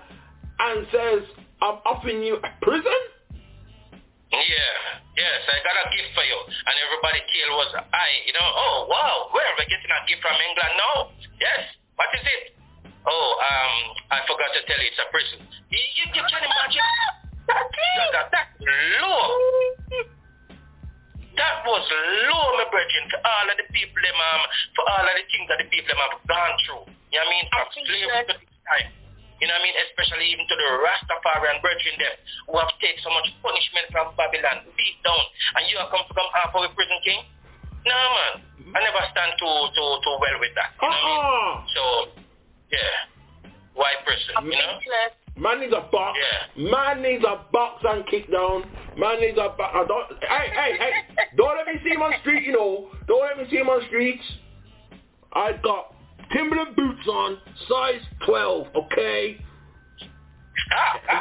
[0.59, 1.21] and says,
[1.61, 3.01] I'm offering you a prison.
[4.31, 4.99] Yeah.
[5.15, 6.39] Yes, I got a gift for you.
[6.67, 8.15] And everybody tail was high.
[8.27, 10.95] You know, oh wow, where are we getting a gift from England now?
[11.39, 11.71] Yes.
[11.95, 12.54] What is it?
[13.05, 13.73] Oh, um,
[14.09, 15.39] I forgot to tell you, it's a prison.
[15.69, 16.81] You, you, you can imagine?
[17.45, 17.69] That,
[18.13, 19.75] that, that low.
[22.55, 24.41] My brethren, for all of the people them, um,
[24.73, 26.83] for all of the things that the people them have gone through.
[27.11, 27.45] You know what I mean?
[27.51, 28.89] From slavery to this time.
[29.43, 29.75] You know what I mean?
[29.91, 32.15] Especially even to the Rastafarian brethren them
[32.47, 35.19] who have taken so much punishment from Babylon, beat down,
[35.59, 37.21] and you have come to come a prison king?
[37.83, 38.33] No man.
[38.73, 40.73] I never stand too too too well with that.
[40.79, 41.59] You know what I mean?
[41.75, 41.83] So
[42.75, 43.49] yeah.
[43.73, 44.79] White person, you know?
[45.37, 46.17] Man needs a box.
[46.17, 46.71] Yeah.
[46.71, 48.63] Man needs a box and kick down.
[48.97, 49.75] Man needs a box.
[49.87, 50.91] Don't, hey, hey, hey.
[51.35, 52.89] Don't let me see him on street, you know.
[53.07, 54.23] Don't let me see him on streets.
[55.33, 55.93] I've got
[56.31, 57.37] Timberland boots on,
[57.67, 59.37] size 12, okay?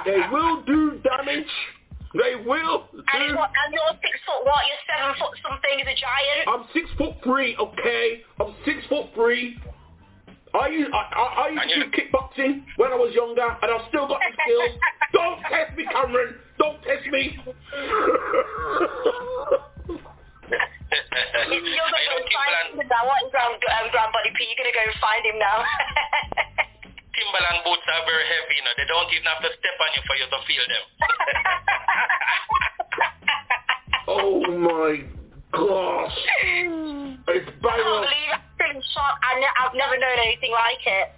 [0.07, 1.51] they will do damage.
[2.15, 3.03] They will do.
[3.13, 4.63] And, you're, and you're six foot what?
[4.71, 5.19] You're seven ah.
[5.19, 6.47] foot something as a giant?
[6.47, 8.23] I'm six foot three, okay?
[8.41, 9.59] I'm six foot three.
[10.55, 13.83] I used, I, I, I used to do kickboxing when I was younger, and I've
[13.91, 14.79] still got the skills.
[15.13, 16.39] Don't test me, Cameron.
[16.63, 17.35] Don't test me.
[17.35, 17.59] You're
[21.51, 23.03] going to go find him now.
[23.11, 24.47] What is um, Grand Body P?
[24.47, 25.59] You're going to go find him now.
[27.15, 28.71] Timberland boots are very heavy, you know.
[28.79, 30.85] They don't even have to step on you for you to feel them.
[34.09, 35.03] oh my
[35.51, 36.15] gosh.
[37.29, 38.89] It's I bad can't enough.
[38.89, 38.97] believe it.
[38.97, 39.21] I'm feeling shocked.
[39.25, 41.09] I ne- I've never known anything like it.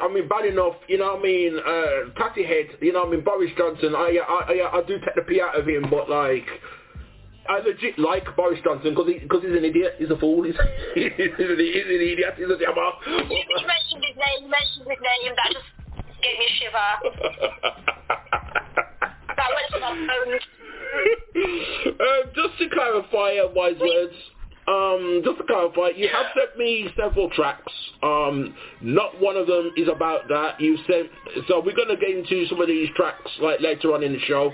[0.00, 3.08] I mean, bad enough, you know what I mean, uh, Patty Head, you know what
[3.08, 5.86] I mean, Boris Johnson, I, I, I, I do take the pee out of him,
[5.90, 6.46] but like,
[7.48, 10.54] I legit like Boris Johnson because he, cause he's an idiot, he's a fool, he's,
[10.94, 12.92] he's, an, he's an idiot, he's a jammer.
[13.26, 14.46] You, you mentioned his name.
[14.46, 15.34] You mentioned his name.
[15.34, 15.66] That just
[16.22, 17.02] gave me a shiver.
[19.34, 20.46] that went to my bones.
[21.98, 24.14] uh, just to clarify, uh, Wise Wurdz.
[24.68, 27.72] Um, just to clarify, you have sent me several tracks.
[28.02, 30.60] Um, not one of them is about that.
[30.60, 31.08] You sent,
[31.48, 34.52] so we're gonna get into some of these tracks like later on in the show.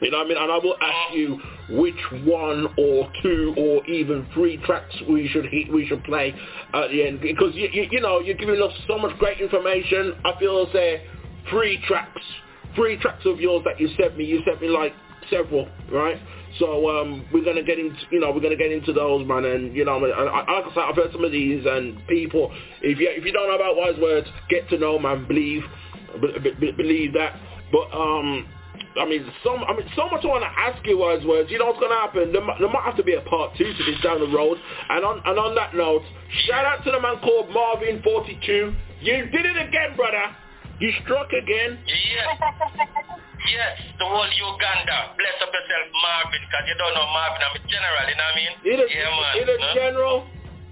[0.00, 0.38] You know what I mean?
[0.38, 5.46] And I will ask you which one or two or even three tracks we should
[5.46, 6.34] hit, we should play
[6.72, 10.14] at the end because you, you, you know you're giving us so much great information.
[10.24, 11.06] I feel say
[11.50, 12.20] three tracks,
[12.74, 14.24] three tracks of yours that you sent me.
[14.24, 14.92] You sent me like
[15.30, 16.20] several, right?
[16.58, 19.44] So um, we're gonna get into, you know, we're gonna get into those, man.
[19.44, 22.52] And you know, and I, like I said, I've heard some of these, and people,
[22.80, 25.26] if you if you don't know about Wise Wurdz, get to know, man.
[25.26, 25.62] Believe,
[26.20, 27.40] be, be, believe that.
[27.72, 28.46] But um,
[29.00, 31.50] I mean, so I mean, so much I want to ask you, Wise Wurdz.
[31.50, 32.32] You know what's gonna happen?
[32.32, 34.56] There, there might have to be a part two to this down the road.
[34.90, 36.02] And on and on that note,
[36.46, 38.74] shout out to the man called Marvin Forty Two.
[39.00, 40.30] You did it again, brother.
[40.78, 41.78] You struck again.
[41.86, 43.18] Yes.
[43.44, 45.12] Yes, the whole Uganda.
[45.20, 47.40] Bless up yourself, Marvin, because you don't know Marvin.
[47.44, 48.52] I'm a general, you know what I mean?
[48.64, 49.32] He's a, yeah, man.
[49.36, 49.74] he's a huh?
[49.76, 50.16] general.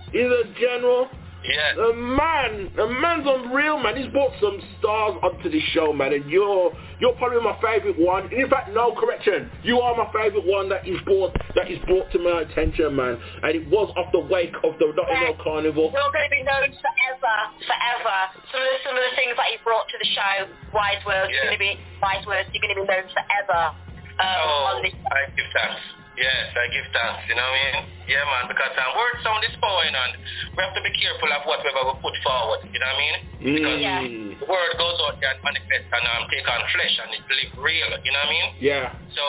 [0.09, 1.03] He's a general.
[1.45, 1.75] Yeah.
[1.75, 3.97] The man, the man's unreal, man.
[3.97, 6.71] He's brought some stars onto the show, man, and you're
[7.01, 8.33] you're probably my favorite one.
[8.33, 12.11] In fact, no correction, you are my favorite one that he's brought that he's brought
[12.13, 13.19] to my attention, man.
[13.43, 15.91] And it was off the wake of the Notting Hill Carnival.
[15.91, 17.37] You're going to be known forever,
[17.67, 18.19] forever.
[18.55, 21.31] Some of the, some of the things that you brought to the show, Wise Wurdz,
[21.35, 22.47] you're going to be Wise Wurdz.
[22.55, 23.75] You're going to be known forever.
[24.23, 24.93] Um, Oh, on this.
[25.11, 26.02] I give thanks.
[26.13, 27.79] Yes, I give thanks, you know what I mean?
[28.05, 30.15] Yeah, man, because um, word sound is power, you know, and
[30.53, 33.17] we have to be careful of whatever we put forward, you know what I mean?
[33.41, 34.29] Because Mm.
[34.45, 37.53] the word goes out there and manifest and um, take on flesh and it live
[37.65, 38.49] real, you know what I mean?
[38.61, 38.93] Yeah.
[39.17, 39.25] So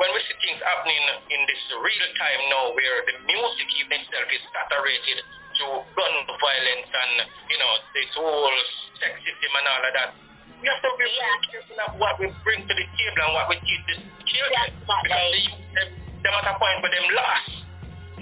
[0.00, 4.28] when we see things happening in this real time now where the music even itself
[4.32, 5.20] is saturated
[5.60, 7.12] to gun violence and,
[7.52, 8.56] you know, this whole
[9.04, 10.10] sexism and all of that,
[10.58, 13.52] we have to be very careful of what we bring to the table and what
[13.52, 13.96] we teach the
[14.32, 14.64] children.
[14.80, 15.28] because
[15.76, 17.50] they, they, they're at a point where them lost.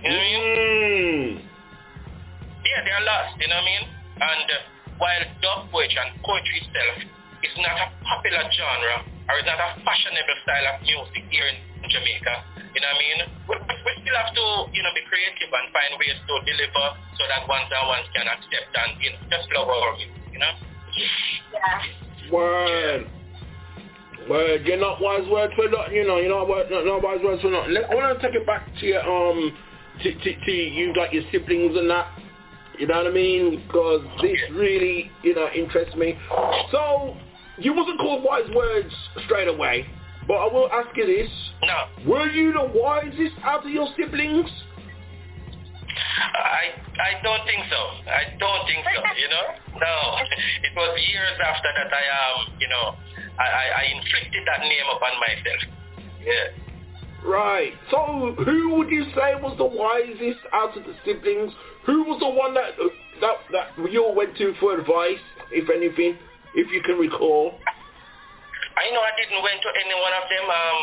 [0.01, 0.40] You know what I mean?
[0.40, 1.51] Mm.
[2.64, 3.85] Yeah, they're lost, you know what I mean?
[4.20, 4.56] And uh,
[5.01, 6.97] while dub poetry and poetry itself
[7.44, 11.56] is not a popular genre or is not a fashionable style of music here in
[11.89, 12.35] Jamaica,
[12.72, 13.18] you know what I mean?
[13.48, 16.86] We, we still have to, you know, be creative and find ways to deliver
[17.16, 20.40] so that ones and ones can accept and, you know, just love our music, you
[20.40, 20.52] know?
[21.52, 22.32] Yeah.
[22.32, 23.19] Word.
[24.28, 24.66] Word.
[24.66, 26.18] You're not Wise Wurdz for nothing, you know.
[26.18, 27.74] You're not, word- not, not Wise Wurdz for nothing.
[27.74, 29.56] Let, I want to take it back to your, um,
[30.02, 32.06] to, to, to you, like your siblings and that.
[32.78, 33.62] You know what I mean?
[33.66, 36.18] Because this really, you know, interests me.
[36.70, 37.16] So,
[37.59, 38.92] you wasn't called Wise Wurdz
[39.26, 39.86] straight away.
[40.26, 41.30] But I will ask you this.
[41.62, 42.10] No.
[42.10, 44.48] Were you the wisest out of your siblings?
[45.90, 47.80] I I don't think so.
[48.06, 49.01] I don't think so.
[49.18, 49.97] You know, no.
[50.66, 52.94] It was years after that I um you know
[53.40, 55.60] I I, I inflicted that name upon myself.
[56.20, 56.52] Yeah.
[57.24, 57.72] Right.
[57.90, 61.52] So, who would you say was the wisest out of the siblings?
[61.84, 62.76] Who was the one that
[63.20, 65.20] that that you all went to for advice,
[65.52, 66.16] if anything,
[66.54, 67.56] if you can recall?
[68.76, 70.80] I know I didn't went to any one of them um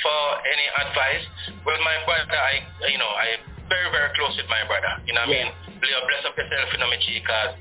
[0.00, 1.24] for any advice.
[1.64, 3.36] Well, my brother, I you know I
[3.68, 5.02] very, very close with my brother.
[5.06, 5.48] You know what I mean?
[5.82, 7.52] Bless up yourself, you know, me because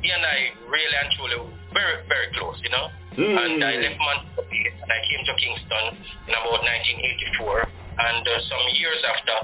[0.00, 2.86] he and I really and truly very, very close, you know?
[3.18, 3.34] Mm.
[3.34, 5.86] And I left Montpelier and I came to Kingston
[6.30, 7.66] in about 1984.
[8.00, 9.36] And uh, some years after,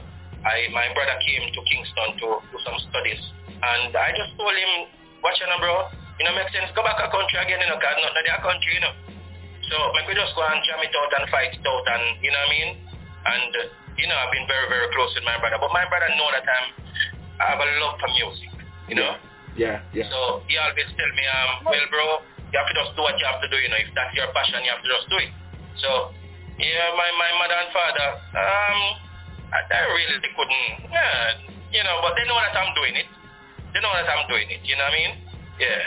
[0.46, 3.20] I my brother came to Kingston to do some studies.
[3.50, 4.86] And I just told him,
[5.20, 7.98] watch your bro, you know, make sense, go back a country again, you know, because
[8.00, 8.94] not their country, you know.
[9.66, 12.38] So maybe just go and jam it out and fight it out and, you know
[12.38, 12.70] what I mean?
[13.26, 13.62] And, uh,
[13.98, 15.58] you know, I've been very, very close with my brother.
[15.58, 16.66] But my brother know that I'm,
[17.42, 18.52] I have a love for music,
[18.86, 19.18] you know?
[19.56, 20.04] Yeah, yeah.
[20.12, 22.06] So he always tell me, um, well, bro,
[22.52, 23.80] you have to just do what you have to do, you know.
[23.80, 25.32] If that's your passion, you have to just do it.
[25.80, 26.12] So,
[26.60, 28.80] yeah, my, my mother and father, um,
[29.52, 31.40] I, I really couldn't, yeah,
[31.72, 33.08] you know, but they know that I'm doing it.
[33.72, 35.12] They know that I'm doing it, you know what I mean?
[35.60, 35.84] Yeah.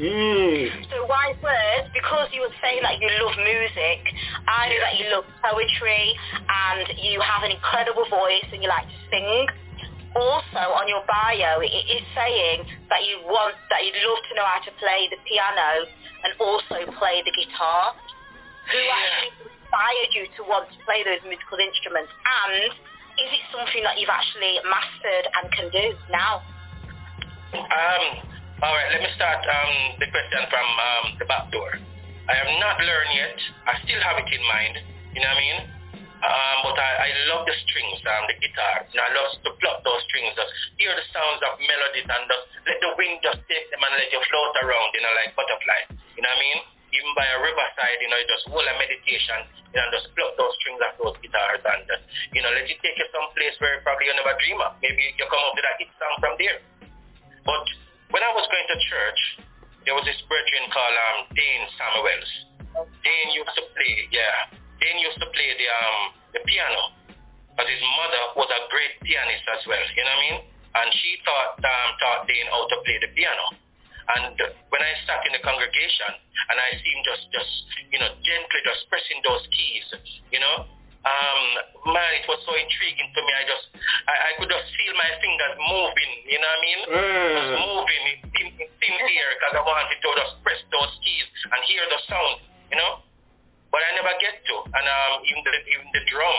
[0.00, 0.88] Mm.
[0.88, 4.00] So Wise Wurdz, because you were saying that you love music,
[4.48, 6.16] I know that you love poetry
[6.48, 9.44] and you have an incredible voice and you like to sing
[10.16, 14.46] also on your bio it is saying that you want that you'd love to know
[14.46, 15.86] how to play the piano
[16.26, 17.94] and also play the guitar.
[18.70, 22.10] Who actually inspired you to want to play those musical instruments?
[22.10, 22.74] And
[23.18, 26.42] is it something that you've actually mastered and can do now?
[27.54, 28.04] Um,
[28.62, 31.72] all right, let me start um, the question from um, the back door.
[32.30, 33.38] I have not learned yet.
[33.66, 34.74] I still have it in mind.
[35.14, 35.79] You know what I mean?
[36.20, 38.84] Um, but I, I love the strings, um, the guitar.
[38.92, 42.24] You know, I love to pluck those strings, just hear the sounds of melodies and
[42.28, 45.32] just let the wind just take them and let you float around, you know, like
[45.32, 45.96] butterfly.
[46.16, 46.60] You know what I mean?
[46.92, 50.52] Even by a riverside, you know, just hold a meditation, you know, just pluck those
[50.60, 51.96] strings of those guitars and, uh,
[52.36, 54.76] you know, let it take you someplace where probably you never dream of.
[54.84, 56.60] Maybe you come up with a hit song from there.
[57.48, 57.64] But
[58.12, 59.20] when I was going to church,
[59.88, 62.30] there was this brethren called um, Dane Samuels.
[63.00, 64.60] Dane used to play, yeah.
[64.80, 66.00] Dane used to play the um
[66.34, 66.82] the piano,
[67.56, 69.80] but his mother was a great pianist as well.
[69.80, 70.38] You know what I mean?
[70.70, 73.46] And she taught um, taught Dane how to play the piano.
[74.10, 74.34] And
[74.74, 76.10] when I sat in the congregation
[76.50, 77.52] and I see him just just
[77.92, 79.86] you know gently just pressing those keys,
[80.34, 80.66] you know,
[81.00, 81.42] um,
[81.96, 83.32] man, it was so intriguing to me.
[83.32, 83.66] I just,
[84.04, 86.80] I, I could just feel my fingers moving, you know what I mean?
[86.92, 87.32] Mm.
[87.32, 91.80] Just moving in, in, in because I wanted to just press those keys and hear
[91.88, 92.92] the sound, you know?
[93.70, 94.54] But I never get to.
[94.66, 96.38] And um, even the, even the drum,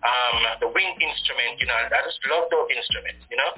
[0.00, 3.52] um, the wind instrument, you know, I just love those instruments, you know?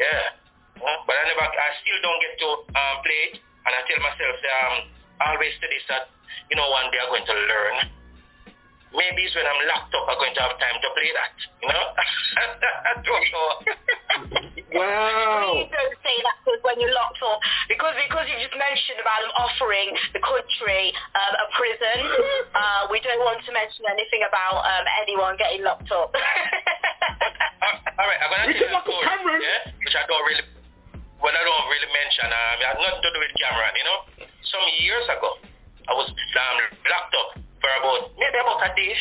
[0.00, 0.40] Yeah.
[0.80, 3.34] But I never, I still don't get to um, play it.
[3.38, 4.74] And I tell myself, um,
[5.22, 6.10] always to this that,
[6.50, 7.76] you know, one day I'm going to learn
[8.92, 11.34] maybe it's when I'm locked up I'm going to have time to play that.
[11.60, 11.84] You know?
[11.96, 13.48] I don't know.
[14.78, 15.52] wow.
[15.56, 19.20] Please don't say that because when you're locked up because because you just mentioned about
[19.24, 21.98] them offering the country um, a prison.
[22.52, 26.12] Uh, we don't want to mention anything about um, anyone getting locked up.
[26.12, 30.44] uh, all right, I'm gonna tell you a story, yeah, which I don't really,
[31.16, 32.28] well, I don't really mention.
[32.28, 33.72] Um, it has nothing to do with Cameron.
[33.72, 33.98] You know,
[34.44, 35.40] some years ago,
[35.88, 36.56] I was um,
[36.92, 37.30] locked up
[37.62, 38.92] for about maybe about a day.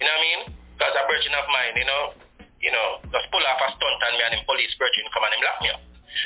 [0.00, 0.40] You know what I mean?
[0.76, 2.02] Because a virgin of mine, you know,
[2.60, 5.36] you know, just pull off a stunt on me and the police virgin come and
[5.36, 5.82] him lock me up.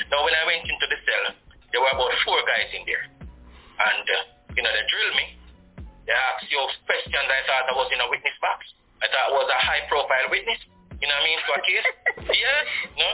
[0.07, 1.25] Now when I went into the cell,
[1.75, 3.03] there were about four guys in there.
[3.11, 4.23] And, uh,
[4.55, 5.25] you know, they drilled me.
[6.07, 8.67] They asked you questions I thought I was in a witness box.
[9.03, 10.59] I thought I was a high profile witness.
[10.99, 11.39] You know what I mean?
[11.47, 11.87] For a case.
[12.41, 12.59] yeah.
[12.99, 13.09] No.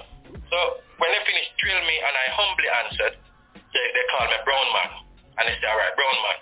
[0.50, 0.58] So
[1.00, 3.14] when they finished drilling me and I humbly answered,
[3.72, 4.92] they, they called me brown man.
[5.38, 6.38] And they said, all right, brown man,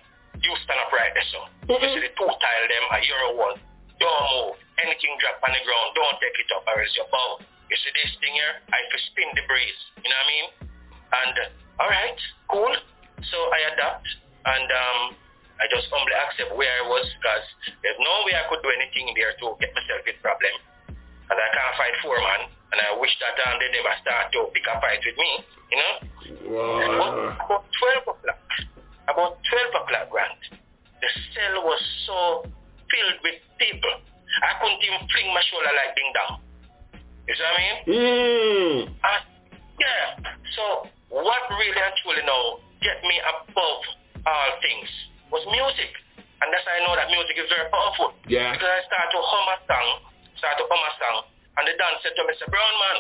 [0.46, 1.40] you stand up right there, so.
[1.66, 1.82] Mm-hmm.
[1.82, 3.58] You see the two tile them, a euro one.
[3.98, 4.56] Don't move.
[4.78, 7.42] Anything drop on the ground, don't take it up or else you bow.
[7.72, 8.62] You see this thing here?
[8.70, 9.82] I can spin the breeze.
[10.04, 10.48] You know what I mean?
[11.16, 12.20] And, uh, all right,
[12.52, 12.74] cool.
[13.26, 14.06] So I adapt
[14.46, 15.02] and um,
[15.58, 17.46] I just humbly accept where I was because
[17.82, 20.56] there's no way I could do anything there to get myself in problem.
[21.32, 22.52] And I can't fight four man.
[22.76, 25.32] And I wish that um, they never start to pick a fight with me,
[25.72, 25.94] you know?
[26.52, 26.84] Wow.
[26.86, 27.64] About, about
[28.04, 28.42] 12 o'clock,
[29.10, 30.42] about 12 o'clock, Grant,
[31.02, 32.18] the cell was so
[32.90, 33.94] filled with people.
[34.44, 36.34] I couldn't even fling my shoulder like ding dong.
[37.28, 37.78] You see what I mean?
[37.90, 38.80] Mm.
[38.92, 39.24] And,
[39.80, 40.06] yeah.
[40.56, 40.64] So
[41.10, 43.82] what really actually now get me above
[44.26, 44.90] all things
[45.32, 45.92] was music.
[46.44, 48.14] And that's how I know that music is very powerful.
[48.28, 48.54] Yeah.
[48.54, 49.88] Because I start to hum a song,
[50.38, 51.18] start to hum a song,
[51.58, 52.98] and the dance said to me, say, Brown man,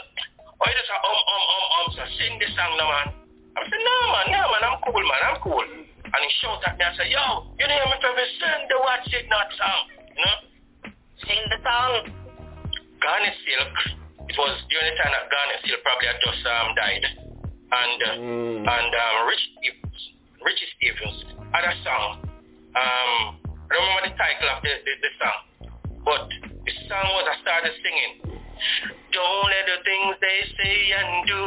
[0.57, 3.07] why just a um, um, um, um, so sing this song now, man.
[3.59, 5.65] I said, no, man, no, man, I'm cool, man, I'm cool.
[6.15, 8.09] And he shouted at me and said, yo, you know me to
[8.39, 9.83] sing the Watch It Not song,
[10.15, 10.39] you know?
[11.27, 11.91] Sing the song.
[13.03, 13.75] Garnet Silk,
[14.31, 17.05] it was during the time that Garnet Silk probably had just um, died.
[17.67, 18.63] And, uh, mm.
[18.63, 20.01] and um, Rich Stephens,
[20.39, 21.19] Richie Stephens
[21.51, 22.23] had a song.
[22.79, 23.19] Um,
[23.67, 25.39] I don't remember the title of the, the, the song,
[26.07, 28.39] but the song was I started singing.
[29.11, 31.43] Don't let the things they say and do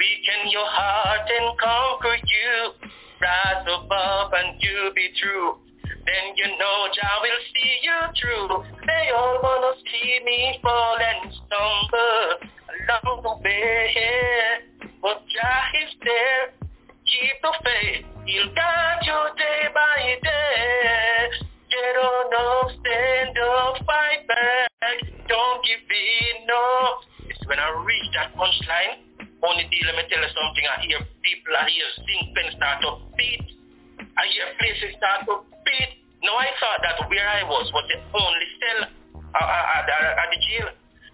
[0.00, 2.96] weaken your heart and conquer you.
[3.20, 5.56] Rise above and you be true.
[5.82, 8.64] Then you know Jah will see you through.
[8.86, 12.50] They all wanna see me fall and stumble
[12.92, 13.96] along the way.
[15.00, 16.52] But Jah is there.
[17.06, 18.04] Keep the faith.
[18.26, 21.30] He'll guide you day by day.
[21.70, 24.70] Get on up, stand up, fight back.
[25.28, 27.00] Don't give in, no.
[27.30, 29.05] It's when I reach that punchline.
[29.44, 30.64] Only deal, let me tell you something.
[30.64, 33.44] I hear people, I hear sing pen start to beat.
[34.16, 35.90] I hear places start to beat.
[36.24, 40.22] No, I thought that where I was was the only cell uh, uh, at, uh,
[40.24, 40.68] at the jail.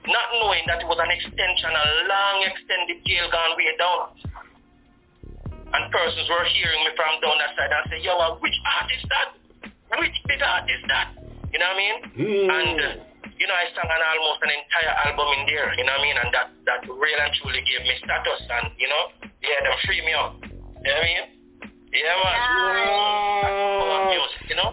[0.07, 4.03] Not knowing that it was an extension, a long extended jail gone way down.
[5.73, 9.07] And persons were hearing me from down that side and say, yo, uh, which artist
[9.11, 9.28] that?
[9.99, 11.19] Which big artist that?
[11.51, 11.97] You know what I mean?
[12.16, 12.49] Mm.
[12.51, 13.11] And, uh,
[13.43, 16.06] you know, I sang an almost an entire album in there, you know what I
[16.06, 16.14] mean?
[16.14, 19.10] And that, that really and truly gave me status and, you know,
[19.43, 20.39] yeah, them free me up.
[20.47, 20.55] You
[20.86, 21.24] know what I mean?
[21.90, 22.39] Yeah, man.
[22.39, 24.14] Nice.
[24.14, 24.70] music, you know?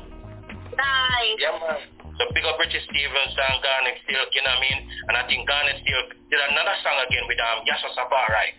[0.78, 1.38] Nice.
[1.42, 1.82] Yeah, man.
[2.14, 4.80] So big up Richie Stephens and Garnet Silk, you know what I mean?
[4.86, 8.54] And I think Garnet Silk did another song again with um Yasus Afari.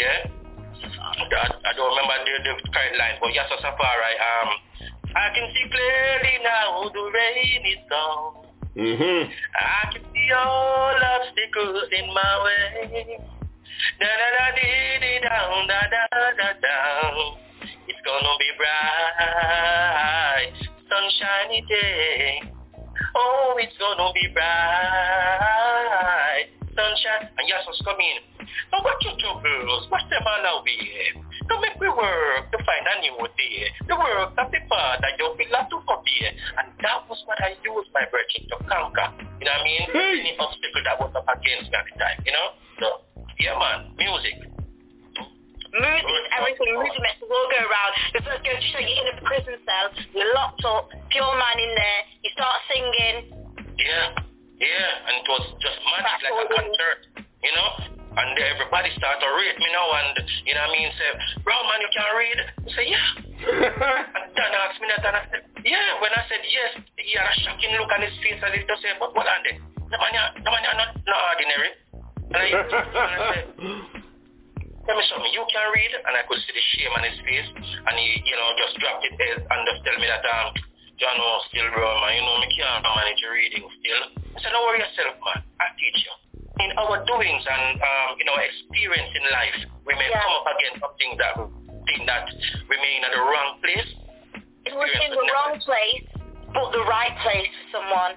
[0.00, 0.24] Yeah?
[0.88, 4.48] I, I don't remember the, the correct line, but Yasus Afari, um,
[5.12, 8.43] I can see clearly now the rain is gone.
[8.76, 9.30] Mm-hmm.
[9.54, 13.22] I can see all obstacles in my way.
[14.00, 17.38] Da da da dee dee down da da da down.
[17.86, 19.78] It's gonna be bright,
[20.90, 22.42] sunshiny day.
[23.14, 24.44] Oh, it's gonna be bright,
[26.74, 27.30] sunshine.
[27.38, 28.20] And yes, what's coming?
[28.70, 31.18] Now what you two girls, what's them all out here?
[31.48, 33.70] Come make we work to find a new day.
[33.86, 36.32] The work of the part that you feel like to forbid.
[36.58, 39.08] And that was what I used my virtue to conquer.
[39.40, 39.82] You know what I mean?
[39.94, 42.48] Any obstacle that was up against me at the time, you know?
[42.80, 42.86] So,
[43.38, 44.54] yeah man, music.
[45.74, 47.92] Music, everything, music makes the world go round.
[48.14, 51.56] The first goes to show you in a prison cell, you're locked up, pure man
[51.58, 53.16] in there, you start singing.
[53.74, 54.14] Yeah,
[54.64, 57.00] yeah, and it was just magic like a concert,
[57.44, 57.70] you know?
[58.14, 60.14] And everybody start to rate me now and,
[60.46, 61.10] you know what I mean, say,
[61.42, 62.38] bro man, you can read?
[62.38, 63.08] I say, yeah.
[64.22, 65.98] and Dan asked me that and I said, yeah.
[65.98, 68.76] When I said yes, he had a shocking look on his face as if to
[68.78, 69.58] say, but what are they?
[69.58, 71.70] The man, the man, you're not, not ordinary.
[72.30, 73.46] And I, and I said,
[74.86, 75.92] tell me something, you can read?
[76.06, 77.50] And I could see the shame on his face.
[77.50, 80.54] And he, you know, just dropped it there and just tell me that, um,
[80.94, 84.02] John, oh, still, bro, man, you know, me can't manage your reading still.
[84.14, 85.42] I said, don't worry yourself, man.
[85.58, 86.14] I'll teach you.
[86.62, 90.78] In our doings and, um, you know, experience in life, we may come up against
[90.78, 91.34] something that
[91.90, 92.30] think that
[92.70, 93.90] remain at the wrong place.
[94.64, 96.06] It was in the wrong place,
[96.54, 98.14] but the right place for someone.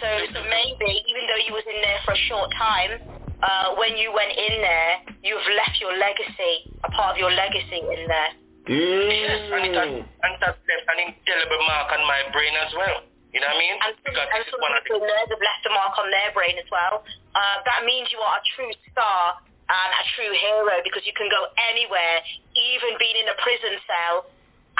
[0.00, 3.04] So, so maybe, even though you was in there for a short time,
[3.44, 7.84] uh, when you went in there, you've left your legacy, a part of your legacy
[7.84, 8.32] in there.
[8.68, 12.72] Yes, and it has, and it has left an indelible mark on my brain as
[12.76, 13.00] well.
[13.32, 13.76] You know what I mean?
[13.80, 17.04] And some, because and some the have left a mark on their brain as well.
[17.36, 19.36] Uh, that means you are a true star
[19.68, 22.24] and a true hero because you can go anywhere,
[22.56, 24.32] even being in a prison cell,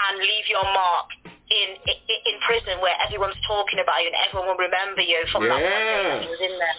[0.09, 4.53] and leave your mark in in, in prison where everyone's talking about you and everyone
[4.53, 6.09] will remember you from that one day Yeah.
[6.13, 6.79] when you was in there.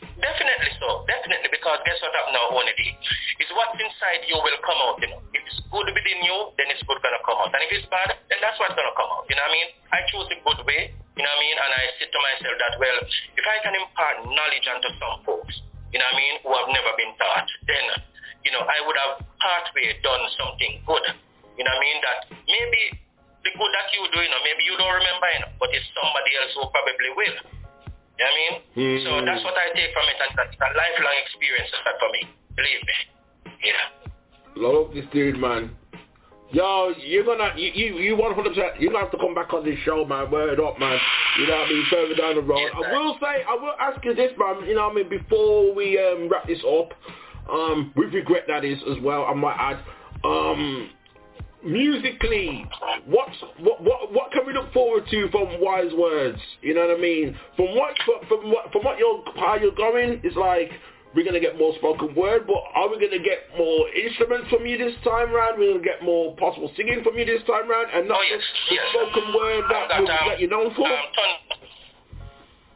[0.00, 2.92] Definitely so, definitely, because guess what happened now, only day?
[3.40, 5.20] Is what's inside you will come out, you know.
[5.32, 7.52] If it's good within you, then it's good gonna come out.
[7.52, 9.28] And if it's bad, then that's what's gonna come out.
[9.28, 9.68] You know what I mean?
[9.92, 11.56] I choose the good way, you know what I mean?
[11.56, 15.54] And I say to myself that, well, if I can impart knowledge onto some folks,
[15.92, 17.84] you know what I mean, who have never been taught, then,
[18.44, 21.04] you know, I would have partway done something good.
[21.56, 21.98] You know what I mean?
[22.04, 22.82] That maybe
[23.48, 25.88] the good that you do, you know, maybe you don't remember, you know, but it's
[25.96, 27.55] somebody else who probably will.
[28.16, 28.54] You know what I mean?
[28.80, 29.04] Mm.
[29.04, 32.22] So that's what I take from it, and that's a lifelong experience that for me.
[32.56, 32.96] Believe me.
[33.60, 34.06] Yeah.
[34.56, 35.76] Love this dude, man.
[36.52, 38.80] Yo, you're gonna you you you one hundred percent.
[38.80, 40.30] You gonna have to come back on this show, man.
[40.30, 40.98] Word up, man.
[41.38, 41.84] You know what I mean?
[41.90, 44.64] Further down the road, I will say, I will ask you this, man.
[44.66, 45.08] You know what I mean?
[45.10, 46.92] Before we um, wrap this up,
[47.50, 49.24] um, with regret that is as well.
[49.24, 49.78] I might add,
[50.24, 50.88] um,
[51.64, 52.66] musically,
[53.06, 56.38] what's what what what can we look forward to from Wise Wurdz?
[56.62, 57.36] You know what I mean?
[57.56, 57.94] From what
[58.28, 60.70] from, what from what you're how you're going, it's like
[61.14, 64.76] we're gonna get more spoken word, but are we gonna get more instruments from you
[64.76, 65.58] this time round?
[65.58, 68.76] We're gonna get more possible singing from you this time round, and not just the
[68.92, 70.84] spoken word that, got, um, that you're known for.
[70.84, 71.56] Um,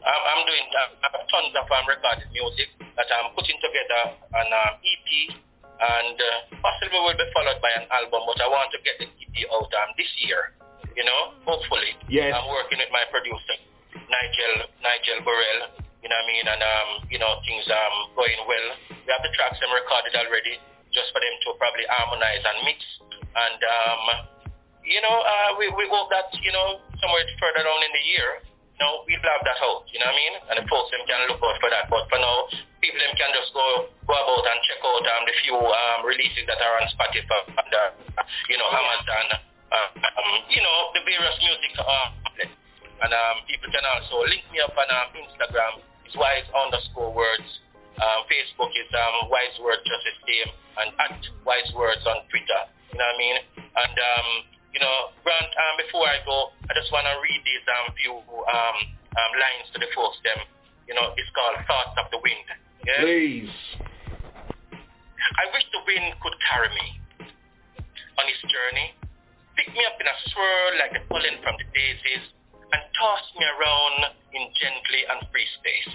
[0.01, 4.17] I'm, I'm doing uh, I have tons of um, recorded music that I'm putting together
[4.33, 5.37] an um, EP,
[5.81, 8.21] and uh, possibly will be followed by an album.
[8.29, 10.53] But I want to get the EP out um, this year.
[10.93, 11.95] You know, hopefully.
[12.11, 12.35] Yes.
[12.35, 13.57] I'm working with my producer,
[13.95, 15.71] Nigel Nigel Burrell.
[16.03, 16.45] You know what I mean?
[16.45, 18.67] And um, you know, things um going well.
[18.91, 20.59] We have the tracks them recorded already,
[20.91, 22.79] just for them to probably harmonize and mix.
[23.31, 24.03] And um,
[24.83, 28.29] you know, uh, we we hope that you know somewhere further down in the year,
[28.81, 29.85] you know, we'll have that out.
[29.93, 30.33] You know what I mean?
[30.49, 31.85] And the folks them can look out for that.
[31.85, 32.49] But for now,
[32.81, 36.49] people them can just go go about and check out um the few um releases
[36.49, 39.37] that are on Spotify and uh, you know Amazon.
[39.69, 42.09] Uh, um, you know the various music uh.
[43.01, 47.49] And um, people can also link me up on um, Instagram is wise underscore words.
[47.97, 50.49] Um, Facebook is um, wise just the same,
[50.85, 52.61] and at wise words on Twitter.
[52.93, 53.37] You know what I mean?
[53.57, 54.27] And um,
[54.71, 58.15] you know, Grant, um, before I go, I just want to read these um, few
[58.15, 60.17] um, um, lines to the folks.
[60.23, 60.39] Them,
[60.87, 62.47] you know, it's called Thoughts of the Wind.
[62.87, 63.03] Yeah?
[63.03, 63.53] Please.
[65.31, 66.87] I wish the wind could carry me
[68.19, 68.95] on its journey,
[69.55, 72.25] pick me up in a swirl like the pollen from the daisies,
[72.71, 75.93] and toss me around in gently and free space.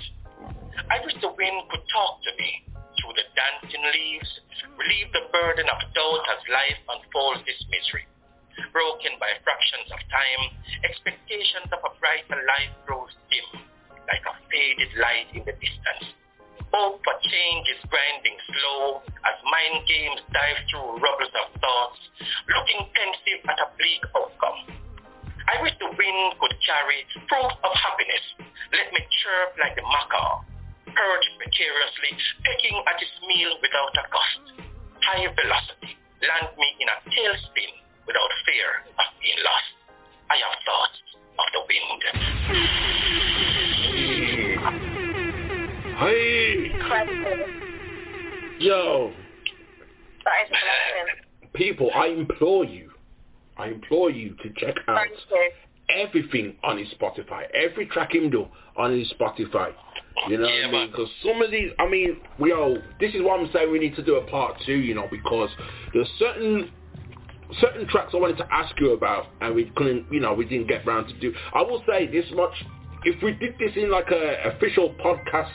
[0.93, 2.65] I wish the wind could talk to me
[3.01, 4.31] through the dancing leaves,
[4.77, 8.05] relieve the burden of doubt as life unfolds this misery.
[8.73, 10.43] Broken by fractions of time,
[10.81, 13.61] expectations of a brighter life grows dim,
[14.09, 16.17] like a faded light in the distance.
[16.73, 22.01] Hope for change is grinding slow as mind games dive through rubbles of thoughts,
[22.49, 24.73] looking pensive at a bleak outcome.
[25.53, 28.25] I wish the wind could carry proof of happiness.
[28.73, 30.49] Let me chirp like the macaw,
[30.97, 34.45] perch precariously, pecking at its meal without a cost.
[35.05, 35.93] High velocity,
[36.25, 39.75] land me in a tailspin without fear of being lost.
[40.31, 40.99] I have thoughts
[41.39, 42.03] of the wind.
[45.99, 46.73] Hey.
[48.61, 49.13] Yo.
[50.25, 50.57] That is.
[51.55, 52.91] People, I implore you,
[53.57, 55.07] I implore you to check out
[55.89, 57.45] everything on his Spotify.
[57.55, 58.47] Every track him do
[58.77, 59.73] on his Spotify.
[60.29, 60.91] You know what I mean?
[60.91, 62.77] Because some of these, I mean, we all.
[63.01, 64.77] This is why I'm saying we need to do a part two.
[64.77, 65.51] You know, because
[65.95, 66.71] there's certain
[67.61, 70.07] certain tracks I wanted to ask you about, and we couldn't.
[70.13, 71.33] You know, we didn't get round to do.
[71.55, 72.53] I will say this much:
[73.05, 75.51] if we did this in like a official podcast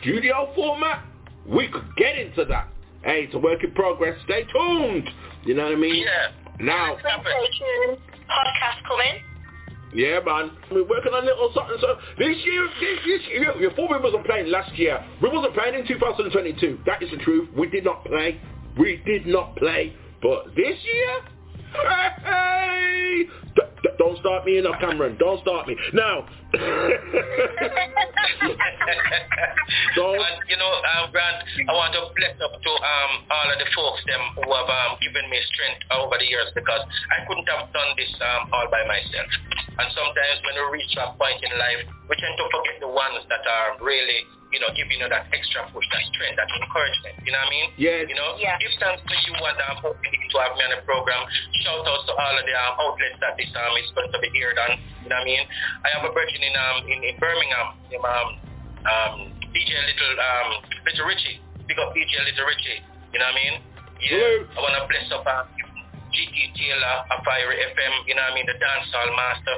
[0.00, 1.04] studio format,
[1.46, 2.68] we could get into that.
[3.02, 4.18] Hey, it's a work in progress.
[4.24, 5.08] Stay tuned.
[5.44, 6.04] You know what I mean?
[6.04, 6.32] Yeah.
[6.60, 7.98] Now, Stay tuned.
[8.28, 9.22] Podcast coming.
[9.94, 10.50] yeah, man.
[10.70, 11.76] We're working on a little something.
[11.80, 15.74] So this year, this, this year, before we wasn't playing last year, we wasn't playing
[15.80, 16.80] in 2022.
[16.86, 17.48] That is the truth.
[17.56, 18.38] We did not play.
[18.78, 19.96] We did not play.
[20.22, 21.22] But this year,
[22.24, 23.24] hey,
[23.98, 25.16] don't start me enough, Cameron.
[25.18, 26.28] Don't start me now.
[29.96, 33.68] and you know, um, Grant, I want to bless up to um, all of the
[33.76, 36.82] folks them who have um, given me strength over the years because
[37.12, 39.28] I couldn't have done this um, all by myself.
[39.78, 43.24] And sometimes when we reach a point in life, we tend to forget the ones
[43.30, 47.14] that are really, you know, giving you that extra push, that strength, that encouragement.
[47.22, 47.68] You know what I mean?
[47.78, 48.10] Yes.
[48.10, 51.22] You know, give thanks to you and um, opportunity to have me on the program.
[51.62, 54.30] Shout out to all of the um, outlets that this um, is going to be
[54.42, 54.74] aired on.
[55.06, 55.42] You know what I mean?
[55.86, 57.78] I have a virgin in um in, in Birmingham.
[57.94, 58.28] Um,
[58.84, 59.14] um,
[59.54, 60.50] DJ Little um
[60.82, 61.38] Little Richie.
[61.70, 62.82] Big up DJ Little Richie.
[63.14, 63.54] You know what I mean?
[64.02, 64.50] Yeah.
[64.50, 65.46] I want to bless up um,
[66.10, 67.92] GT Taylor of Fire FM.
[68.10, 68.46] You know what I mean?
[68.50, 69.56] The dancehall master.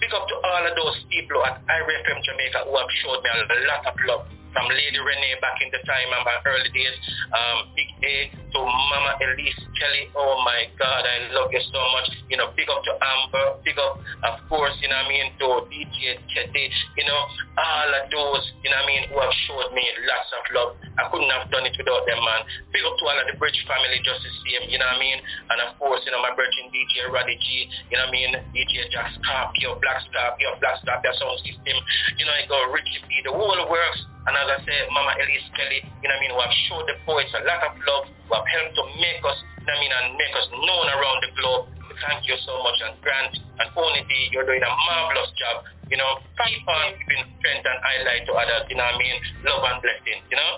[0.00, 3.28] Big up to all of those people at Irie FM Jamaica who have showed me
[3.28, 4.24] a lot of love.
[4.50, 6.96] From Lady Renee back in the time in my early days,
[7.30, 10.10] um, Big A to Mama Elise Kelly.
[10.14, 12.08] Oh my God, I love you so much.
[12.28, 15.26] You know, big up to Amber, big up, of course, you know what I mean,
[15.38, 17.20] to DJ Teddy, you know,
[17.58, 20.70] all of those, you know what I mean, who have showed me lots of love.
[20.98, 22.42] I couldn't have done it without them, man.
[22.70, 25.02] Big up to all of the Bridge family just the same, you know what I
[25.02, 25.18] mean?
[25.22, 28.30] And of course, you know, my virgin DJ Roddy G, you know what I mean,
[28.54, 31.78] DJ Jack Scorpio, Black Scorpio, Black Scorpio sound system,
[32.18, 34.00] you know, I go Richie B, the whole works.
[34.28, 36.84] And as I said, Mama Elise Kelly, you know what I mean, who have showed
[36.84, 39.90] the poets a lot of love, who have helped to make us, you I mean,
[39.90, 41.66] and make us known around the globe.
[42.06, 42.78] Thank you so much.
[42.86, 45.66] And Grant and Oni D, you're doing a marvelous job.
[45.90, 49.16] You know, keep on giving strength and highlight to others, you know what I mean?
[49.44, 50.52] Love and blessing, you know?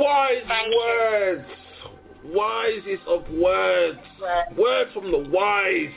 [0.00, 1.46] Wise words.
[2.24, 4.00] Wisest of words.
[4.56, 5.92] Words from the wise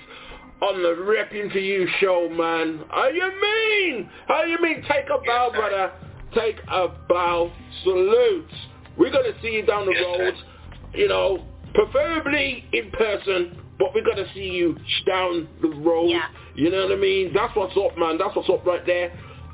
[0.61, 2.83] on the Reppin' For You show, man.
[2.89, 4.09] How you mean?
[4.27, 4.83] How you mean?
[4.83, 5.91] Take a bow, brother.
[6.35, 7.51] Take a bow.
[7.83, 8.51] Salute.
[8.97, 10.33] We're going to see you down the road.
[10.93, 14.75] You know, preferably in person, but we're going to see you
[15.07, 16.11] down the road.
[16.55, 17.31] You know what I mean?
[17.33, 18.17] That's what's up, man.
[18.17, 19.11] That's what's up right there.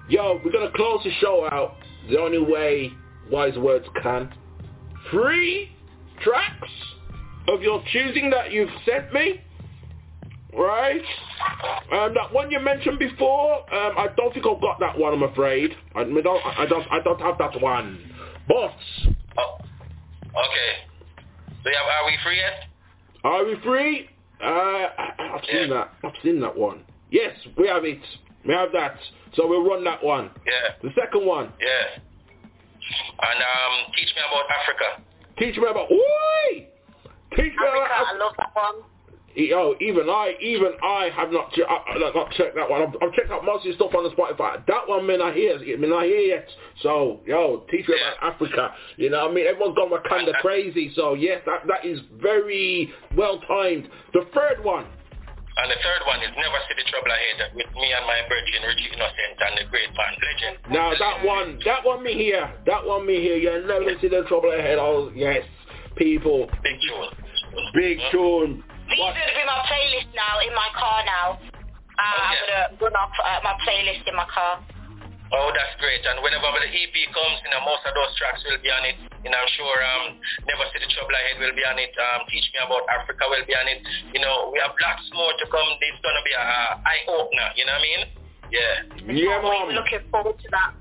[0.10, 1.76] Yo, we're going to close the show out
[2.10, 2.92] the only way
[3.32, 4.32] Wise Wurdz can.
[5.12, 5.72] Three
[6.24, 6.72] tracks
[7.48, 9.42] of your choosing that you've sent me.
[10.58, 11.02] right?
[11.92, 15.14] Um, that one you mentioned before, um, I don't think I've got that one.
[15.14, 15.72] I'm afraid.
[15.96, 16.46] I, I don't.
[16.46, 16.88] I don't.
[16.92, 18.00] I don't have that one.
[18.48, 18.74] But.
[19.38, 19.58] Oh.
[20.30, 20.85] Okay.
[21.66, 22.70] So yeah, are we free yet?
[23.24, 24.08] Are we free?
[24.40, 25.94] Uh, I, I've seen that.
[26.04, 26.84] I've seen that one.
[27.10, 27.98] Yes, we have it.
[28.46, 28.98] We have that.
[29.34, 30.30] So we'll run that one.
[30.46, 30.76] Yeah.
[30.84, 31.52] The second one.
[31.60, 31.98] Yeah.
[31.98, 35.02] And um, teach me about Africa.
[35.40, 35.90] Teach me about.
[35.90, 36.68] Oi!
[37.32, 38.14] Teach me Africa, about.
[38.14, 38.76] I love that one.
[39.36, 42.82] Yo, even I, even I have not che- I, I, not checked that one.
[42.82, 44.66] I've, I've checked out most of your stuff on the Spotify.
[44.66, 46.48] That one, man, I hear, man, I hear yet.
[46.82, 48.72] So, yo, teach me about Africa.
[48.96, 50.94] You know, what I mean, everyone's gone Wakanda crazy.
[50.96, 53.90] So, yes, that that is very well timed.
[54.14, 54.86] The third one.
[55.58, 58.60] And the third one is Never See the Trouble Ahead with me and my virgin
[58.68, 60.56] Richie Innocent and the great band Legend.
[60.72, 63.36] Now that one, that one me here, that one me here.
[63.36, 64.78] You never see the trouble ahead.
[64.80, 65.44] Oh yes,
[65.96, 66.48] people.
[66.64, 67.12] Big tune.
[67.74, 68.64] Big tune.
[68.86, 71.28] These are going to be my playlist now, in my car now.
[71.42, 74.62] Uh, I'm going to run up uh, my playlist in my car.
[75.34, 76.06] Oh, that's great.
[76.06, 78.94] And whenever the EP comes, you know, most of those tracks will be on it.
[79.26, 81.90] And I'm sure um, Never See the Trouble Ahead will be on it.
[81.98, 83.82] Um, Teach Me About Africa will be on it.
[84.14, 85.66] You know, we have lots more to come.
[85.82, 88.02] It's going to be a, a eye-opener, you know what I mean?
[88.54, 88.76] Yeah.
[89.10, 89.74] Yeah, mom.
[89.74, 90.72] Looking forward to that.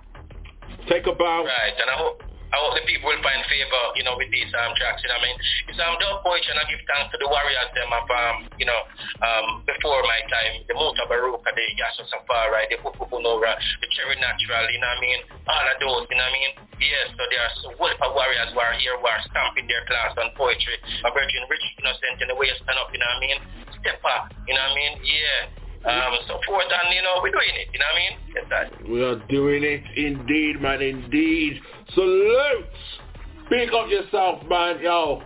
[0.93, 1.49] Take a bow.
[1.49, 2.21] Right, and I hope
[2.55, 5.03] I hope the people will find favor, you know, with these um, tracks.
[5.03, 5.39] You know what I mean?
[5.75, 8.67] It's um, dub poetry, and I give thanks to the warriors them of um, you
[8.67, 8.81] know,
[9.27, 14.79] um, before my time, the Mutabaruka, the Yasus Afari, the Pupupunora, the Cherry Natural, you
[14.79, 15.21] know what I mean?
[15.51, 16.53] All of those, you know what I mean?
[16.79, 20.15] Yes, so there are so of warriors who are here who are stamping their class
[20.15, 20.79] on poetry.
[21.03, 23.39] My virgin Rich Innocent in the way you stand up, you know what I mean?
[23.83, 24.95] Step up, you know what I mean?
[25.03, 25.63] Yeah.
[25.85, 28.15] Um, so forth and, you know, we're doing it, you know what I mean?
[28.49, 28.67] That.
[28.89, 31.61] We are doing it indeed, man, indeed.
[31.95, 32.67] Salute!
[33.47, 35.23] Speak of yourself, man, yo.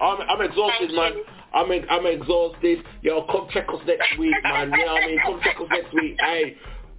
[0.00, 1.12] I'm, I'm exhausted, man.
[1.54, 2.80] I'm, I'm exhausted.
[3.02, 4.72] Yo, come check us next week, man.
[4.72, 5.18] You know what I mean?
[5.24, 6.16] Come check us next week.
[6.20, 6.56] Hey,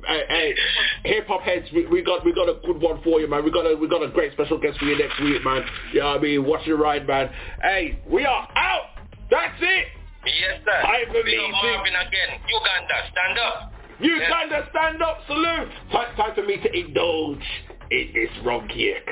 [0.07, 0.55] hey, hey,
[1.03, 3.43] hip hop heads, we, we got we got a good one for you, man.
[3.43, 5.63] We got a we got a great special guest for you next week, man.
[5.93, 6.45] You know what I mean?
[6.45, 7.29] Watch your ride, man.
[7.61, 8.97] Hey, we are out.
[9.29, 9.85] That's it.
[10.25, 10.71] Yes, sir.
[10.71, 11.13] I'm up.
[11.13, 12.39] Marvin again.
[12.47, 13.73] Uganda, stand up.
[13.99, 15.69] Uganda, stand up, salute.
[15.91, 17.43] Time, time for me to indulge
[17.91, 19.07] in this rum cake.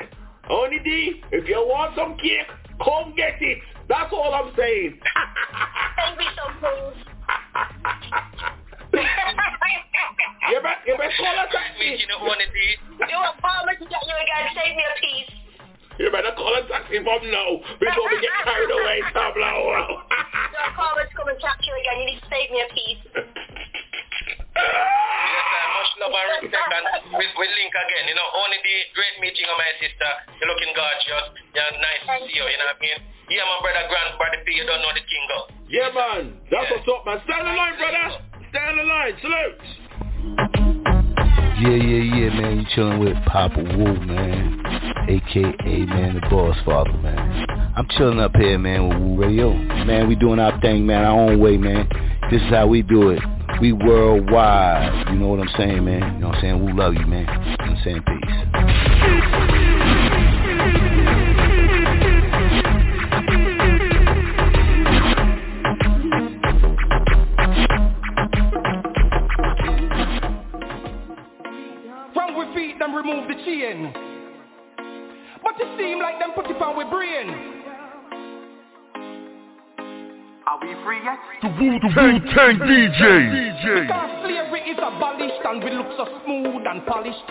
[0.48, 2.46] Oni D, if you want some cake,
[2.78, 3.58] come get it.
[3.88, 5.00] That's all I'm saying.
[5.00, 7.06] Send me some please.
[10.50, 11.98] you bet, you bet call a taxi.
[11.98, 12.58] You know, Oni D.
[13.10, 14.44] You want Palmer to get you again?
[14.54, 15.30] Save me a piece.
[15.98, 17.50] You better call a taxi from now
[17.80, 19.50] before we get carried away, Tabla.
[20.46, 21.96] You want Palmer to come and catch you again?
[22.00, 23.02] You need to save me a piece.
[24.56, 25.64] Yes, sir.
[25.76, 26.70] Much love and respect.
[26.72, 26.84] And
[27.14, 28.04] we, we link again.
[28.08, 30.10] You know, only the great meeting of my sister.
[30.40, 31.26] You're looking gorgeous.
[31.52, 32.44] You're nice to see you.
[32.44, 32.98] You know what I mean?
[33.28, 34.54] Yeah, my brother, grandfather, P.
[34.54, 35.42] You don't know the king, of.
[35.68, 36.38] Yeah, man.
[36.50, 37.18] That's what's up, man.
[37.26, 38.06] Stand in line, brother.
[38.50, 39.14] Stand in line.
[39.20, 39.60] Salute.
[41.58, 42.60] Yeah, yeah, yeah, man.
[42.60, 44.62] You chilling with Papa Wu, man.
[45.08, 47.46] AKA, man, the boss father, man.
[47.76, 49.52] I'm chilling up here, man, with Wu Radio.
[49.52, 51.88] Man, we doing our thing, man, our own way, man.
[52.30, 53.22] This is how we do it.
[53.60, 55.08] We worldwide.
[55.08, 56.14] You know what I'm saying, man?
[56.14, 56.64] You know what I'm saying?
[56.64, 57.26] We love you, man.
[57.26, 58.02] You know I'm saying?
[58.06, 58.36] Peace.
[72.86, 73.92] Remove the chain.
[75.42, 77.55] But it seem like them put it on we brain.
[80.66, 81.18] Are we free yet?
[81.42, 83.86] The Wu the Wu Tang DJ.
[83.86, 87.30] Because slavery is abolished and we look so smooth and polished.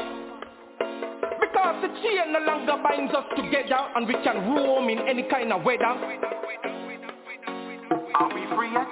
[1.43, 5.51] Because the chain no longer binds us together and we can roam in any kind
[5.51, 5.83] of weather.
[8.15, 8.87] Are we free yet?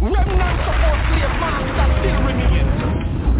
[0.00, 2.68] Remnants of our slave masters still remain.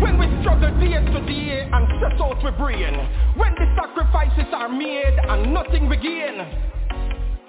[0.02, 3.00] When we struggle day to day and set out we brain.
[3.34, 6.44] When the sacrifices are made and nothing we gain.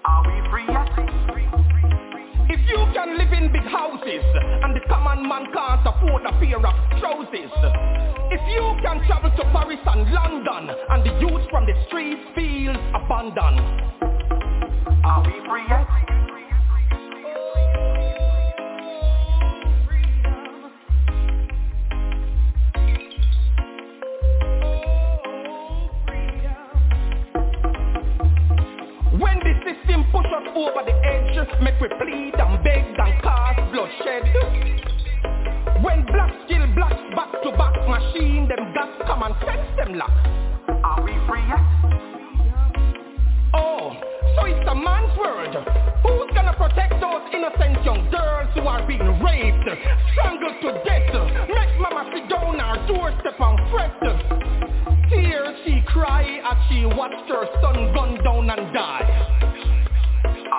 [0.06, 1.89] Are we free yet?
[2.70, 4.24] You can live in big houses
[4.64, 7.50] and the common man can't afford a pair of trousers.
[8.30, 12.78] If you can travel to Paris and London and the youth from the streets feels
[12.94, 13.60] abandoned.
[15.04, 16.29] Are we free yet?
[30.12, 34.26] Push us over the edge, make we plead and beg and cause bloodshed.
[35.84, 40.12] When blacks kill blacks back to back, machine them gas come and sense them lock.
[40.84, 41.64] Are we free yet?
[43.54, 43.94] Oh,
[44.36, 45.54] so it's a man's word.
[46.04, 49.70] Who's gonna protect those innocent young girls who are being raped,
[50.14, 51.14] strangled to death.
[51.48, 53.94] Make mama sit down our doorstep and fret.
[55.10, 59.49] Tears she cry as she watched her son gunned down and die.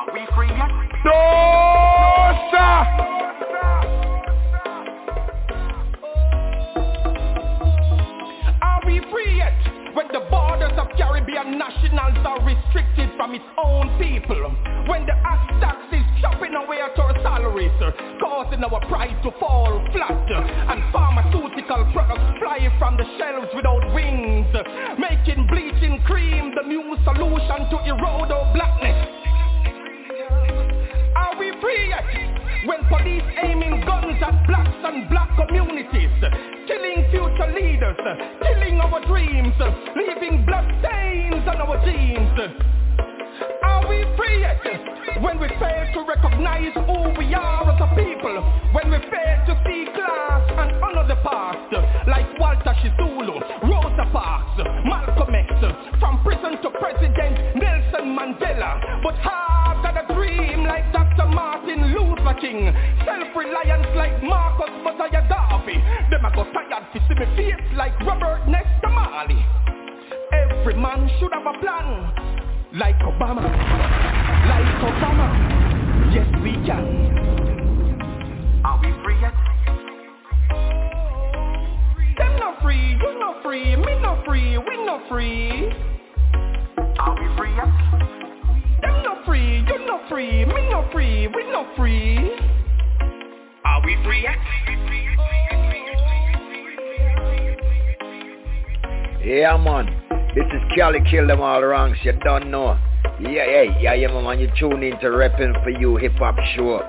[0.00, 0.72] Are we free yet?
[1.04, 1.12] No,
[2.48, 2.72] sir.
[8.62, 9.52] Are we free yet?
[9.92, 14.40] When the borders of Caribbean nationals are restricted from its own people
[14.88, 17.76] When the axe tax is chopping away at our salaries
[18.22, 24.48] Causing our pride to fall flat And pharmaceutical products fly from the shelves without wings
[24.96, 29.19] Making bleaching cream the new solution to erode our blackness
[31.30, 32.66] Are we free yet?
[32.66, 36.10] When police aiming guns at blacks and black communities
[36.66, 37.96] Killing future leaders,
[38.42, 39.54] killing our dreams,
[39.94, 42.34] leaving blood stains on our jeans.
[43.62, 44.60] Are we free yet?
[45.22, 48.42] When we fail to recognize who we are as a people,
[48.72, 51.72] when we fail to see class and honor the past,
[52.08, 55.48] like Walter Sisulu, Rosa Parks, Malcolm X,
[56.00, 59.60] from prison to president Nelson Mandela, but have
[62.30, 62.74] Martin King,
[63.04, 65.74] self-reliance like Marcus Mosiah Garvey,
[66.10, 69.44] them a go tired to see me face like Robert Nesta Marley.
[70.32, 72.12] Every man should have a plan,
[72.78, 73.42] like Obama,
[74.46, 76.14] like Obama.
[76.14, 76.86] Yes, we can.
[78.64, 79.34] Are we free yet?
[82.16, 85.72] Them not free, you not free, me not free, we not free.
[87.00, 88.29] Are we free yet?
[88.82, 92.18] Them not free, you not free, me not free, we not free.
[93.64, 94.26] Are we free?
[99.24, 99.86] Yeah, man.
[100.34, 101.98] This is Cali Kill Them All Wrongs.
[102.02, 102.78] You don't know.
[103.20, 104.38] Yeah, hey, yeah, yeah, man.
[104.38, 106.80] You tune in to Reppin' For You Hip Hop Show.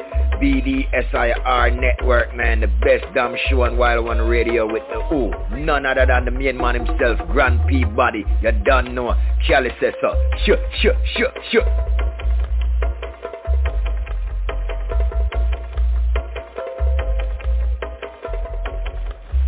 [0.42, 2.62] BDSIR Network, man.
[2.62, 5.32] The best damn show on Wu World Radio with the who?
[5.56, 8.26] None other than the main man himself, Grand Peabody.
[8.42, 9.16] You don't know.
[9.48, 10.14] Cali says so.
[10.46, 11.64] Shut, shut, shut, shut.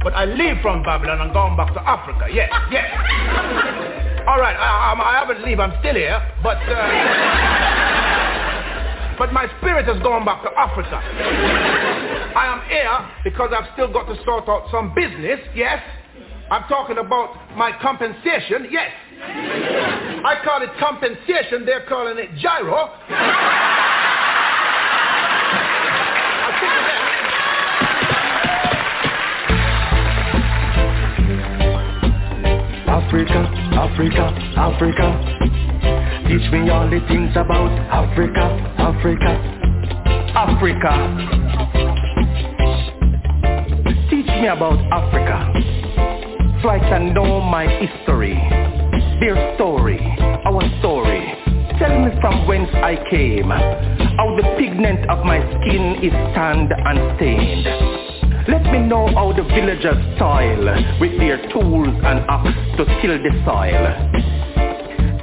[0.03, 2.27] But I leave from Babylon and gone back to Africa.
[2.31, 2.85] Yes, yes.
[4.27, 5.59] All right, I, I, I haven't leave.
[5.59, 7.82] I'm still here, but uh,
[9.17, 10.97] but my spirit has gone back to Africa.
[12.35, 15.39] I am here because I've still got to sort out some business.
[15.55, 15.81] Yes,
[16.49, 18.67] I'm talking about my compensation.
[18.69, 18.91] Yes,
[19.21, 21.65] I call it compensation.
[21.65, 22.89] They're calling it gyro.
[32.87, 33.45] Africa,
[33.75, 34.25] Africa,
[34.57, 35.62] Africa.
[36.27, 38.45] Teach me all the things about Africa,
[38.79, 39.31] Africa,
[40.33, 40.93] Africa.
[44.09, 45.51] Teach me about Africa.
[46.61, 48.35] So I can know my history,
[49.19, 49.99] their story,
[50.45, 51.21] our story.
[51.77, 57.17] Tell me from whence I came, how the pigment of my skin is tanned and
[57.17, 57.67] stained.
[58.47, 63.31] Let me know how the villagers toil with their tools and axe to till the
[63.45, 64.23] soil.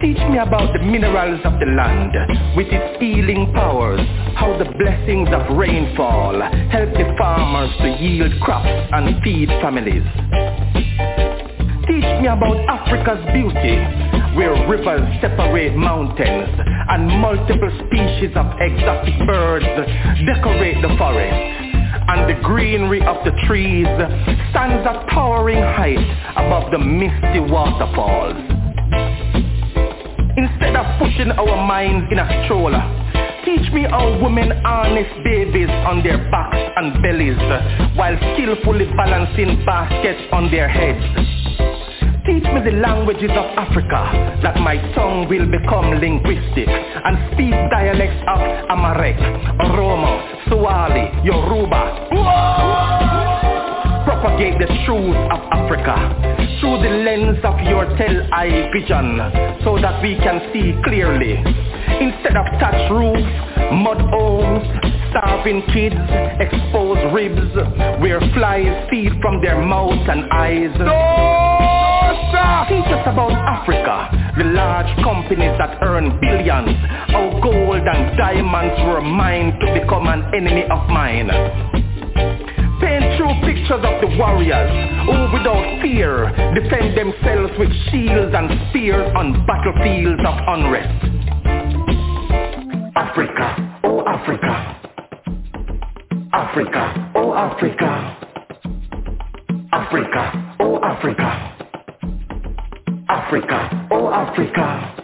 [0.01, 2.16] Teach me about the minerals of the land
[2.56, 4.01] with its healing powers,
[4.35, 6.40] how the blessings of rainfall
[6.72, 10.01] help the farmers to yield crops and feed families.
[11.85, 13.77] Teach me about Africa's beauty,
[14.40, 19.68] where rivers separate mountains and multiple species of exotic birds
[20.24, 21.36] decorate the forest
[22.09, 23.85] and the greenery of the trees
[24.48, 26.01] stands at towering height
[26.40, 28.59] above the misty waterfalls.
[30.60, 32.82] Instead of pushing our minds in a stroller,
[33.46, 37.38] teach me how women harness babies on their backs and bellies
[37.96, 41.00] while skillfully balancing baskets on their heads.
[42.26, 48.20] Teach me the languages of Africa, that my tongue will become linguistic and speak dialects
[48.28, 48.38] of
[48.68, 49.16] Amharic,
[49.64, 53.19] Oromo, Swahili, Yoruba.
[54.20, 55.97] Propagate the truth of Africa
[56.60, 59.16] through the lens of your tell-eye vision
[59.64, 61.40] so that we can see clearly.
[62.05, 63.24] Instead of thatched roofs,
[63.72, 64.60] mud homes,
[65.09, 65.97] starving kids,
[66.36, 67.48] exposed ribs,
[68.02, 70.68] where flies feed from their mouths and eyes.
[70.78, 71.30] No!
[72.68, 76.76] Teach us about Africa, the large companies that earn billions,
[77.09, 81.89] how gold and diamonds were mined to become an enemy of mine.
[82.81, 84.70] Paint true pictures of the warriors
[85.07, 91.07] who without fear defend themselves with shields and spears on battlefields of unrest.
[92.97, 94.81] Africa, oh Africa,
[96.32, 98.16] Africa, oh Africa.
[99.73, 101.57] Africa, oh Africa.
[103.09, 104.97] Africa, oh Africa.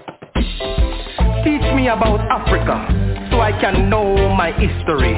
[1.45, 2.87] Teach me about Africa
[3.31, 5.15] so I can know my history,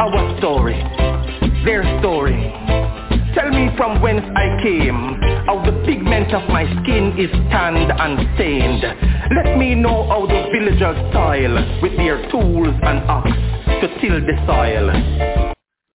[0.00, 0.80] our story,
[1.66, 2.52] their story.
[3.34, 8.34] Tell me from whence I came, how the pigment of my skin is tanned and
[8.36, 8.82] stained.
[9.34, 13.28] Let me know how the villagers toil with their tools and ox
[13.82, 15.45] to till the soil.